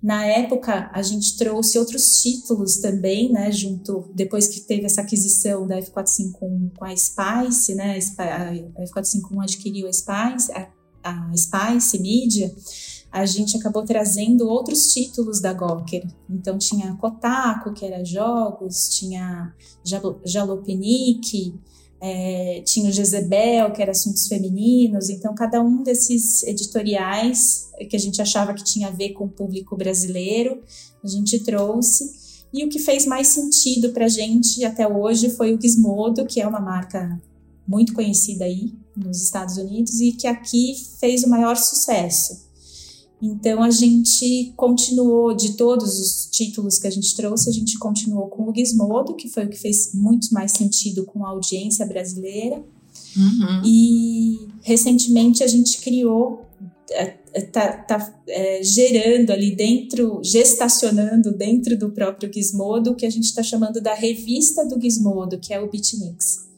Na 0.02 0.24
época, 0.24 0.90
a 0.94 1.02
gente 1.02 1.36
trouxe 1.36 1.78
outros 1.78 2.22
títulos 2.22 2.78
também, 2.78 3.30
né, 3.30 3.52
junto, 3.52 4.10
depois 4.14 4.48
que 4.48 4.60
teve 4.60 4.86
essa 4.86 5.02
aquisição 5.02 5.66
da 5.66 5.78
F451 5.78 6.72
com 6.74 6.84
a 6.84 6.96
Spice, 6.96 7.74
né, 7.74 7.98
a 8.18 8.82
F451 8.82 9.42
adquiriu 9.42 9.86
a 9.86 9.92
Spice, 9.92 10.52
a, 10.52 10.68
a 11.02 11.32
Spice 11.36 11.98
Media, 11.98 12.54
a 13.12 13.26
gente 13.26 13.56
acabou 13.56 13.84
trazendo 13.84 14.48
outros 14.48 14.92
títulos 14.92 15.40
da 15.40 15.52
Gawker. 15.52 16.06
Então 16.28 16.56
tinha 16.56 16.94
Kotaku, 16.94 17.72
que 17.72 17.84
era 17.84 18.04
jogos, 18.04 18.88
tinha 18.90 19.52
Jalopnik, 20.24 21.54
é, 22.00 22.62
tinha 22.64 22.88
o 22.88 22.92
Jezebel, 22.92 23.72
que 23.72 23.82
era 23.82 23.90
assuntos 23.90 24.28
femininos. 24.28 25.10
Então 25.10 25.34
cada 25.34 25.60
um 25.60 25.82
desses 25.82 26.44
editoriais 26.44 27.68
que 27.88 27.96
a 27.96 27.98
gente 27.98 28.22
achava 28.22 28.54
que 28.54 28.62
tinha 28.62 28.88
a 28.88 28.92
ver 28.92 29.10
com 29.10 29.24
o 29.24 29.28
público 29.28 29.76
brasileiro, 29.76 30.62
a 31.02 31.08
gente 31.08 31.40
trouxe. 31.40 32.18
E 32.52 32.64
o 32.64 32.68
que 32.68 32.78
fez 32.78 33.06
mais 33.06 33.28
sentido 33.28 33.90
para 33.90 34.06
a 34.06 34.08
gente 34.08 34.64
até 34.64 34.86
hoje 34.86 35.30
foi 35.30 35.54
o 35.54 35.60
Gizmodo, 35.60 36.26
que 36.26 36.40
é 36.40 36.46
uma 36.46 36.60
marca 36.60 37.20
muito 37.66 37.92
conhecida 37.92 38.44
aí 38.44 38.72
nos 38.96 39.22
Estados 39.22 39.56
Unidos 39.56 40.00
e 40.00 40.12
que 40.12 40.26
aqui 40.26 40.74
fez 40.98 41.22
o 41.22 41.28
maior 41.28 41.56
sucesso. 41.56 42.49
Então 43.22 43.62
a 43.62 43.70
gente 43.70 44.52
continuou 44.56 45.34
de 45.34 45.52
todos 45.52 45.98
os 45.98 46.26
títulos 46.30 46.78
que 46.78 46.86
a 46.86 46.90
gente 46.90 47.14
trouxe, 47.14 47.50
a 47.50 47.52
gente 47.52 47.78
continuou 47.78 48.28
com 48.28 48.48
o 48.48 48.54
Gizmodo, 48.54 49.14
que 49.14 49.28
foi 49.28 49.44
o 49.44 49.48
que 49.48 49.58
fez 49.58 49.92
muito 49.92 50.32
mais 50.32 50.52
sentido 50.52 51.04
com 51.04 51.24
a 51.24 51.28
audiência 51.28 51.84
brasileira. 51.84 52.64
Uhum. 53.16 53.62
E 53.64 54.48
recentemente 54.62 55.42
a 55.42 55.46
gente 55.46 55.80
criou, 55.80 56.46
está 57.34 57.62
é, 57.62 57.72
tá, 57.72 58.22
é, 58.26 58.62
gerando 58.62 59.30
ali 59.30 59.54
dentro, 59.54 60.20
gestacionando 60.24 61.32
dentro 61.32 61.76
do 61.76 61.90
próprio 61.90 62.32
Gizmodo, 62.32 62.94
que 62.94 63.04
a 63.04 63.10
gente 63.10 63.24
está 63.24 63.42
chamando 63.42 63.80
da 63.80 63.94
revista 63.94 64.64
do 64.64 64.80
Gizmodo, 64.80 65.38
que 65.38 65.52
é 65.52 65.60
o 65.60 65.68
Bitnix. 65.68 66.48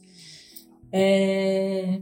É, 0.91 1.99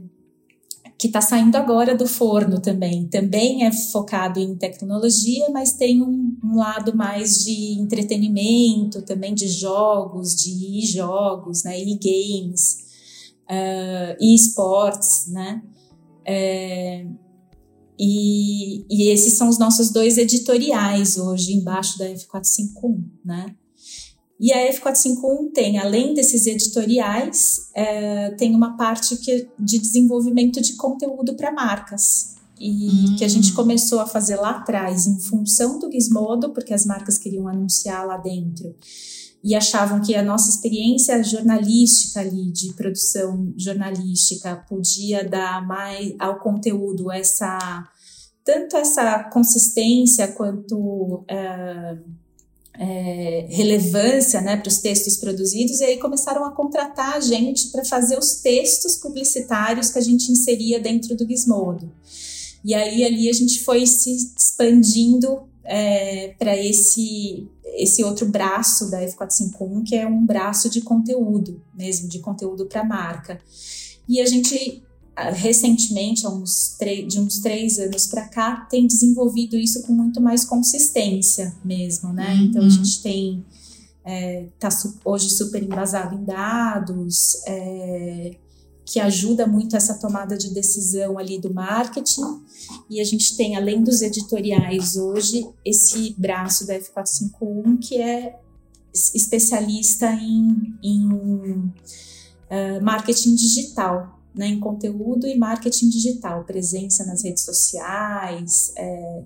que 1.02 1.08
está 1.08 1.20
saindo 1.20 1.56
agora 1.56 1.96
do 1.96 2.06
forno 2.06 2.60
também. 2.60 3.08
Também 3.08 3.66
é 3.66 3.72
focado 3.72 4.38
em 4.38 4.54
tecnologia, 4.54 5.50
mas 5.50 5.72
tem 5.72 6.00
um, 6.00 6.38
um 6.44 6.56
lado 6.56 6.96
mais 6.96 7.42
de 7.42 7.72
entretenimento, 7.72 9.02
também 9.02 9.34
de 9.34 9.48
jogos, 9.48 10.36
de 10.36 10.50
e-jogos, 10.78 11.64
né, 11.64 11.76
e-games, 11.76 12.84
uh, 13.50 14.16
e-sports, 14.20 15.26
né? 15.26 15.60
É, 16.24 17.04
e, 17.98 18.86
e 18.88 19.08
esses 19.08 19.32
são 19.32 19.48
os 19.48 19.58
nossos 19.58 19.90
dois 19.90 20.16
editoriais 20.18 21.18
hoje 21.18 21.52
embaixo 21.52 21.98
da 21.98 22.08
F451, 22.10 23.02
né? 23.24 23.56
E 24.42 24.52
a 24.52 24.68
F451 24.72 25.52
tem, 25.54 25.78
além 25.78 26.14
desses 26.14 26.48
editoriais, 26.48 27.68
é, 27.72 28.32
tem 28.32 28.52
uma 28.56 28.76
parte 28.76 29.16
que, 29.18 29.48
de 29.56 29.78
desenvolvimento 29.78 30.60
de 30.60 30.74
conteúdo 30.74 31.36
para 31.36 31.52
marcas. 31.52 32.34
E 32.58 32.88
hum. 32.88 33.16
que 33.16 33.24
a 33.24 33.28
gente 33.28 33.52
começou 33.52 34.00
a 34.00 34.06
fazer 34.06 34.34
lá 34.34 34.50
atrás, 34.50 35.06
em 35.06 35.20
função 35.20 35.78
do 35.78 35.88
Gizmodo, 35.92 36.52
porque 36.52 36.74
as 36.74 36.84
marcas 36.84 37.18
queriam 37.18 37.46
anunciar 37.46 38.04
lá 38.04 38.16
dentro. 38.16 38.74
E 39.44 39.54
achavam 39.54 40.00
que 40.00 40.12
a 40.16 40.24
nossa 40.24 40.50
experiência 40.50 41.22
jornalística 41.22 42.18
ali, 42.18 42.50
de 42.50 42.72
produção 42.72 43.54
jornalística, 43.56 44.56
podia 44.68 45.22
dar 45.22 45.64
mais 45.64 46.16
ao 46.18 46.40
conteúdo 46.40 47.12
essa 47.12 47.88
tanto 48.44 48.76
essa 48.76 49.22
consistência 49.32 50.26
quanto 50.32 51.24
é, 51.28 51.96
é, 52.78 53.46
relevância 53.50 54.40
né, 54.40 54.56
para 54.56 54.68
os 54.68 54.78
textos 54.78 55.16
produzidos, 55.16 55.80
e 55.80 55.84
aí 55.84 55.98
começaram 55.98 56.44
a 56.44 56.52
contratar 56.52 57.16
a 57.16 57.20
gente 57.20 57.68
para 57.68 57.84
fazer 57.84 58.18
os 58.18 58.36
textos 58.36 58.96
publicitários 58.96 59.90
que 59.90 59.98
a 59.98 60.02
gente 60.02 60.30
inseria 60.32 60.80
dentro 60.80 61.16
do 61.16 61.26
Gizmodo. 61.26 61.92
E 62.64 62.74
aí 62.74 63.04
ali 63.04 63.28
a 63.28 63.32
gente 63.32 63.62
foi 63.62 63.86
se 63.86 64.10
expandindo 64.36 65.42
é, 65.64 66.34
para 66.38 66.56
esse, 66.56 67.48
esse 67.76 68.02
outro 68.04 68.26
braço 68.26 68.90
da 68.90 69.02
F451, 69.02 69.84
que 69.84 69.96
é 69.96 70.06
um 70.06 70.24
braço 70.24 70.70
de 70.70 70.80
conteúdo 70.80 71.60
mesmo, 71.74 72.08
de 72.08 72.20
conteúdo 72.20 72.66
para 72.66 72.84
marca. 72.84 73.40
E 74.08 74.20
a 74.20 74.26
gente 74.26 74.82
recentemente, 75.16 76.26
há 76.26 76.30
uns 76.30 76.76
de 77.08 77.20
uns 77.20 77.38
três 77.40 77.78
anos 77.78 78.06
para 78.06 78.28
cá, 78.28 78.66
tem 78.70 78.86
desenvolvido 78.86 79.56
isso 79.56 79.82
com 79.82 79.92
muito 79.92 80.20
mais 80.20 80.44
consistência 80.44 81.54
mesmo, 81.64 82.12
né? 82.12 82.34
Uhum. 82.34 82.42
Então 82.44 82.64
a 82.64 82.68
gente 82.68 83.02
tem 83.02 83.44
é, 84.04 84.46
tá 84.58 84.70
su 84.70 84.98
hoje 85.04 85.30
super 85.30 85.62
embasado 85.62 86.14
em 86.14 86.24
dados, 86.24 87.36
é, 87.46 88.36
que 88.84 88.98
ajuda 88.98 89.46
muito 89.46 89.76
essa 89.76 89.94
tomada 89.94 90.36
de 90.36 90.52
decisão 90.52 91.18
ali 91.18 91.38
do 91.38 91.52
marketing. 91.52 92.42
E 92.90 93.00
a 93.00 93.04
gente 93.04 93.36
tem, 93.36 93.56
além 93.56 93.82
dos 93.82 94.02
editoriais 94.02 94.96
hoje, 94.96 95.46
esse 95.64 96.14
braço 96.18 96.66
da 96.66 96.74
F451 96.74 97.78
que 97.80 98.00
é 98.00 98.38
especialista 98.92 100.12
em, 100.12 100.74
em 100.82 101.06
uh, 101.10 102.82
marketing 102.82 103.34
digital 103.34 104.21
né, 104.34 104.46
em 104.46 104.60
conteúdo 104.60 105.26
e 105.26 105.36
marketing 105.36 105.88
digital, 105.88 106.44
presença 106.44 107.04
nas 107.04 107.22
redes 107.22 107.44
sociais, 107.44 108.72
é, 108.76 109.22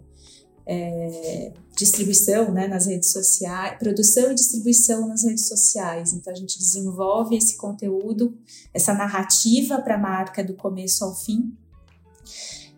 é, 0.66 1.52
distribuição 1.76 2.52
né, 2.52 2.66
nas 2.66 2.86
redes 2.86 3.12
sociais, 3.12 3.78
produção 3.78 4.32
e 4.32 4.34
distribuição 4.34 5.07
nas 5.07 5.24
redes 5.24 5.46
sociais. 5.46 6.12
Então 6.12 6.32
a 6.32 6.36
gente 6.36 6.59
desenvolve 6.59 7.36
esse 7.36 7.57
conteúdo, 7.57 8.36
essa 8.74 8.92
narrativa 8.92 9.80
para 9.80 9.94
a 9.94 9.98
marca 9.98 10.42
do 10.42 10.54
começo 10.54 11.04
ao 11.04 11.14
fim. 11.14 11.57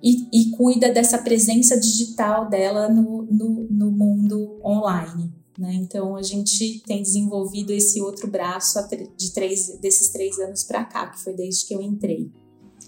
E, 0.01 0.29
e, 0.33 0.51
cuida 0.53 0.93
dessa 0.93 1.19
presença 1.19 1.77
digital 1.77 2.49
dela 2.49 2.89
no, 2.89 3.23
no, 3.23 3.67
no 3.69 3.91
mundo 3.91 4.61
online. 4.65 5.35
Né? 5.59 5.75
Então 5.75 6.15
a 6.15 6.23
gente 6.23 6.81
tem 6.87 7.03
desenvolvido 7.03 7.73
esse 7.73 8.01
outro 8.01 8.29
braço 8.29 8.79
de 9.17 9.33
três, 9.33 9.77
desses 9.81 10.09
três 10.11 10.39
anos 10.39 10.63
para 10.63 10.85
cá, 10.85 11.09
que 11.09 11.21
foi 11.21 11.35
desde 11.35 11.67
que 11.67 11.75
eu 11.75 11.83
entrei. 11.83 12.31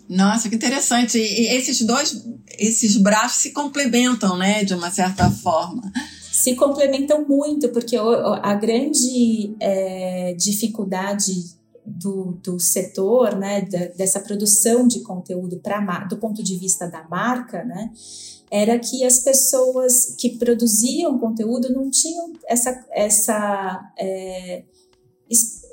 Nossa, 0.08 0.48
que 0.48 0.54
interessante. 0.54 1.18
E 1.18 1.48
esses 1.48 1.80
dois, 1.82 2.24
esses 2.58 2.96
braços 2.96 3.42
se 3.42 3.50
complementam, 3.52 4.36
né, 4.36 4.64
de 4.64 4.74
uma 4.74 4.90
certa 4.90 5.30
forma. 5.30 5.82
Se 6.30 6.54
complementam 6.54 7.26
muito, 7.26 7.68
porque 7.70 7.96
a 7.96 8.54
grande 8.54 9.54
é, 9.60 10.34
dificuldade 10.34 11.32
do, 11.84 12.38
do 12.42 12.58
setor, 12.58 13.36
né, 13.36 13.62
dessa 13.96 14.20
produção 14.20 14.86
de 14.86 15.00
conteúdo 15.00 15.58
para 15.58 16.04
do 16.04 16.16
ponto 16.16 16.42
de 16.42 16.56
vista 16.56 16.88
da 16.88 17.06
marca, 17.08 17.64
né, 17.64 17.90
era 18.50 18.78
que 18.78 19.04
as 19.04 19.20
pessoas 19.20 20.16
que 20.18 20.36
produziam 20.36 21.18
conteúdo 21.18 21.72
não 21.72 21.88
tinham 21.88 22.32
essa, 22.48 22.86
essa 22.90 23.92
é, 23.98 24.64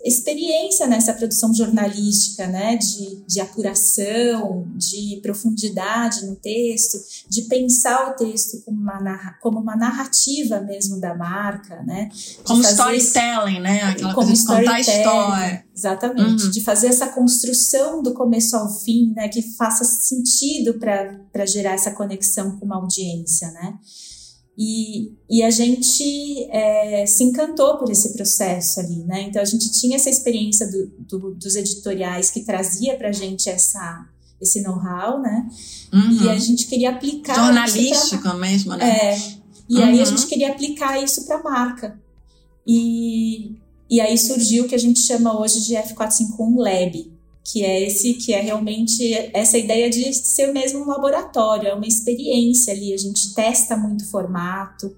experiência 0.03 0.87
nessa 0.87 1.13
produção 1.13 1.53
jornalística, 1.53 2.47
né, 2.47 2.77
de, 2.77 3.23
de 3.27 3.41
apuração, 3.41 4.67
de 4.75 5.19
profundidade 5.21 6.25
no 6.25 6.35
texto, 6.35 6.97
de 7.29 7.43
pensar 7.43 8.11
o 8.11 8.13
texto 8.13 8.61
como 8.63 8.79
uma, 8.79 9.37
como 9.41 9.59
uma 9.59 9.75
narrativa 9.75 10.59
mesmo 10.61 10.99
da 10.99 11.13
marca, 11.13 11.81
né? 11.83 12.09
Como 12.43 12.61
storytelling, 12.61 13.59
né? 13.59 13.81
Aquela 13.83 14.13
como 14.13 14.27
coisa 14.27 14.41
de 14.41 14.47
contar 14.47 14.73
a 14.75 14.79
história. 14.79 15.65
Exatamente, 15.75 16.45
uhum. 16.45 16.51
de 16.51 16.61
fazer 16.61 16.87
essa 16.87 17.07
construção 17.07 18.01
do 18.01 18.13
começo 18.13 18.55
ao 18.55 18.67
fim, 18.79 19.13
né, 19.15 19.27
que 19.27 19.41
faça 19.41 19.83
sentido 19.83 20.79
para 20.79 21.45
gerar 21.45 21.73
essa 21.73 21.91
conexão 21.91 22.57
com 22.57 22.65
uma 22.65 22.77
audiência, 22.77 23.51
né? 23.51 23.77
E, 24.57 25.13
e 25.29 25.43
a 25.43 25.51
gente 25.51 26.49
é, 26.49 27.05
se 27.05 27.23
encantou 27.23 27.77
por 27.77 27.91
esse 27.91 28.13
processo 28.13 28.79
ali, 28.79 29.03
né? 29.03 29.21
Então 29.21 29.39
a 29.39 29.45
gente 29.45 29.71
tinha 29.71 29.95
essa 29.95 30.09
experiência 30.09 30.67
do, 30.71 30.87
do, 30.97 31.35
dos 31.35 31.55
editoriais 31.55 32.31
que 32.31 32.41
trazia 32.41 32.97
para 32.97 33.09
a 33.09 33.11
gente 33.11 33.47
essa, 33.47 34.07
esse 34.41 34.61
know-how, 34.61 35.21
né? 35.21 35.47
Uhum. 35.93 36.23
E 36.23 36.29
a 36.29 36.39
gente 36.39 36.65
queria 36.65 36.89
aplicar. 36.89 37.35
Jornalística 37.35 38.17
pra, 38.17 38.33
mesmo, 38.33 38.75
né? 38.75 39.13
É. 39.13 39.17
E 39.69 39.77
uhum. 39.77 39.83
aí 39.83 39.95
a 39.95 39.99
uhum. 39.99 40.05
gente 40.05 40.25
queria 40.25 40.49
aplicar 40.49 41.03
isso 41.03 41.25
para 41.25 41.37
a 41.37 41.43
marca. 41.43 41.99
E, 42.65 43.55
e 43.87 44.01
aí 44.01 44.17
surgiu 44.17 44.65
o 44.65 44.67
que 44.67 44.73
a 44.73 44.79
gente 44.79 44.99
chama 44.99 45.39
hoje 45.39 45.63
de 45.65 45.75
F451 45.75 46.57
Lab, 46.57 47.11
que 47.49 47.63
é 47.63 47.87
esse 47.87 48.15
que 48.15 48.33
é 48.33 48.41
realmente 48.41 49.13
essa 49.33 49.57
ideia 49.57 49.89
de 49.89 50.13
ser 50.13 50.51
mesmo 50.51 50.83
um 50.83 50.87
laboratório, 50.87 51.69
é 51.69 51.73
uma 51.73 51.87
experiência 51.87 52.73
ali, 52.73 52.93
a 52.93 52.97
gente 52.97 53.33
testa 53.33 53.77
muito 53.77 54.05
formato, 54.11 54.93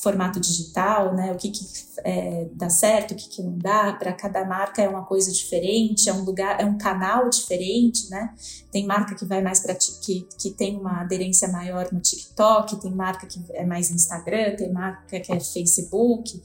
formato 0.00 0.40
digital, 0.40 1.14
né? 1.14 1.32
O 1.32 1.36
que, 1.36 1.50
que 1.50 1.64
é, 2.04 2.48
dá 2.52 2.70
certo, 2.70 3.12
o 3.12 3.14
que, 3.16 3.28
que 3.28 3.42
não 3.42 3.56
dá. 3.58 3.92
Para 3.92 4.12
cada 4.12 4.44
marca 4.44 4.82
é 4.82 4.88
uma 4.88 5.04
coisa 5.04 5.32
diferente, 5.32 6.08
é 6.08 6.12
um 6.12 6.24
lugar, 6.24 6.60
é 6.60 6.64
um 6.64 6.78
canal 6.78 7.28
diferente, 7.28 8.08
né? 8.10 8.34
Tem 8.70 8.86
marca 8.86 9.14
que 9.14 9.24
vai 9.24 9.42
mais 9.42 9.60
para 9.60 9.74
que, 9.74 10.26
que 10.38 10.50
tem 10.50 10.76
uma 10.76 11.00
aderência 11.00 11.48
maior 11.48 11.88
no 11.92 12.00
TikTok, 12.00 12.80
tem 12.80 12.94
marca 12.94 13.26
que 13.26 13.40
é 13.50 13.64
mais 13.64 13.90
Instagram, 13.90 14.56
tem 14.56 14.72
marca 14.72 15.20
que 15.20 15.32
é 15.32 15.40
Facebook. 15.40 16.40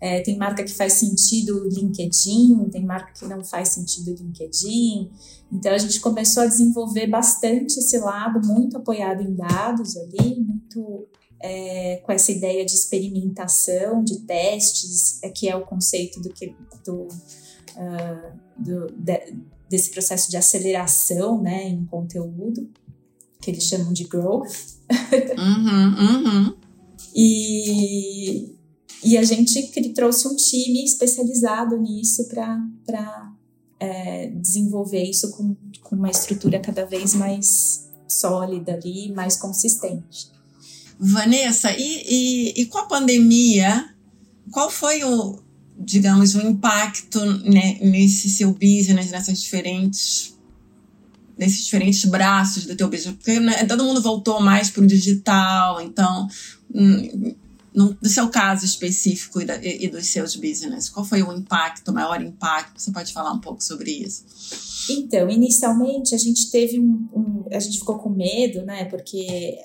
É, 0.00 0.22
tem 0.22 0.38
marca 0.38 0.64
que 0.64 0.72
faz 0.72 0.94
sentido 0.94 1.68
LinkedIn, 1.68 2.70
tem 2.70 2.82
marca 2.86 3.12
que 3.12 3.26
não 3.26 3.44
faz 3.44 3.68
sentido 3.68 4.14
LinkedIn. 4.14 5.10
Então 5.52 5.72
a 5.72 5.78
gente 5.78 6.00
começou 6.00 6.42
a 6.42 6.46
desenvolver 6.46 7.06
bastante 7.06 7.78
esse 7.78 7.98
lado, 7.98 8.40
muito 8.46 8.78
apoiado 8.78 9.22
em 9.22 9.34
dados 9.34 9.96
ali, 9.98 10.40
muito 10.40 11.06
é, 11.40 11.96
com 12.04 12.12
essa 12.12 12.30
ideia 12.30 12.64
de 12.64 12.74
experimentação, 12.74 14.04
de 14.04 14.20
testes, 14.20 15.22
é, 15.22 15.30
que 15.30 15.48
é 15.48 15.56
o 15.56 15.64
conceito 15.64 16.20
do 16.20 16.30
que 16.30 16.54
do, 16.84 17.04
uh, 17.04 18.38
do 18.58 18.86
de, 18.92 19.34
desse 19.68 19.90
processo 19.90 20.30
de 20.30 20.36
aceleração, 20.36 21.40
né, 21.40 21.68
em 21.68 21.84
conteúdo, 21.86 22.68
que 23.40 23.50
eles 23.50 23.64
chamam 23.64 23.92
de 23.92 24.04
growth. 24.04 24.50
Uhum, 25.38 26.46
uhum. 26.48 26.56
e 27.14 28.56
e 29.02 29.16
a 29.16 29.22
gente 29.22 29.70
trouxe 29.94 30.28
um 30.28 30.36
time 30.36 30.84
especializado 30.84 31.76
nisso 31.78 32.28
para 32.28 33.32
é, 33.78 34.28
desenvolver 34.28 35.02
isso 35.02 35.30
com, 35.30 35.56
com 35.82 35.96
uma 35.96 36.10
estrutura 36.10 36.60
cada 36.60 36.84
vez 36.84 37.14
mais 37.14 37.88
sólida 38.06 38.74
ali, 38.74 39.10
mais 39.12 39.36
consistente. 39.36 40.30
Vanessa, 41.02 41.72
e, 41.72 42.04
e, 42.06 42.60
e 42.60 42.66
com 42.66 42.76
a 42.76 42.84
pandemia, 42.84 43.88
qual 44.50 44.70
foi 44.70 45.02
o, 45.02 45.40
digamos, 45.78 46.34
o 46.34 46.42
impacto 46.42 47.24
né, 47.24 47.78
nesse 47.80 48.28
seu 48.28 48.52
business, 48.52 49.10
nessas 49.10 49.40
diferentes 49.40 50.38
nesses 51.38 51.64
diferentes 51.64 52.04
braços 52.04 52.66
do 52.66 52.76
teu 52.76 52.86
business, 52.86 53.16
porque 53.16 53.40
né, 53.40 53.64
todo 53.64 53.82
mundo 53.82 54.02
voltou 54.02 54.42
mais 54.42 54.68
para 54.68 54.82
o 54.82 54.86
digital, 54.86 55.80
então 55.80 56.28
hum, 56.74 57.34
no, 57.72 57.96
no, 58.02 58.08
seu 58.10 58.28
caso 58.28 58.66
específico 58.66 59.40
e, 59.40 59.46
da, 59.46 59.56
e, 59.64 59.88
dos 59.88 60.06
seus 60.06 60.36
business, 60.36 60.90
qual 60.90 61.02
foi 61.02 61.22
o 61.22 61.32
impacto, 61.32 61.90
o 61.90 61.94
maior 61.94 62.20
impacto? 62.20 62.78
Você 62.78 62.90
pode 62.90 63.12
falar 63.14 63.32
um 63.32 63.38
pouco 63.38 63.64
sobre 63.64 63.90
isso? 63.90 64.26
Então, 64.90 65.30
inicialmente 65.30 66.14
a 66.14 66.18
gente 66.18 66.50
teve 66.50 66.78
um, 66.78 67.08
um 67.14 67.44
a 67.50 67.58
gente 67.58 67.78
ficou 67.78 67.98
com 67.98 68.10
medo, 68.10 68.62
né? 68.66 68.84
Porque 68.84 69.56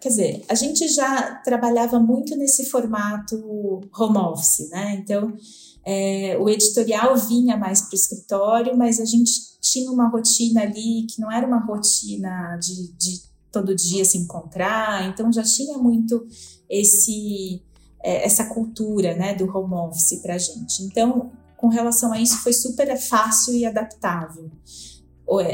quer 0.00 0.08
dizer, 0.08 0.44
a 0.48 0.54
gente 0.54 0.86
já 0.88 1.36
trabalhava 1.44 1.98
muito 1.98 2.36
nesse 2.36 2.66
formato 2.66 3.80
home 3.98 4.18
office, 4.18 4.68
né? 4.70 4.94
Então, 4.94 5.36
é, 5.84 6.36
o 6.38 6.48
editorial 6.48 7.16
vinha 7.16 7.56
mais 7.56 7.80
para 7.82 7.92
o 7.92 7.94
escritório, 7.94 8.76
mas 8.76 9.00
a 9.00 9.04
gente 9.04 9.30
tinha 9.60 9.90
uma 9.90 10.08
rotina 10.08 10.62
ali 10.62 11.06
que 11.10 11.20
não 11.20 11.30
era 11.30 11.46
uma 11.46 11.58
rotina 11.58 12.56
de, 12.56 12.92
de 12.92 13.22
todo 13.50 13.74
dia 13.74 14.04
se 14.04 14.18
encontrar, 14.18 15.08
então 15.08 15.32
já 15.32 15.42
tinha 15.42 15.78
muito 15.78 16.26
esse 16.68 17.62
é, 18.06 18.24
essa 18.24 18.46
cultura, 18.46 19.16
né, 19.16 19.34
do 19.34 19.44
home 19.46 19.74
office 19.74 20.20
para 20.20 20.34
a 20.34 20.38
gente. 20.38 20.84
Então, 20.84 21.32
com 21.56 21.68
relação 21.68 22.12
a 22.12 22.20
isso, 22.20 22.36
foi 22.38 22.52
super 22.52 22.96
fácil 22.96 23.54
e 23.54 23.64
adaptável. 23.64 24.48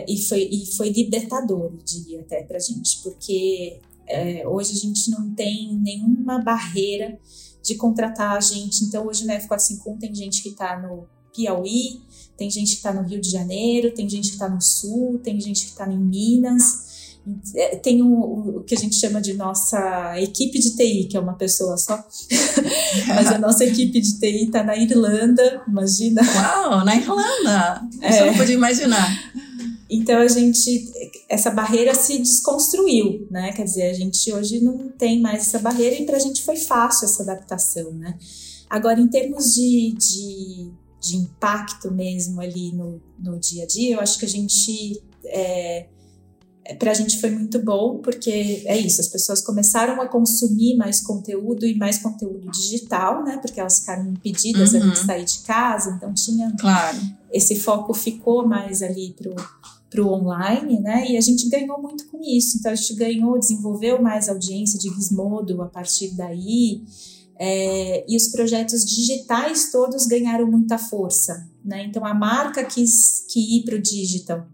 E 0.07 0.23
foi, 0.29 0.51
e 0.53 0.67
foi 0.77 0.91
libertador, 0.91 1.73
eu 1.73 1.79
diria 1.83 2.21
até 2.21 2.43
para 2.43 2.59
a 2.59 2.61
gente, 2.61 3.01
porque 3.03 3.81
é, 4.13 4.49
hoje 4.49 4.73
a 4.73 4.77
gente 4.77 5.11
não 5.11 5.35
tem 5.35 5.79
nenhuma 5.83 6.39
barreira 6.41 7.19
de 7.63 7.75
contratar 7.75 8.37
a 8.37 8.41
gente. 8.41 8.85
Então, 8.85 9.07
hoje 9.07 9.25
na 9.25 9.39
F451 9.39 9.99
tem 9.99 10.15
gente 10.15 10.43
que 10.43 10.51
está 10.51 10.79
no 10.81 11.07
Piauí, 11.35 12.03
tem 12.37 12.51
gente 12.51 12.73
que 12.73 12.77
está 12.77 12.93
no 12.93 13.03
Rio 13.03 13.21
de 13.21 13.31
Janeiro, 13.31 13.95
tem 13.95 14.09
gente 14.09 14.29
que 14.29 14.35
está 14.35 14.49
no 14.49 14.61
Sul, 14.61 15.21
tem 15.23 15.41
gente 15.41 15.63
que 15.63 15.71
está 15.71 15.91
em 15.91 15.99
Minas. 15.99 16.93
É, 17.55 17.77
tem 17.77 18.03
o, 18.03 18.09
o, 18.59 18.65
que 18.65 18.75
a 18.75 18.79
gente 18.79 18.97
chama 18.97 19.21
de 19.21 19.35
nossa 19.35 20.21
equipe 20.21 20.59
de 20.59 20.75
TI, 20.75 21.05
que 21.05 21.17
é 21.17 21.21
uma 21.21 21.35
pessoa 21.35 21.77
só. 21.77 22.05
Mas 23.07 23.29
a 23.29 23.39
nossa 23.39 23.65
equipe 23.65 24.01
de 24.01 24.19
TI 24.19 24.47
está 24.47 24.65
na 24.65 24.77
Irlanda, 24.77 25.63
imagina. 25.69 26.21
Uau, 26.23 26.85
na 26.85 26.97
Irlanda! 26.97 27.83
É. 28.01 28.23
Eu 28.23 28.27
não 28.27 28.35
podia 28.35 28.57
imaginar. 28.57 29.09
Então 29.95 30.19
a 30.19 30.29
gente, 30.29 30.91
essa 31.29 31.51
barreira 31.51 31.95
se 31.95 32.19
desconstruiu, 32.19 33.27
né? 33.31 33.53
Quer 33.53 33.65
dizer, 33.65 33.91
a 33.91 33.93
gente 33.93 34.33
hoje 34.33 34.59
não 34.61 34.89
tem 34.89 35.21
mais 35.21 35.43
essa 35.43 35.59
barreira 35.59 35.97
e 35.97 36.07
para 36.07 36.17
a 36.17 36.21
gente 36.21 36.43
foi 36.43 36.57
fácil 36.57 37.05
essa 37.05 37.23
adaptação, 37.23 37.93
né? 37.93 38.17
Agora, 38.71 38.99
em 38.99 39.09
termos 39.09 39.55
de, 39.55 39.95
de, 39.99 40.73
de 40.99 41.17
impacto 41.17 41.91
mesmo 41.91 42.41
ali 42.41 42.73
no, 42.73 43.03
no 43.19 43.39
dia 43.39 43.65
a 43.65 43.67
dia, 43.67 43.97
eu 43.97 44.01
acho 44.01 44.19
que 44.19 44.25
a 44.25 44.29
gente 44.29 45.03
é, 45.27 45.87
para 46.79 46.93
a 46.93 46.95
gente 46.95 47.21
foi 47.21 47.31
muito 47.31 47.59
bom, 47.59 47.99
porque 47.99 48.63
é 48.67 48.79
isso, 48.79 49.01
as 49.01 49.09
pessoas 49.09 49.41
começaram 49.41 50.01
a 50.01 50.07
consumir 50.07 50.77
mais 50.77 51.01
conteúdo 51.01 51.67
e 51.67 51.77
mais 51.77 51.99
conteúdo 51.99 52.51
digital, 52.51 53.25
né? 53.25 53.39
Porque 53.39 53.61
elas 53.61 53.81
ficaram 53.81 54.09
impedidas 54.09 54.73
uhum. 54.73 54.91
de 54.91 54.99
sair 54.99 55.25
de 55.25 55.41
casa, 55.41 55.91
então 55.91 56.15
tinha. 56.15 56.51
Claro. 56.59 56.99
Esse 57.33 57.59
foco 57.59 57.93
ficou 57.93 58.47
mais 58.47 58.81
ali 58.81 59.15
pro 59.19 59.35
para 59.93 60.03
o 60.03 60.11
online, 60.11 60.81
né? 60.81 61.11
E 61.11 61.17
a 61.19 61.21
gente 61.21 61.49
ganhou 61.49 61.81
muito 61.81 62.09
com 62.09 62.19
isso. 62.23 62.57
Então 62.59 62.73
a 62.73 62.75
gente 62.75 62.95
ganhou, 62.95 63.39
desenvolveu 63.39 64.01
mais 64.01 64.29
audiência 64.29 64.79
de 64.79 64.89
Gizmodo 64.89 65.61
a 65.61 65.67
partir 65.67 66.17
daí. 66.17 66.83
É, 67.39 68.05
e 68.09 68.17
os 68.17 68.29
projetos 68.29 68.85
digitais 68.85 69.71
todos 69.71 70.07
ganharam 70.07 70.51
muita 70.51 70.79
força, 70.79 71.47
né? 71.63 71.85
Então 71.85 72.07
a 72.07 72.15
marca 72.15 72.65
quis 72.65 73.27
que 73.29 73.59
ir 73.59 73.65
para 73.65 73.77
o 73.77 73.83
digital. 73.83 74.47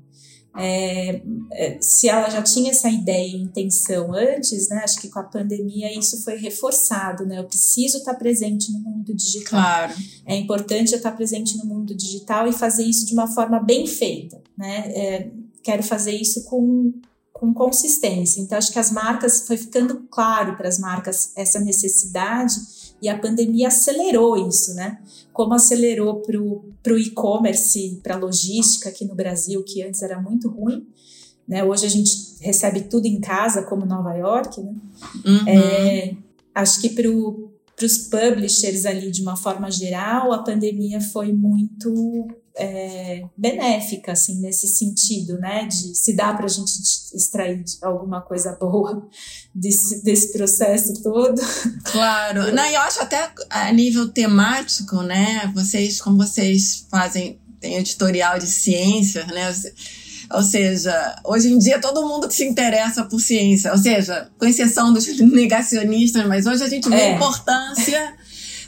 É, 0.56 1.22
é, 1.52 1.78
se 1.80 2.08
ela 2.08 2.28
já 2.28 2.42
tinha 2.42 2.70
essa 2.70 2.90
ideia 2.90 3.36
e 3.36 3.42
intenção 3.42 4.12
antes, 4.12 4.68
né? 4.68 4.80
Acho 4.82 5.00
que 5.00 5.08
com 5.08 5.20
a 5.20 5.24
pandemia 5.24 5.96
isso 5.96 6.24
foi 6.24 6.36
reforçado, 6.36 7.24
né? 7.24 7.38
Eu 7.38 7.44
preciso 7.44 7.98
estar 7.98 8.14
presente 8.14 8.72
no 8.72 8.80
mundo 8.80 9.14
digital. 9.14 9.60
Claro. 9.60 9.94
É 10.26 10.36
importante 10.36 10.92
eu 10.92 10.96
estar 10.96 11.12
presente 11.12 11.56
no 11.58 11.64
mundo 11.64 11.94
digital 11.94 12.48
e 12.48 12.52
fazer 12.52 12.84
isso 12.84 13.06
de 13.06 13.12
uma 13.12 13.28
forma 13.28 13.60
bem 13.60 13.86
feita, 13.86 14.42
né? 14.58 14.92
É, 14.94 15.30
quero 15.62 15.82
fazer 15.82 16.12
isso 16.12 16.44
com 16.44 16.92
com 17.38 17.54
consistência. 17.54 18.40
Então, 18.40 18.58
acho 18.58 18.72
que 18.72 18.78
as 18.78 18.90
marcas, 18.90 19.46
foi 19.46 19.56
ficando 19.56 20.06
claro 20.10 20.56
para 20.56 20.68
as 20.68 20.78
marcas 20.78 21.32
essa 21.36 21.60
necessidade 21.60 22.54
e 23.00 23.08
a 23.08 23.16
pandemia 23.16 23.68
acelerou 23.68 24.36
isso, 24.48 24.74
né? 24.74 24.98
Como 25.32 25.54
acelerou 25.54 26.20
para 26.20 26.36
o 26.92 26.98
e-commerce, 26.98 28.00
para 28.02 28.16
a 28.16 28.18
logística 28.18 28.88
aqui 28.88 29.04
no 29.04 29.14
Brasil, 29.14 29.62
que 29.62 29.82
antes 29.84 30.02
era 30.02 30.20
muito 30.20 30.48
ruim. 30.48 30.84
Né? 31.46 31.62
Hoje 31.62 31.86
a 31.86 31.88
gente 31.88 32.12
recebe 32.40 32.82
tudo 32.82 33.06
em 33.06 33.20
casa, 33.20 33.62
como 33.62 33.86
Nova 33.86 34.14
York. 34.14 34.60
Né? 34.60 34.74
Uhum. 35.24 35.48
É, 35.48 36.16
acho 36.52 36.80
que 36.80 36.90
para 36.90 37.08
os 37.86 37.98
publishers 37.98 38.84
ali, 38.84 39.10
de 39.10 39.22
uma 39.22 39.36
forma 39.36 39.70
geral, 39.70 40.32
a 40.32 40.42
pandemia 40.42 41.00
foi 41.00 41.32
muito 41.32 42.28
é, 42.58 43.24
benéfica, 43.36 44.12
assim, 44.12 44.40
nesse 44.40 44.66
sentido, 44.66 45.38
né? 45.38 45.66
De 45.66 45.94
se 45.94 46.14
dá 46.14 46.34
para 46.34 46.46
a 46.46 46.48
gente 46.48 46.72
extrair 47.14 47.62
alguma 47.80 48.20
coisa 48.20 48.56
boa 48.60 49.08
desse, 49.54 50.02
desse 50.02 50.32
processo 50.32 51.00
todo. 51.02 51.40
Claro. 51.84 52.52
Não, 52.52 52.66
eu 52.66 52.80
acho 52.80 53.00
até 53.00 53.30
a 53.48 53.72
nível 53.72 54.08
temático, 54.08 55.02
né? 55.02 55.50
Vocês, 55.54 56.00
como 56.00 56.16
vocês 56.16 56.86
fazem, 56.90 57.38
tem 57.60 57.76
editorial 57.76 58.38
de 58.38 58.46
ciências, 58.46 59.26
né? 59.28 59.48
Ou 60.32 60.42
seja, 60.42 61.16
hoje 61.24 61.50
em 61.50 61.58
dia 61.58 61.80
todo 61.80 62.06
mundo 62.06 62.30
se 62.30 62.44
interessa 62.44 63.04
por 63.04 63.20
ciência. 63.20 63.72
Ou 63.72 63.78
seja, 63.78 64.28
com 64.38 64.46
exceção 64.46 64.92
dos 64.92 65.06
negacionistas, 65.18 66.26
mas 66.26 66.46
hoje 66.46 66.62
a 66.62 66.68
gente 66.68 66.88
vê 66.88 66.96
é. 66.96 67.12
a 67.12 67.16
importância 67.16 68.14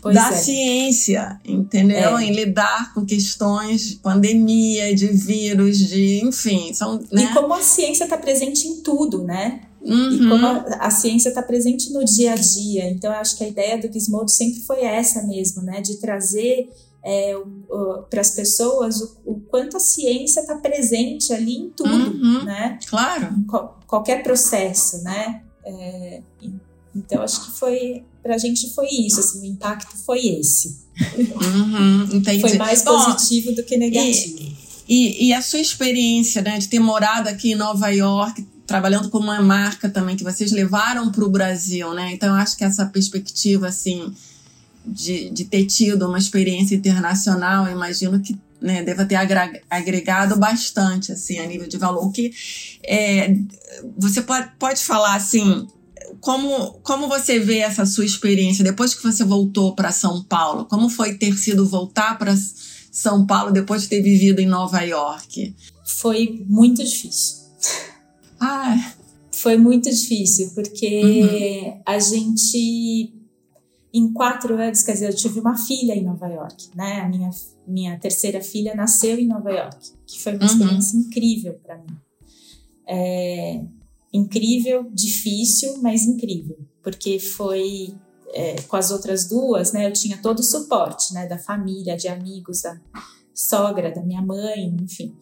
da 0.13 0.29
é. 0.29 0.33
ciência, 0.33 1.41
entendeu? 1.45 2.17
É. 2.17 2.25
Em 2.25 2.33
lidar 2.33 2.95
com 2.95 3.05
questões 3.05 3.89
de 3.89 3.97
pandemia, 3.97 4.95
de 4.95 5.09
vírus, 5.09 5.79
de 5.79 6.25
enfim. 6.25 6.73
São, 6.73 6.99
né? 7.13 7.25
E 7.25 7.35
como 7.35 7.53
a 7.53 7.61
ciência 7.61 8.05
está 8.05 8.17
presente 8.17 8.67
em 8.67 8.83
tudo, 8.83 9.23
né? 9.23 9.61
Uhum. 9.83 10.13
E 10.13 10.29
como 10.29 10.47
a, 10.47 10.65
a 10.81 10.91
ciência 10.91 11.29
está 11.31 11.43
presente 11.43 11.93
no 11.93 12.05
dia 12.05 12.33
a 12.33 12.37
dia. 12.37 12.89
Então, 12.91 13.13
eu 13.13 13.19
acho 13.19 13.37
que 13.37 13.45
a 13.45 13.49
ideia 13.49 13.79
do 13.79 13.93
Gizmodo 13.93 14.31
sempre 14.31 14.61
foi 14.61 14.83
essa 14.83 15.23
mesmo, 15.23 15.63
né? 15.63 15.81
De 15.81 15.97
trazer 15.97 16.71
é, 17.05 17.35
para 18.09 18.21
as 18.21 18.31
pessoas 18.31 19.01
o, 19.01 19.17
o, 19.25 19.41
quanto 19.41 19.77
a 19.77 19.81
ciência 19.81 20.41
está 20.41 20.57
presente 20.57 21.33
ali 21.33 21.57
em 21.57 21.71
tudo, 21.71 21.91
uhum. 21.91 22.45
né? 22.45 22.79
Claro. 22.87 23.35
Em 23.37 23.47
qualquer 23.87 24.23
processo, 24.23 25.03
né? 25.03 25.43
É, 25.65 26.23
então, 26.95 27.23
acho 27.23 27.47
que 27.47 27.59
foi 27.59 28.05
para 28.23 28.35
a 28.35 28.39
gente 28.39 28.73
foi 28.75 28.89
isso, 28.89 29.21
assim, 29.21 29.41
o 29.41 29.45
impacto 29.47 29.97
foi 30.05 30.27
esse. 30.27 30.79
Uhum, 31.17 32.23
foi 32.41 32.59
mais 32.59 32.83
positivo 32.83 33.49
Bom, 33.49 33.55
do 33.55 33.63
que 33.63 33.77
negativo. 33.77 34.39
E, 34.87 35.25
e, 35.25 35.29
e, 35.29 35.33
a 35.33 35.41
sua 35.41 35.61
experiência, 35.61 36.43
né, 36.43 36.59
de 36.59 36.69
ter 36.69 36.81
morado 36.81 37.29
aqui 37.29 37.53
em 37.53 37.55
Nova 37.55 37.89
York, 37.89 38.47
trabalhando 38.67 39.09
com 39.09 39.19
uma 39.19 39.41
marca 39.41 39.89
também 39.89 40.17
que 40.17 40.25
vocês 40.25 40.53
levaram 40.53 41.11
para 41.11 41.25
o 41.25 41.31
Brasil, 41.31 41.95
né? 41.95 42.13
Então, 42.13 42.29
eu 42.29 42.35
acho 42.35 42.57
que 42.57 42.65
essa 42.65 42.85
perspectiva, 42.87 43.69
assim, 43.69 44.13
de, 44.91 45.31
de 45.31 45.45
ter 45.45 45.65
tido 45.67 46.07
uma 46.07 46.19
experiência 46.19 46.75
internacional, 46.75 47.69
imagino 47.71 48.21
que 48.21 48.39
né, 48.61 48.83
deva 48.83 49.05
ter 49.05 49.17
agregado 49.71 50.37
bastante, 50.37 51.13
assim, 51.13 51.39
a 51.39 51.47
nível 51.47 51.67
de 51.67 51.79
valor. 51.79 52.11
Que 52.13 52.33
é, 52.85 53.35
você 53.97 54.21
pode, 54.21 54.51
pode 54.59 54.83
falar, 54.83 55.15
assim, 55.15 55.67
como, 56.21 56.73
como 56.83 57.09
você 57.09 57.39
vê 57.39 57.59
essa 57.59 57.87
sua 57.87 58.05
experiência 58.05 58.65
depois 58.65 58.95
que 58.95 59.03
você 59.03 59.25
voltou 59.25 59.75
para 59.75 59.93
São 59.93 60.23
Paulo? 60.25 60.67
Como 60.67 60.89
foi 60.89 61.15
ter 61.15 61.37
sido 61.37 61.67
voltar 61.67 62.19
para 62.19 62.37
São 62.91 63.27
Paulo 63.27 63.53
depois 63.53 63.83
de 63.83 63.89
ter 63.89 64.03
vivido 64.03 64.41
em 64.41 64.47
Nova 64.47 64.83
York? 64.83 65.55
Foi 65.85 66.45
muito 66.47 66.85
difícil. 66.85 67.37
Ah. 68.39 68.95
Foi 69.33 69.57
muito 69.57 69.89
difícil, 69.89 70.51
porque 70.55 71.03
uhum. 71.03 71.83
a 71.87 71.99
gente, 71.99 73.13
em 73.93 74.13
quatro 74.13 74.55
anos, 74.55 74.83
quer 74.83 74.93
dizer, 74.93 75.09
eu 75.09 75.17
tive 75.17 75.41
uma 75.41 75.57
filha 75.57 75.95
em 75.95 76.05
Nova 76.05 76.29
York, 76.29 76.71
né? 76.77 77.01
A 77.01 77.09
minha, 77.09 77.31
minha 77.67 77.99
terceira 77.99 78.41
filha 78.41 78.75
nasceu 78.75 79.19
em 79.19 79.27
Nova 79.27 79.51
York, 79.51 79.93
que 80.07 80.23
foi 80.23 80.33
uma 80.35 80.41
uhum. 80.41 80.47
experiência 80.47 80.97
incrível 80.97 81.55
para 81.63 81.79
mim. 81.79 81.97
É, 82.87 83.65
incrível, 84.13 84.89
difícil, 84.93 85.79
mas 85.83 86.05
incrível, 86.05 86.59
porque 86.83 87.19
foi 87.19 87.95
é, 88.33 88.61
com 88.63 88.77
as 88.77 88.91
outras 88.91 89.29
duas, 89.29 89.73
né? 89.73 89.87
Eu 89.87 89.93
tinha 89.93 90.19
todo 90.19 90.39
o 90.39 90.45
suporte, 90.45 91.13
né? 91.13 91.27
Da 91.27 91.39
família, 91.39 91.97
de 91.97 92.07
amigos, 92.07 92.63
da 92.63 92.81
sogra, 93.35 93.91
da 93.93 94.03
minha 94.03 94.23
mãe, 94.23 94.75
enfim. 94.81 95.17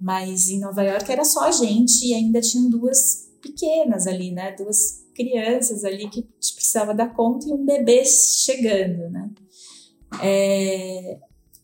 Mas 0.00 0.48
em 0.48 0.60
Nova 0.60 0.82
York 0.82 1.10
era 1.10 1.24
só 1.24 1.44
a 1.44 1.50
gente 1.50 2.06
e 2.06 2.14
ainda 2.14 2.40
tinham 2.40 2.68
duas 2.70 3.28
pequenas 3.42 4.06
ali, 4.06 4.30
né? 4.30 4.52
Duas 4.52 5.05
crianças 5.16 5.84
ali 5.84 6.08
que 6.08 6.22
precisava 6.22 6.94
dar 6.94 7.14
conta 7.14 7.48
e 7.48 7.52
um 7.52 7.64
bebê 7.64 8.04
chegando, 8.04 9.10
né? 9.10 9.30
É, 10.22 11.18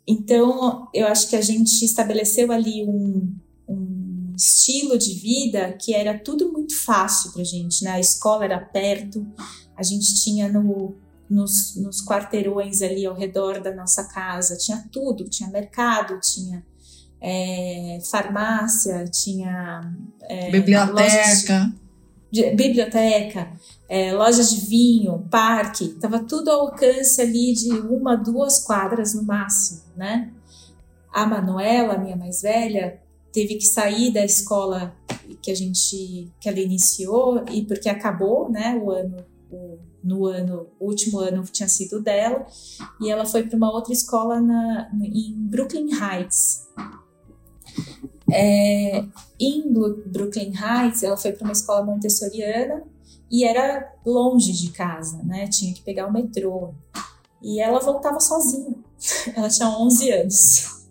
então, 0.07 0.89
eu 0.93 1.07
acho 1.07 1.29
que 1.29 1.37
a 1.37 1.41
gente 1.41 1.85
estabeleceu 1.85 2.51
ali 2.51 2.85
um, 2.85 3.35
um 3.69 4.33
estilo 4.35 4.99
de 4.99 5.15
vida 5.15 5.73
que 5.81 5.95
era 5.95 6.19
tudo 6.19 6.51
muito 6.51 6.77
fácil 6.77 7.33
para 7.33 7.45
gente, 7.45 7.85
né? 7.85 7.93
A 7.93 8.01
escola 8.01 8.45
era 8.45 8.59
perto, 8.59 9.25
a 9.77 9.83
gente 9.83 10.23
tinha 10.23 10.49
no, 10.49 10.97
nos, 11.29 11.77
nos 11.77 12.05
quarteirões 12.05 12.83
ali 12.83 13.07
ao 13.07 13.15
redor 13.15 13.61
da 13.61 13.75
nossa 13.75 14.05
casa, 14.05 14.57
tinha 14.57 14.85
tudo, 14.91 15.25
tinha 15.25 15.49
mercado, 15.51 16.19
tinha 16.21 16.65
é, 17.21 18.01
farmácia, 18.11 19.05
tinha 19.05 19.95
é, 20.23 20.51
biblioteca, 20.51 21.73
biblioteca, 22.33 23.53
é, 23.89 24.13
lojas 24.13 24.51
de 24.51 24.67
vinho, 24.67 25.27
parque, 25.31 25.85
estava 25.85 26.21
tudo 26.21 26.51
ao 26.51 26.61
alcance 26.63 27.21
ali 27.21 27.53
de 27.53 27.71
uma, 27.71 28.17
duas 28.17 28.65
quadras 28.65 29.15
no 29.15 29.23
máximo, 29.23 29.83
né? 29.97 30.33
A 31.13 31.27
Manuela, 31.27 31.99
minha 31.99 32.17
mais 32.17 32.41
velha, 32.41 33.01
teve 33.33 33.57
que 33.57 33.67
sair 33.67 34.13
da 34.13 34.25
escola 34.25 34.97
que 35.43 35.51
a 35.51 35.55
gente 35.55 36.33
que 36.41 36.49
ela 36.49 36.59
iniciou 36.59 37.45
e 37.51 37.63
porque 37.65 37.89
acabou, 37.89 38.51
né, 38.51 38.81
o 38.83 38.91
ano 38.91 39.25
o, 39.51 39.79
no 40.03 40.27
ano, 40.27 40.67
o 40.81 40.87
último 40.87 41.19
ano 41.19 41.45
tinha 41.45 41.69
sido 41.69 42.01
dela, 42.01 42.47
e 43.01 43.11
ela 43.11 43.25
foi 43.25 43.45
para 43.45 43.57
uma 43.57 43.71
outra 43.71 43.93
escola 43.93 44.41
na, 44.41 44.91
em 45.03 45.35
Brooklyn 45.37 45.91
Heights. 45.93 46.67
É, 48.31 49.05
em 49.39 49.73
Brooklyn 49.73 50.53
Heights, 50.55 51.03
ela 51.03 51.17
foi 51.17 51.33
para 51.33 51.45
uma 51.45 51.53
escola 51.53 51.85
montessoriana 51.85 52.83
e 53.31 53.45
era 53.45 53.93
longe 54.05 54.53
de 54.53 54.71
casa, 54.71 55.23
né? 55.23 55.49
Tinha 55.49 55.73
que 55.75 55.83
pegar 55.83 56.07
o 56.07 56.13
metrô. 56.13 56.75
E 57.43 57.61
ela 57.61 57.81
voltava 57.81 58.21
sozinha. 58.21 58.77
Ela 59.35 59.49
tinha 59.49 59.69
11 59.69 60.13
anos. 60.13 60.83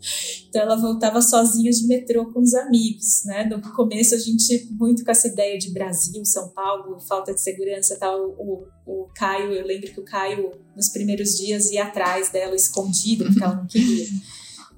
Então 0.49 0.63
ela 0.63 0.75
voltava 0.75 1.21
sozinha 1.21 1.71
de 1.71 1.87
metrô 1.87 2.25
com 2.25 2.41
os 2.41 2.53
amigos, 2.53 3.23
né? 3.23 3.45
No 3.45 3.61
começo 3.71 4.13
a 4.13 4.17
gente 4.17 4.67
muito 4.71 5.05
com 5.05 5.11
essa 5.11 5.29
ideia 5.29 5.57
de 5.57 5.71
Brasil, 5.71 6.25
São 6.25 6.49
Paulo, 6.49 6.99
falta 6.99 7.33
de 7.33 7.39
segurança, 7.39 7.95
tal. 7.97 8.19
O, 8.37 8.67
o, 8.85 9.07
Caio, 9.15 9.53
eu 9.53 9.65
lembro 9.65 9.93
que 9.93 9.99
o 10.01 10.03
Caio 10.03 10.51
nos 10.75 10.89
primeiros 10.89 11.37
dias 11.37 11.71
ia 11.71 11.85
atrás 11.85 12.29
dela 12.31 12.53
escondido 12.53 13.23
porque 13.25 13.41
ela 13.41 13.55
não 13.55 13.65
queria. 13.65 14.07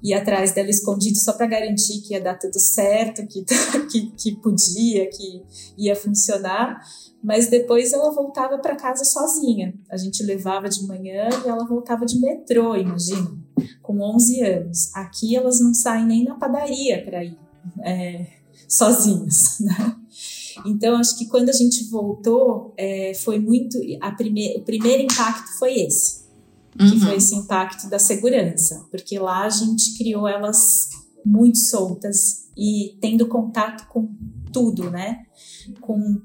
Ia 0.04 0.18
atrás 0.18 0.52
dela 0.52 0.70
escondido 0.70 1.16
só 1.18 1.32
para 1.32 1.46
garantir 1.46 2.02
que 2.02 2.12
ia 2.12 2.20
dar 2.20 2.38
tudo 2.38 2.60
certo, 2.60 3.26
que, 3.26 3.44
que, 3.90 4.10
que 4.10 4.36
podia, 4.36 5.08
que 5.08 5.42
ia 5.78 5.96
funcionar 5.96 6.80
mas 7.24 7.48
depois 7.48 7.94
ela 7.94 8.10
voltava 8.10 8.58
para 8.58 8.76
casa 8.76 9.02
sozinha. 9.02 9.74
A 9.88 9.96
gente 9.96 10.22
levava 10.22 10.68
de 10.68 10.86
manhã 10.86 11.30
e 11.42 11.48
ela 11.48 11.64
voltava 11.64 12.04
de 12.04 12.20
metrô, 12.20 12.76
imagina, 12.76 13.30
com 13.80 13.98
11 13.98 14.42
anos. 14.42 14.94
Aqui 14.94 15.34
elas 15.34 15.58
não 15.58 15.72
saem 15.72 16.04
nem 16.04 16.24
na 16.24 16.34
padaria 16.34 17.02
para 17.02 17.24
ir 17.24 17.38
é, 17.82 18.26
sozinhas, 18.68 19.58
né? 19.64 19.96
Então, 20.66 20.96
acho 20.96 21.16
que 21.16 21.26
quando 21.26 21.48
a 21.48 21.52
gente 21.52 21.84
voltou, 21.84 22.74
é, 22.76 23.14
foi 23.14 23.38
muito. 23.38 23.78
Prime, 24.16 24.56
o 24.58 24.62
primeiro 24.62 25.02
impacto 25.02 25.58
foi 25.58 25.80
esse, 25.80 26.23
uhum. 26.78 26.90
que 26.90 27.00
foi 27.00 27.16
esse 27.16 27.34
impacto 27.34 27.88
da 27.88 27.98
segurança, 27.98 28.86
porque 28.90 29.18
lá 29.18 29.44
a 29.44 29.50
gente 29.50 29.96
criou 29.96 30.26
elas 30.26 30.90
muito 31.24 31.58
soltas 31.58 32.48
e 32.56 32.96
tendo 33.00 33.26
contato 33.26 33.88
com 33.88 34.14
tudo, 34.52 34.90
né? 34.90 35.24
Com 35.80 36.20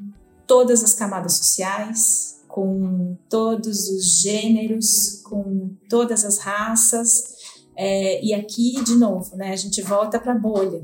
todas 0.45 0.83
as 0.83 0.93
camadas 0.93 1.33
sociais, 1.33 2.41
com 2.47 3.15
todos 3.29 3.87
os 3.87 4.21
gêneros, 4.21 5.21
com 5.23 5.75
todas 5.87 6.25
as 6.25 6.39
raças. 6.39 7.35
É, 7.75 8.23
e 8.23 8.33
aqui, 8.33 8.83
de 8.83 8.95
novo, 8.95 9.35
né, 9.37 9.53
a 9.53 9.55
gente 9.55 9.81
volta 9.81 10.19
para 10.19 10.33
a 10.33 10.37
bolha. 10.37 10.83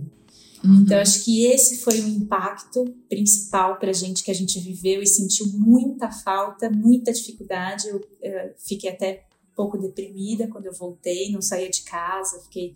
Uhum. 0.64 0.82
Então, 0.82 0.98
acho 1.00 1.24
que 1.24 1.46
esse 1.46 1.78
foi 1.78 2.00
o 2.00 2.08
impacto 2.08 2.86
principal 3.10 3.78
para 3.78 3.90
a 3.90 3.94
gente 3.94 4.24
que 4.24 4.32
a 4.32 4.36
gente 4.36 4.60
viveu 4.60 5.02
e 5.02 5.08
sentiu 5.08 5.48
muita 5.54 6.10
falta, 6.10 6.70
muita 6.70 7.12
dificuldade. 7.12 7.88
Eu, 7.88 8.02
eu 8.22 8.54
fiquei 8.58 8.90
até 8.90 9.26
pouco 9.56 9.78
deprimida 9.78 10.48
quando 10.48 10.66
eu 10.66 10.74
voltei, 10.74 11.32
não 11.32 11.42
saía 11.42 11.70
de 11.70 11.82
casa, 11.82 12.40
fiquei 12.44 12.76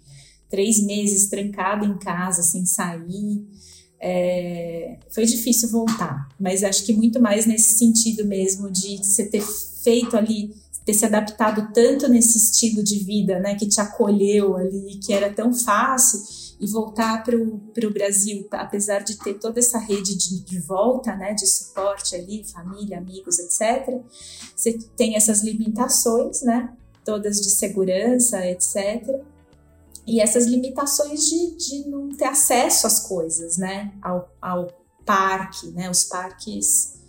três 0.50 0.84
meses 0.84 1.30
trancada 1.30 1.86
em 1.86 1.98
casa 1.98 2.42
sem 2.42 2.66
sair. 2.66 3.46
É, 4.02 4.98
foi 5.10 5.26
difícil 5.26 5.70
voltar, 5.70 6.30
mas 6.40 6.64
acho 6.64 6.86
que 6.86 6.94
muito 6.94 7.22
mais 7.22 7.46
nesse 7.46 7.78
sentido 7.78 8.26
mesmo 8.26 8.72
de 8.72 8.98
você 8.98 9.26
ter 9.26 9.44
feito 9.84 10.16
ali, 10.16 10.56
ter 10.86 10.94
se 10.94 11.06
adaptado 11.06 11.72
tanto 11.74 12.08
nesse 12.08 12.38
estilo 12.38 12.82
de 12.82 13.00
vida, 13.00 13.40
né, 13.40 13.56
que 13.56 13.68
te 13.68 13.82
acolheu 13.82 14.56
ali, 14.56 15.00
que 15.04 15.12
era 15.12 15.32
tão 15.34 15.54
fácil, 15.54 16.20
e 16.60 16.68
voltar 16.68 17.24
para 17.24 17.38
o 17.38 17.94
Brasil, 17.94 18.48
apesar 18.52 19.00
de 19.00 19.18
ter 19.18 19.36
toda 19.36 19.60
essa 19.60 19.80
rede 19.80 20.16
de, 20.18 20.42
de 20.42 20.60
volta, 20.60 21.16
né, 21.16 21.34
de 21.34 21.48
suporte 21.48 22.16
ali, 22.16 22.44
família, 22.44 22.98
amigos, 22.98 23.40
etc., 23.40 24.02
você 24.56 24.78
tem 24.98 25.16
essas 25.16 25.42
limitações, 25.42 26.42
né, 26.42 26.74
todas 27.06 27.40
de 27.40 27.50
segurança, 27.50 28.46
etc., 28.46 29.24
e 30.10 30.20
essas 30.20 30.46
limitações 30.46 31.30
de, 31.30 31.56
de 31.56 31.88
não 31.88 32.10
ter 32.10 32.26
acesso 32.26 32.88
às 32.88 33.00
coisas, 33.00 33.58
né? 33.58 33.92
Ao, 34.02 34.28
ao 34.42 34.68
parque, 35.06 35.68
né? 35.68 35.88
Os 35.88 36.04
parques. 36.04 37.00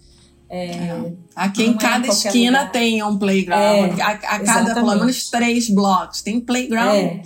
É, 0.50 0.66
é. 0.66 1.12
Aqui 1.34 1.62
em 1.62 1.76
é 1.76 1.78
cada 1.78 2.06
é 2.06 2.10
esquina 2.10 2.58
lugar. 2.58 2.72
tem 2.72 3.02
um 3.02 3.18
playground. 3.18 3.98
É, 3.98 4.02
a, 4.02 4.10
a 4.10 4.40
cada, 4.40 4.74
pelo 4.74 4.94
menos, 4.96 5.30
três 5.30 5.70
blocos. 5.70 6.20
Tem 6.20 6.40
playground. 6.40 7.22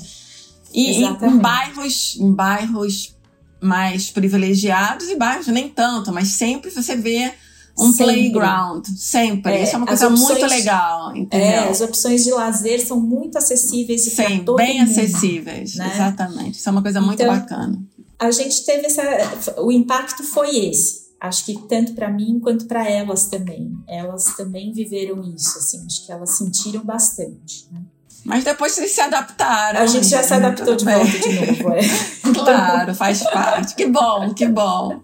É, 0.75 0.79
e 0.79 1.05
em, 1.05 1.05
em, 1.05 1.39
bairros, 1.39 2.16
em 2.18 2.33
bairros 2.33 3.14
mais 3.61 4.11
privilegiados 4.11 5.09
e 5.09 5.16
bairros 5.16 5.47
nem 5.49 5.68
tanto, 5.68 6.12
mas 6.12 6.29
sempre 6.29 6.70
você 6.70 6.97
vê 6.97 7.33
um 7.79 7.91
sempre. 7.91 8.05
playground, 8.05 8.87
sempre. 8.97 9.53
É, 9.53 9.62
Isso 9.64 9.75
é 9.75 9.79
uma 9.79 9.87
coisa 9.87 10.09
opções, 10.09 10.39
muito 10.39 10.47
legal, 10.47 11.16
entendeu? 11.16 11.47
É, 11.47 11.68
as 11.68 11.81
opções 11.81 12.25
de 12.25 12.31
lazer 12.31 12.85
são 12.85 13.01
muito 13.01 13.37
acessíveis 13.37 14.03
Sim, 14.03 14.45
bem 14.57 14.81
mundo, 14.81 14.91
acessíveis, 14.91 15.75
né? 15.75 15.91
exatamente. 15.93 16.59
Isso 16.59 16.68
é 16.68 16.72
uma 16.72 16.83
coisa 16.83 17.01
muito 17.01 17.22
então, 17.22 17.35
bacana. 17.35 17.83
A 18.18 18.31
gente 18.31 18.64
teve 18.64 18.87
essa... 18.87 19.61
O 19.61 19.72
impacto 19.72 20.22
foi 20.22 20.57
esse. 20.66 21.05
Acho 21.20 21.47
que 21.47 21.59
tanto 21.66 21.95
para 21.95 22.11
mim 22.11 22.39
quanto 22.39 22.66
para 22.66 22.89
elas 22.89 23.27
também. 23.27 23.72
Elas 23.89 24.37
também 24.37 24.72
viveram 24.72 25.22
isso, 25.35 25.59
assim. 25.59 25.85
Acho 25.87 26.05
que 26.05 26.12
elas 26.12 26.31
sentiram 26.31 26.85
bastante, 26.85 27.66
né? 27.72 27.81
Mas 28.25 28.43
depois 28.43 28.72
vocês 28.72 28.91
se 28.91 29.01
adaptaram. 29.01 29.81
A 29.81 29.87
gente 29.87 30.07
já 30.07 30.22
se 30.22 30.33
adaptou 30.33 30.75
de 30.75 30.85
volta 30.85 31.18
de 31.18 31.33
novo, 31.33 31.75
é. 31.75 31.83
claro, 32.33 32.95
faz 32.95 33.22
parte. 33.22 33.75
Que 33.75 33.87
bom, 33.87 34.33
que 34.33 34.49
bom. 34.49 35.03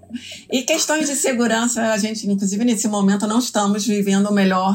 E 0.50 0.62
questões 0.62 1.06
de 1.06 1.14
segurança, 1.14 1.92
a 1.92 1.98
gente, 1.98 2.26
inclusive 2.26 2.64
nesse 2.64 2.88
momento, 2.88 3.26
não 3.26 3.38
estamos 3.38 3.86
vivendo 3.86 4.28
o 4.28 4.32
melhor 4.32 4.74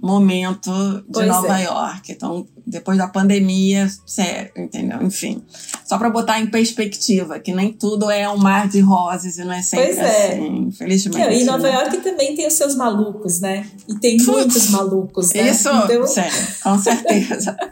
momento 0.00 0.70
de 1.06 1.12
pois 1.12 1.26
Nova 1.26 1.60
é. 1.60 1.64
York. 1.64 2.12
Então, 2.12 2.46
depois 2.74 2.98
da 2.98 3.06
pandemia, 3.06 3.88
sério, 4.04 4.50
entendeu? 4.56 5.00
Enfim, 5.00 5.44
só 5.86 5.96
para 5.96 6.10
botar 6.10 6.40
em 6.40 6.46
perspectiva 6.48 7.38
que 7.38 7.54
nem 7.54 7.72
tudo 7.72 8.10
é 8.10 8.28
um 8.28 8.36
mar 8.36 8.68
de 8.68 8.80
rosas 8.80 9.38
e 9.38 9.44
não 9.44 9.52
é 9.52 9.62
sempre 9.62 9.86
pois 9.86 9.98
é. 9.98 10.32
assim, 10.32 10.56
infelizmente. 10.68 11.40
E 11.40 11.44
Nova 11.44 11.62
né? 11.62 11.72
York 11.72 11.98
também 11.98 12.34
tem 12.34 12.48
os 12.48 12.54
seus 12.54 12.74
malucos, 12.74 13.40
né? 13.40 13.64
E 13.88 13.94
tem 13.94 14.16
muitos 14.20 14.70
malucos, 14.70 15.32
né? 15.32 15.50
Isso, 15.50 15.68
então... 15.68 16.04
sério, 16.04 16.46
com 16.64 16.78
certeza. 16.78 17.56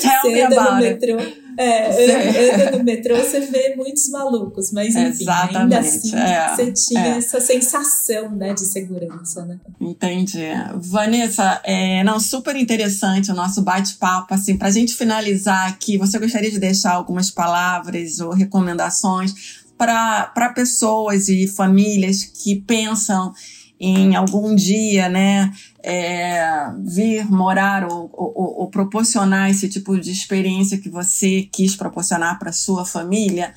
Tell 0.00 0.22
Você 0.22 0.28
me 0.28 0.42
about 0.42 0.74
no 0.74 0.80
metrô. 0.80 1.46
É, 1.58 2.52
anda 2.52 2.76
no 2.76 2.84
metrô, 2.84 3.16
você 3.16 3.40
vê 3.40 3.74
muitos 3.76 4.10
malucos, 4.10 4.70
mas 4.72 4.94
enfim, 4.94 5.22
Exatamente, 5.22 5.56
ainda 5.56 5.78
assim 5.78 6.14
é, 6.14 6.54
você 6.54 6.72
tinha 6.72 7.06
é. 7.06 7.16
essa 7.16 7.40
sensação 7.40 8.30
né, 8.30 8.52
de 8.52 8.60
segurança, 8.60 9.46
né? 9.46 9.58
Entendi. 9.80 10.44
Vanessa, 10.74 11.60
é, 11.64 12.04
não, 12.04 12.20
super 12.20 12.54
interessante 12.56 13.30
o 13.30 13.34
nosso 13.34 13.62
bate-papo, 13.62 14.34
assim, 14.34 14.58
pra 14.58 14.70
gente 14.70 14.94
finalizar 14.94 15.68
aqui, 15.68 15.96
você 15.96 16.18
gostaria 16.18 16.50
de 16.50 16.58
deixar 16.58 16.92
algumas 16.92 17.30
palavras 17.30 18.20
ou 18.20 18.32
recomendações 18.32 19.64
para 19.78 20.52
pessoas 20.54 21.28
e 21.28 21.46
famílias 21.46 22.24
que 22.24 22.56
pensam 22.56 23.32
em 23.78 24.14
algum 24.16 24.54
dia, 24.54 25.08
né, 25.08 25.52
é, 25.82 26.70
vir 26.82 27.30
morar 27.30 27.84
ou, 27.84 28.10
ou, 28.12 28.60
ou, 28.60 28.70
proporcionar 28.70 29.50
esse 29.50 29.68
tipo 29.68 29.98
de 30.00 30.10
experiência 30.10 30.78
que 30.78 30.88
você 30.88 31.46
quis 31.52 31.76
proporcionar 31.76 32.38
para 32.38 32.52
sua 32.52 32.86
família, 32.86 33.52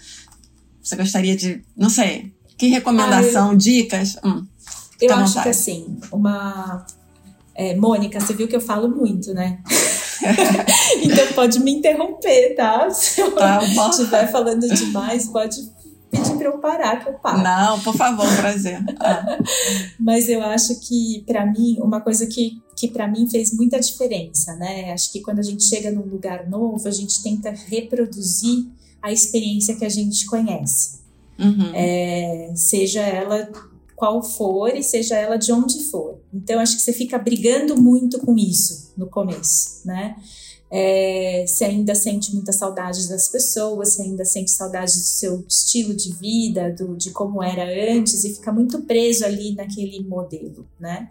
você 0.84 0.96
gostaria 0.96 1.36
de, 1.38 1.62
não 1.76 1.90
sei, 1.90 2.34
que 2.58 2.68
recomendação, 2.68 3.52
ah, 3.52 3.54
eu, 3.54 3.58
dicas? 3.58 4.18
Hum, 4.24 4.46
eu 5.00 5.14
acho 5.14 5.28
vontade. 5.28 5.44
que 5.44 5.50
assim, 5.50 5.98
uma. 6.12 6.86
É, 7.56 7.76
Mônica, 7.76 8.20
você 8.20 8.34
viu 8.34 8.48
que 8.48 8.56
eu 8.56 8.62
falo 8.62 8.90
muito, 8.90 9.34
né? 9.34 9.60
então 11.04 11.28
pode 11.34 11.60
me 11.60 11.72
interromper, 11.72 12.56
tá? 12.56 12.90
Se 12.90 13.22
eu 13.22 13.32
tá 13.32 13.62
estiver 13.64 14.30
falando 14.32 14.68
demais, 14.68 15.28
pode 15.28 15.72
pedir 16.10 16.38
para 16.38 16.48
eu 16.48 16.58
parar, 16.60 17.04
que 17.04 17.10
eu 17.10 17.14
paro. 17.14 17.44
Não, 17.44 17.80
por 17.82 17.96
favor, 17.96 18.28
prazer. 18.38 18.80
Ah. 19.00 19.40
Mas 20.00 20.28
eu 20.28 20.42
acho 20.44 20.78
que, 20.82 21.24
para 21.26 21.46
mim, 21.46 21.78
uma 21.80 22.02
coisa 22.02 22.26
que, 22.28 22.62
que 22.76 22.90
para 22.90 23.08
mim 23.08 23.30
fez 23.30 23.54
muita 23.54 23.80
diferença, 23.80 24.56
né? 24.56 24.92
Acho 24.92 25.12
que 25.12 25.22
quando 25.22 25.40
a 25.40 25.44
gente 25.44 25.64
chega 25.64 25.92
num 25.92 26.06
lugar 26.06 26.50
novo, 26.50 26.86
a 26.88 26.92
gente 26.92 27.24
tenta 27.24 27.52
reproduzir 27.52 28.68
a 29.02 29.12
experiência 29.12 29.76
que 29.76 29.86
a 29.86 29.90
gente 29.90 30.26
conhece. 30.26 31.00
Uhum. 31.38 31.72
É, 31.74 32.52
seja 32.56 33.02
ela 33.02 33.50
qual 33.96 34.22
for 34.24 34.76
e 34.76 34.84
seja 34.84 35.16
ela 35.16 35.38
de 35.38 35.52
onde 35.52 35.84
for. 35.84 36.20
Então, 36.34 36.60
acho 36.60 36.76
que 36.76 36.82
você 36.82 36.94
fica 36.94 37.18
brigando 37.18 37.82
muito 37.82 38.20
com 38.20 38.38
isso 38.38 38.94
no 38.98 39.08
começo, 39.08 39.86
né? 39.86 40.16
É, 40.72 41.46
se 41.48 41.64
ainda 41.64 41.96
sente 41.96 42.34
muita 42.34 42.52
saudade 42.52 43.10
das 43.10 43.28
pessoas, 43.28 43.94
se 43.94 44.04
ainda 44.04 44.24
sente 44.24 44.52
saudade 44.52 44.94
do 44.94 45.04
seu 45.04 45.44
estilo 45.48 45.96
de 45.96 46.14
vida, 46.14 46.72
do, 46.72 46.96
de 46.96 47.10
como 47.10 47.42
era 47.42 47.64
antes, 47.92 48.24
e 48.24 48.36
fica 48.36 48.52
muito 48.52 48.84
preso 48.84 49.26
ali 49.26 49.56
naquele 49.56 50.04
modelo, 50.04 50.68
né? 50.80 51.10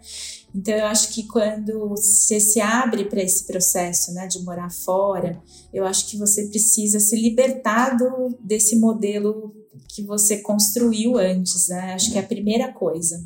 Então 0.55 0.73
eu 0.73 0.85
acho 0.85 1.09
que 1.13 1.23
quando 1.23 1.89
você 1.89 2.39
se 2.39 2.61
abre 2.61 3.05
para 3.05 3.21
esse 3.21 3.45
processo, 3.45 4.13
né, 4.13 4.27
de 4.27 4.39
morar 4.43 4.71
fora, 4.71 5.41
eu 5.73 5.85
acho 5.85 6.07
que 6.07 6.17
você 6.17 6.47
precisa 6.47 6.99
se 6.99 7.15
libertar 7.15 7.97
do, 7.97 8.37
desse 8.39 8.77
modelo 8.77 9.53
que 9.87 10.01
você 10.03 10.37
construiu 10.37 11.17
antes, 11.17 11.67
né? 11.67 11.93
Acho 11.93 12.11
que 12.11 12.17
é 12.17 12.21
a 12.21 12.27
primeira 12.27 12.71
coisa 12.71 13.21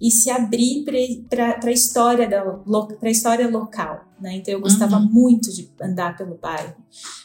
e 0.00 0.10
se 0.10 0.30
abrir 0.30 0.84
para 1.28 1.58
a 1.64 1.72
história 1.72 2.28
da 2.28 2.42
para 2.98 3.08
a 3.08 3.12
história 3.12 3.48
local, 3.48 4.04
né? 4.20 4.36
Então 4.36 4.52
eu 4.52 4.60
gostava 4.60 4.96
uhum. 4.96 5.08
muito 5.10 5.52
de 5.52 5.70
andar 5.80 6.16
pelo 6.16 6.36
bairro, 6.36 6.74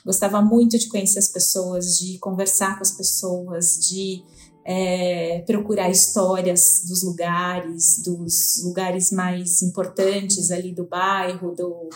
gostava 0.05 0.41
muito 0.41 0.77
de 0.77 0.87
conhecer 0.87 1.19
as 1.19 1.27
pessoas, 1.27 1.97
de 1.97 2.17
conversar 2.19 2.75
com 2.75 2.81
as 2.81 2.91
pessoas, 2.91 3.87
de 3.89 4.23
é, 4.65 5.43
procurar 5.47 5.89
histórias 5.89 6.83
dos 6.87 7.03
lugares, 7.03 8.03
dos 8.03 8.63
lugares 8.63 9.11
mais 9.11 9.61
importantes 9.61 10.51
ali 10.51 10.71
do 10.71 10.85
bairro, 10.85 11.55
do, 11.55 11.89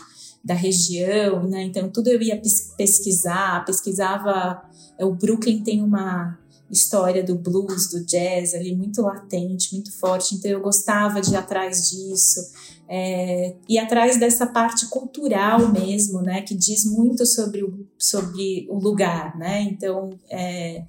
da 0.44 0.54
região, 0.54 1.48
né? 1.48 1.64
Então 1.64 1.90
tudo 1.90 2.08
eu 2.08 2.22
ia 2.22 2.42
pesquisar, 2.78 3.64
pesquisava. 3.66 4.62
O 5.00 5.14
Brooklyn 5.14 5.64
tem 5.64 5.82
uma 5.82 6.38
história 6.74 7.24
do 7.24 7.36
blues, 7.36 7.90
do 7.90 8.04
jazz 8.04 8.54
ali 8.54 8.76
muito 8.76 9.02
latente, 9.02 9.74
muito 9.74 9.92
forte. 9.92 10.36
Então 10.36 10.52
eu 10.52 10.62
gostava 10.62 11.22
de 11.22 11.32
ir 11.32 11.36
atrás 11.36 11.90
disso. 11.90 12.42
É, 12.90 13.56
e 13.68 13.78
atrás 13.78 14.20
dessa 14.20 14.46
parte 14.46 14.88
cultural 14.88 15.72
mesmo, 15.72 16.22
né, 16.22 16.42
que 16.42 16.54
diz 16.54 16.86
muito 16.86 17.26
sobre 17.26 17.64
o, 17.64 17.88
sobre 17.98 18.68
o 18.70 18.78
lugar, 18.78 19.38
né, 19.38 19.62
então 19.64 20.10
é, 20.30 20.84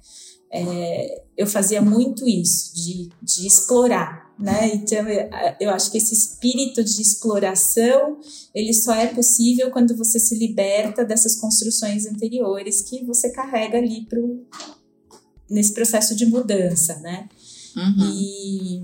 é, 0.51 1.23
eu 1.37 1.47
fazia 1.47 1.81
muito 1.81 2.27
isso, 2.27 2.75
de, 2.75 3.09
de 3.23 3.47
explorar, 3.47 4.29
né, 4.37 4.75
então 4.75 5.05
eu 5.59 5.69
acho 5.71 5.89
que 5.89 5.97
esse 5.97 6.13
espírito 6.13 6.83
de 6.83 7.01
exploração, 7.01 8.19
ele 8.53 8.73
só 8.73 8.93
é 8.93 9.07
possível 9.07 9.71
quando 9.71 9.95
você 9.95 10.19
se 10.19 10.37
liberta 10.37 11.03
dessas 11.05 11.35
construções 11.37 12.05
anteriores 12.05 12.81
que 12.81 13.05
você 13.05 13.31
carrega 13.31 13.77
ali 13.77 14.05
para 14.05 14.19
nesse 15.49 15.73
processo 15.73 16.15
de 16.15 16.25
mudança, 16.25 16.99
né? 16.99 17.27
Uhum. 17.75 18.11
E 18.13 18.83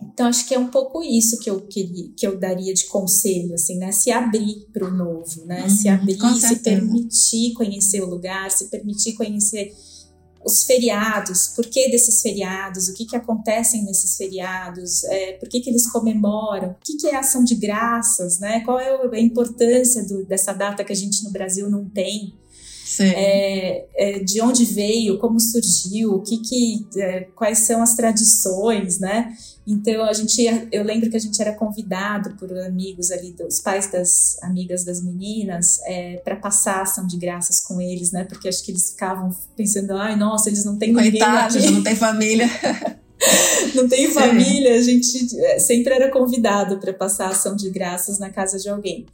então 0.00 0.26
acho 0.26 0.46
que 0.46 0.54
é 0.54 0.58
um 0.58 0.68
pouco 0.68 1.02
isso 1.02 1.38
que 1.38 1.48
eu 1.48 1.60
queria, 1.62 2.10
que 2.16 2.26
eu 2.26 2.38
daria 2.38 2.72
de 2.72 2.86
conselho, 2.86 3.54
assim, 3.54 3.78
né? 3.78 3.92
Se 3.92 4.10
abrir 4.10 4.66
para 4.72 4.86
o 4.86 4.90
novo, 4.90 5.44
né? 5.44 5.62
Uhum, 5.62 5.70
se 5.70 5.88
abrir, 5.88 6.18
se 6.38 6.56
permitir 6.56 7.52
conhecer 7.54 8.02
o 8.02 8.06
lugar, 8.06 8.50
se 8.50 8.68
permitir 8.68 9.14
conhecer 9.14 9.74
os 10.44 10.62
feriados, 10.62 11.48
por 11.48 11.66
que 11.66 11.90
desses 11.90 12.22
feriados, 12.22 12.88
o 12.88 12.94
que 12.94 13.04
que 13.04 13.16
acontecem 13.16 13.84
nesses 13.84 14.16
feriados, 14.16 15.02
é, 15.04 15.32
por 15.32 15.48
que 15.48 15.60
que 15.60 15.68
eles 15.68 15.90
comemoram, 15.90 16.70
o 16.70 16.76
que 16.84 16.96
que 16.96 17.08
é 17.08 17.16
ação 17.16 17.42
de 17.42 17.56
graças, 17.56 18.38
né? 18.38 18.60
Qual 18.60 18.78
é 18.78 18.90
a 18.90 19.20
importância 19.20 20.06
do, 20.06 20.24
dessa 20.24 20.52
data 20.52 20.84
que 20.84 20.92
a 20.92 20.96
gente 20.96 21.24
no 21.24 21.30
Brasil 21.30 21.68
não 21.68 21.84
tem? 21.88 22.32
É, 23.00 23.86
é, 23.96 24.18
de 24.20 24.40
onde 24.40 24.64
veio, 24.64 25.18
como 25.18 25.40
surgiu, 25.40 26.14
o 26.14 26.22
que 26.22 26.38
que, 26.38 26.86
é, 27.00 27.20
quais 27.34 27.60
são 27.60 27.82
as 27.82 27.94
tradições, 27.94 29.00
né? 29.00 29.34
Então 29.66 30.04
a 30.04 30.12
gente, 30.12 30.40
eu 30.70 30.84
lembro 30.84 31.10
que 31.10 31.16
a 31.16 31.20
gente 31.20 31.42
era 31.42 31.52
convidado 31.52 32.36
por 32.36 32.56
amigos 32.58 33.10
ali, 33.10 33.32
dos 33.32 33.60
pais 33.60 33.90
das 33.90 34.40
amigas 34.40 34.84
das 34.84 35.02
meninas, 35.02 35.80
é, 35.84 36.18
para 36.18 36.36
passar 36.36 36.82
ação 36.82 37.04
de 37.04 37.16
graças 37.16 37.60
com 37.60 37.80
eles, 37.80 38.12
né? 38.12 38.24
Porque 38.24 38.48
acho 38.48 38.62
que 38.64 38.70
eles 38.70 38.90
ficavam 38.90 39.30
pensando, 39.56 39.94
ai, 39.94 40.14
nossa, 40.14 40.48
eles 40.48 40.64
não 40.64 40.78
têm 40.78 40.94
Coitados, 40.94 41.56
ninguém. 41.56 41.72
não 41.72 41.82
tem 41.82 41.96
família. 41.96 42.46
não 43.74 43.88
tem 43.88 44.10
família, 44.12 44.76
a 44.76 44.82
gente 44.82 45.36
é, 45.40 45.58
sempre 45.58 45.92
era 45.92 46.10
convidado 46.12 46.78
para 46.78 46.92
passar 46.92 47.30
ação 47.30 47.56
de 47.56 47.68
graças 47.70 48.20
na 48.20 48.30
casa 48.30 48.58
de 48.58 48.68
alguém. 48.68 49.06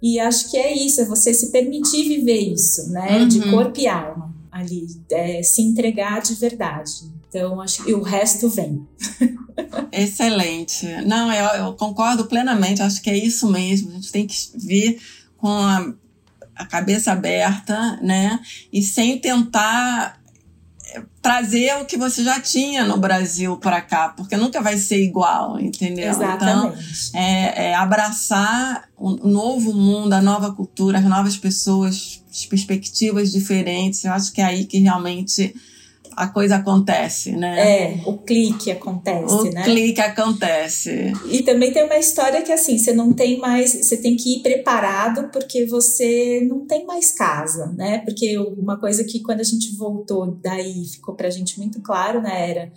E 0.00 0.20
acho 0.20 0.50
que 0.50 0.56
é 0.56 0.72
isso, 0.72 1.00
é 1.00 1.04
você 1.04 1.34
se 1.34 1.50
permitir 1.50 2.08
viver 2.08 2.52
isso, 2.52 2.90
né? 2.90 3.20
Uhum. 3.20 3.28
De 3.28 3.50
corpo 3.50 3.80
e 3.80 3.88
alma 3.88 4.28
ali, 4.50 4.86
é, 5.10 5.42
se 5.42 5.62
entregar 5.62 6.20
de 6.20 6.34
verdade. 6.34 6.92
Então, 7.28 7.60
acho 7.60 7.84
que 7.84 7.94
o 7.94 8.02
resto 8.02 8.48
vem. 8.48 8.86
Excelente. 9.92 10.86
Não, 11.04 11.32
eu, 11.32 11.64
eu, 11.64 11.72
concordo 11.74 12.26
plenamente, 12.26 12.82
acho 12.82 13.02
que 13.02 13.10
é 13.10 13.16
isso 13.16 13.50
mesmo. 13.50 13.90
A 13.90 13.94
gente 13.94 14.10
tem 14.10 14.26
que 14.26 14.34
vir 14.54 15.00
com 15.36 15.48
a, 15.48 15.92
a 16.56 16.66
cabeça 16.66 17.12
aberta, 17.12 17.98
né? 18.02 18.40
E 18.72 18.82
sem 18.82 19.18
tentar 19.18 20.17
trazer 21.20 21.76
o 21.76 21.84
que 21.84 21.96
você 21.96 22.24
já 22.24 22.40
tinha 22.40 22.84
no 22.84 22.96
Brasil 22.96 23.56
para 23.56 23.80
cá, 23.80 24.08
porque 24.10 24.36
nunca 24.36 24.60
vai 24.60 24.78
ser 24.78 25.02
igual, 25.02 25.60
entendeu? 25.60 26.08
Exatamente. 26.08 27.10
Então, 27.10 27.20
é, 27.20 27.70
é 27.70 27.74
abraçar 27.74 28.88
o 28.96 29.10
novo 29.28 29.72
mundo, 29.74 30.12
a 30.12 30.20
nova 30.20 30.52
cultura, 30.52 30.98
as 30.98 31.04
novas 31.04 31.36
pessoas, 31.36 32.22
as 32.30 32.46
perspectivas 32.46 33.30
diferentes. 33.30 34.04
Eu 34.04 34.12
acho 34.12 34.32
que 34.32 34.40
é 34.40 34.44
aí 34.44 34.64
que 34.64 34.78
realmente 34.78 35.54
a 36.18 36.26
coisa 36.26 36.56
acontece, 36.56 37.30
né? 37.32 37.58
É, 37.58 38.00
o 38.04 38.18
clique 38.18 38.70
acontece, 38.72 39.34
o 39.34 39.44
né? 39.44 39.60
O 39.60 39.64
clique 39.64 40.00
acontece. 40.00 41.12
E 41.30 41.42
também 41.42 41.72
tem 41.72 41.84
uma 41.84 41.96
história 41.96 42.42
que 42.42 42.52
assim, 42.52 42.76
você 42.76 42.92
não 42.92 43.12
tem 43.12 43.38
mais, 43.38 43.72
você 43.72 43.96
tem 43.96 44.16
que 44.16 44.36
ir 44.38 44.42
preparado 44.42 45.30
porque 45.32 45.64
você 45.64 46.44
não 46.48 46.66
tem 46.66 46.84
mais 46.84 47.12
casa, 47.12 47.72
né? 47.76 47.98
Porque 47.98 48.36
uma 48.36 48.78
coisa 48.78 49.04
que 49.04 49.20
quando 49.20 49.40
a 49.40 49.44
gente 49.44 49.76
voltou 49.76 50.36
daí 50.42 50.84
ficou 50.84 51.14
pra 51.14 51.30
gente 51.30 51.56
muito 51.58 51.80
claro, 51.80 52.20
né, 52.20 52.50
era 52.50 52.72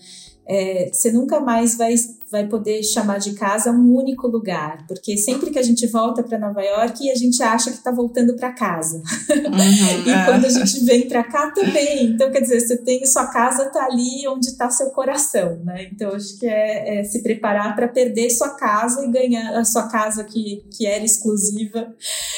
é, 0.47 0.89
você 0.91 1.11
nunca 1.11 1.39
mais 1.39 1.75
vai, 1.75 1.95
vai 2.31 2.47
poder 2.47 2.81
chamar 2.81 3.17
de 3.17 3.33
casa 3.33 3.71
um 3.71 3.93
único 3.93 4.25
lugar, 4.25 4.85
porque 4.87 5.17
sempre 5.17 5.51
que 5.51 5.59
a 5.59 5.63
gente 5.63 5.85
volta 5.87 6.23
para 6.23 6.39
Nova 6.39 6.61
York, 6.61 7.11
a 7.11 7.15
gente 7.15 7.43
acha 7.43 7.69
que 7.69 7.77
está 7.77 7.91
voltando 7.91 8.35
para 8.37 8.53
casa. 8.53 8.97
Uhum, 9.29 10.03
e 10.07 10.09
é. 10.09 10.25
quando 10.25 10.45
a 10.45 10.49
gente 10.49 10.85
vem 10.85 11.09
para 11.09 11.23
cá 11.25 11.51
também. 11.51 12.05
Então, 12.05 12.31
quer 12.31 12.39
dizer, 12.39 12.61
você 12.61 12.77
tem 12.77 13.05
sua 13.05 13.27
casa 13.27 13.65
tá 13.65 13.85
ali 13.85 14.25
onde 14.29 14.47
está 14.47 14.69
seu 14.69 14.91
coração, 14.91 15.61
né? 15.65 15.89
Então, 15.91 16.15
acho 16.15 16.39
que 16.39 16.47
é, 16.47 16.99
é 16.99 17.03
se 17.03 17.21
preparar 17.21 17.75
para 17.75 17.89
perder 17.89 18.29
sua 18.29 18.51
casa 18.51 19.03
e 19.05 19.11
ganhar 19.11 19.53
a 19.57 19.65
sua 19.65 19.89
casa 19.89 20.23
que, 20.23 20.63
que 20.71 20.85
era 20.85 21.03
exclusiva 21.03 21.93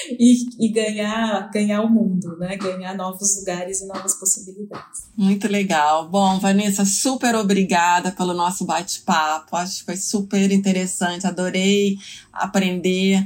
e, 0.09 0.65
e 0.65 0.69
ganhar, 0.69 1.51
ganhar 1.51 1.81
o 1.81 1.89
mundo, 1.89 2.35
né? 2.37 2.57
Ganhar 2.57 2.95
novos 2.95 3.37
lugares 3.37 3.81
e 3.81 3.85
novas 3.85 4.15
possibilidades. 4.15 5.03
Muito 5.15 5.47
legal. 5.47 6.09
Bom, 6.09 6.39
Vanessa, 6.39 6.83
super 6.83 7.35
obrigada 7.35 8.11
pelo 8.11 8.33
nosso 8.33 8.65
bate-papo. 8.65 9.55
Acho 9.55 9.82
foi 9.83 9.97
super 9.97 10.51
interessante. 10.51 11.27
Adorei 11.27 11.97
aprender 12.31 13.25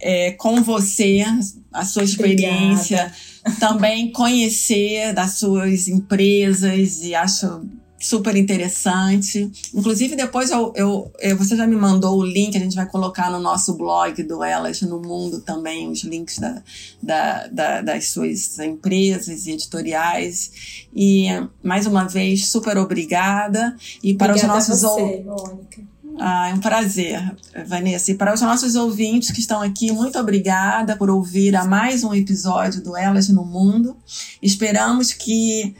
é, 0.00 0.32
com 0.32 0.62
você 0.62 1.24
a 1.72 1.84
sua 1.84 2.04
experiência. 2.04 3.12
Obrigada. 3.44 3.60
Também 3.60 4.12
conhecer 4.12 5.12
das 5.12 5.38
suas 5.38 5.88
empresas 5.88 7.02
e 7.02 7.14
acho 7.14 7.62
super 8.04 8.36
interessante. 8.36 9.50
Inclusive, 9.72 10.14
depois 10.14 10.50
eu, 10.50 10.72
eu, 10.76 11.10
eu, 11.20 11.36
você 11.36 11.56
já 11.56 11.66
me 11.66 11.74
mandou 11.74 12.18
o 12.18 12.24
link, 12.24 12.56
a 12.56 12.60
gente 12.60 12.76
vai 12.76 12.86
colocar 12.86 13.30
no 13.30 13.40
nosso 13.40 13.74
blog 13.74 14.22
do 14.22 14.44
Elas 14.44 14.82
no 14.82 15.00
Mundo 15.00 15.40
também, 15.40 15.90
os 15.90 16.04
links 16.04 16.38
da, 16.38 16.62
da, 17.02 17.46
da, 17.46 17.80
das 17.80 18.08
suas 18.08 18.58
empresas 18.58 19.46
e 19.46 19.52
editoriais. 19.52 20.86
E, 20.94 21.28
mais 21.62 21.86
uma 21.86 22.04
vez, 22.04 22.46
super 22.48 22.76
obrigada. 22.76 23.74
E 24.02 24.14
para 24.14 24.32
obrigada 24.32 24.58
os 24.58 24.68
nossos 24.68 24.82
você, 24.82 25.22
Mônica. 25.22 25.93
Ah, 26.18 26.48
é 26.48 26.54
um 26.54 26.60
prazer, 26.60 27.20
Vanessa. 27.66 28.10
E 28.10 28.14
para 28.14 28.32
os 28.32 28.40
nossos 28.40 28.74
ouvintes 28.74 29.30
que 29.30 29.40
estão 29.40 29.60
aqui, 29.60 29.90
muito 29.90 30.18
obrigada 30.18 30.96
por 30.96 31.10
ouvir 31.10 31.56
a 31.56 31.64
mais 31.64 32.04
um 32.04 32.14
episódio 32.14 32.82
do 32.82 32.96
Elas 32.96 33.28
no 33.28 33.44
Mundo. 33.44 33.96
Esperamos 34.40 35.12
que 35.12 35.74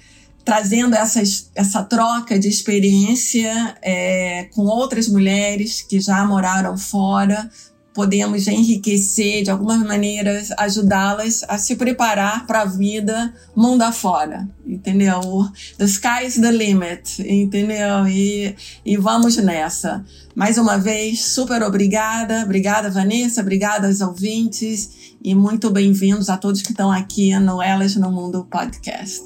trazendo 0.45 0.95
essas, 0.95 1.51
essa 1.55 1.83
troca 1.83 2.39
de 2.39 2.49
experiência 2.49 3.77
é, 3.81 4.45
com 4.53 4.63
outras 4.63 5.09
mulheres 5.09 5.81
que 5.81 6.01
já 6.01 6.25
moraram 6.27 6.77
fora, 6.77 7.49
podemos 7.95 8.47
enriquecer, 8.49 9.45
de 9.45 9.51
algumas 9.51 9.79
maneiras, 9.79 10.51
ajudá-las 10.59 11.45
a 11.49 11.57
se 11.57 11.77
preparar 11.77 12.45
para 12.47 12.63
a 12.63 12.65
vida 12.65 13.33
mundo 13.55 13.83
afora, 13.83 14.49
entendeu? 14.67 15.49
The 15.79 15.85
sky's 15.85 16.35
the 16.35 16.51
limit, 16.51 17.23
entendeu? 17.23 18.07
E, 18.09 18.55
e 18.85 18.97
vamos 18.97 19.37
nessa. 19.37 20.05
Mais 20.35 20.59
uma 20.59 20.77
vez, 20.77 21.25
super 21.25 21.63
obrigada. 21.63 22.43
Obrigada, 22.43 22.91
Vanessa. 22.91 23.41
Obrigada 23.41 23.87
aos 23.87 24.01
ouvintes. 24.01 25.15
E 25.23 25.35
muito 25.35 25.71
bem-vindos 25.71 26.29
a 26.29 26.37
todos 26.37 26.61
que 26.61 26.73
estão 26.73 26.91
aqui 26.91 27.39
no 27.39 27.63
Elas 27.63 27.95
no 27.95 28.11
Mundo 28.11 28.47
podcast. 28.51 29.23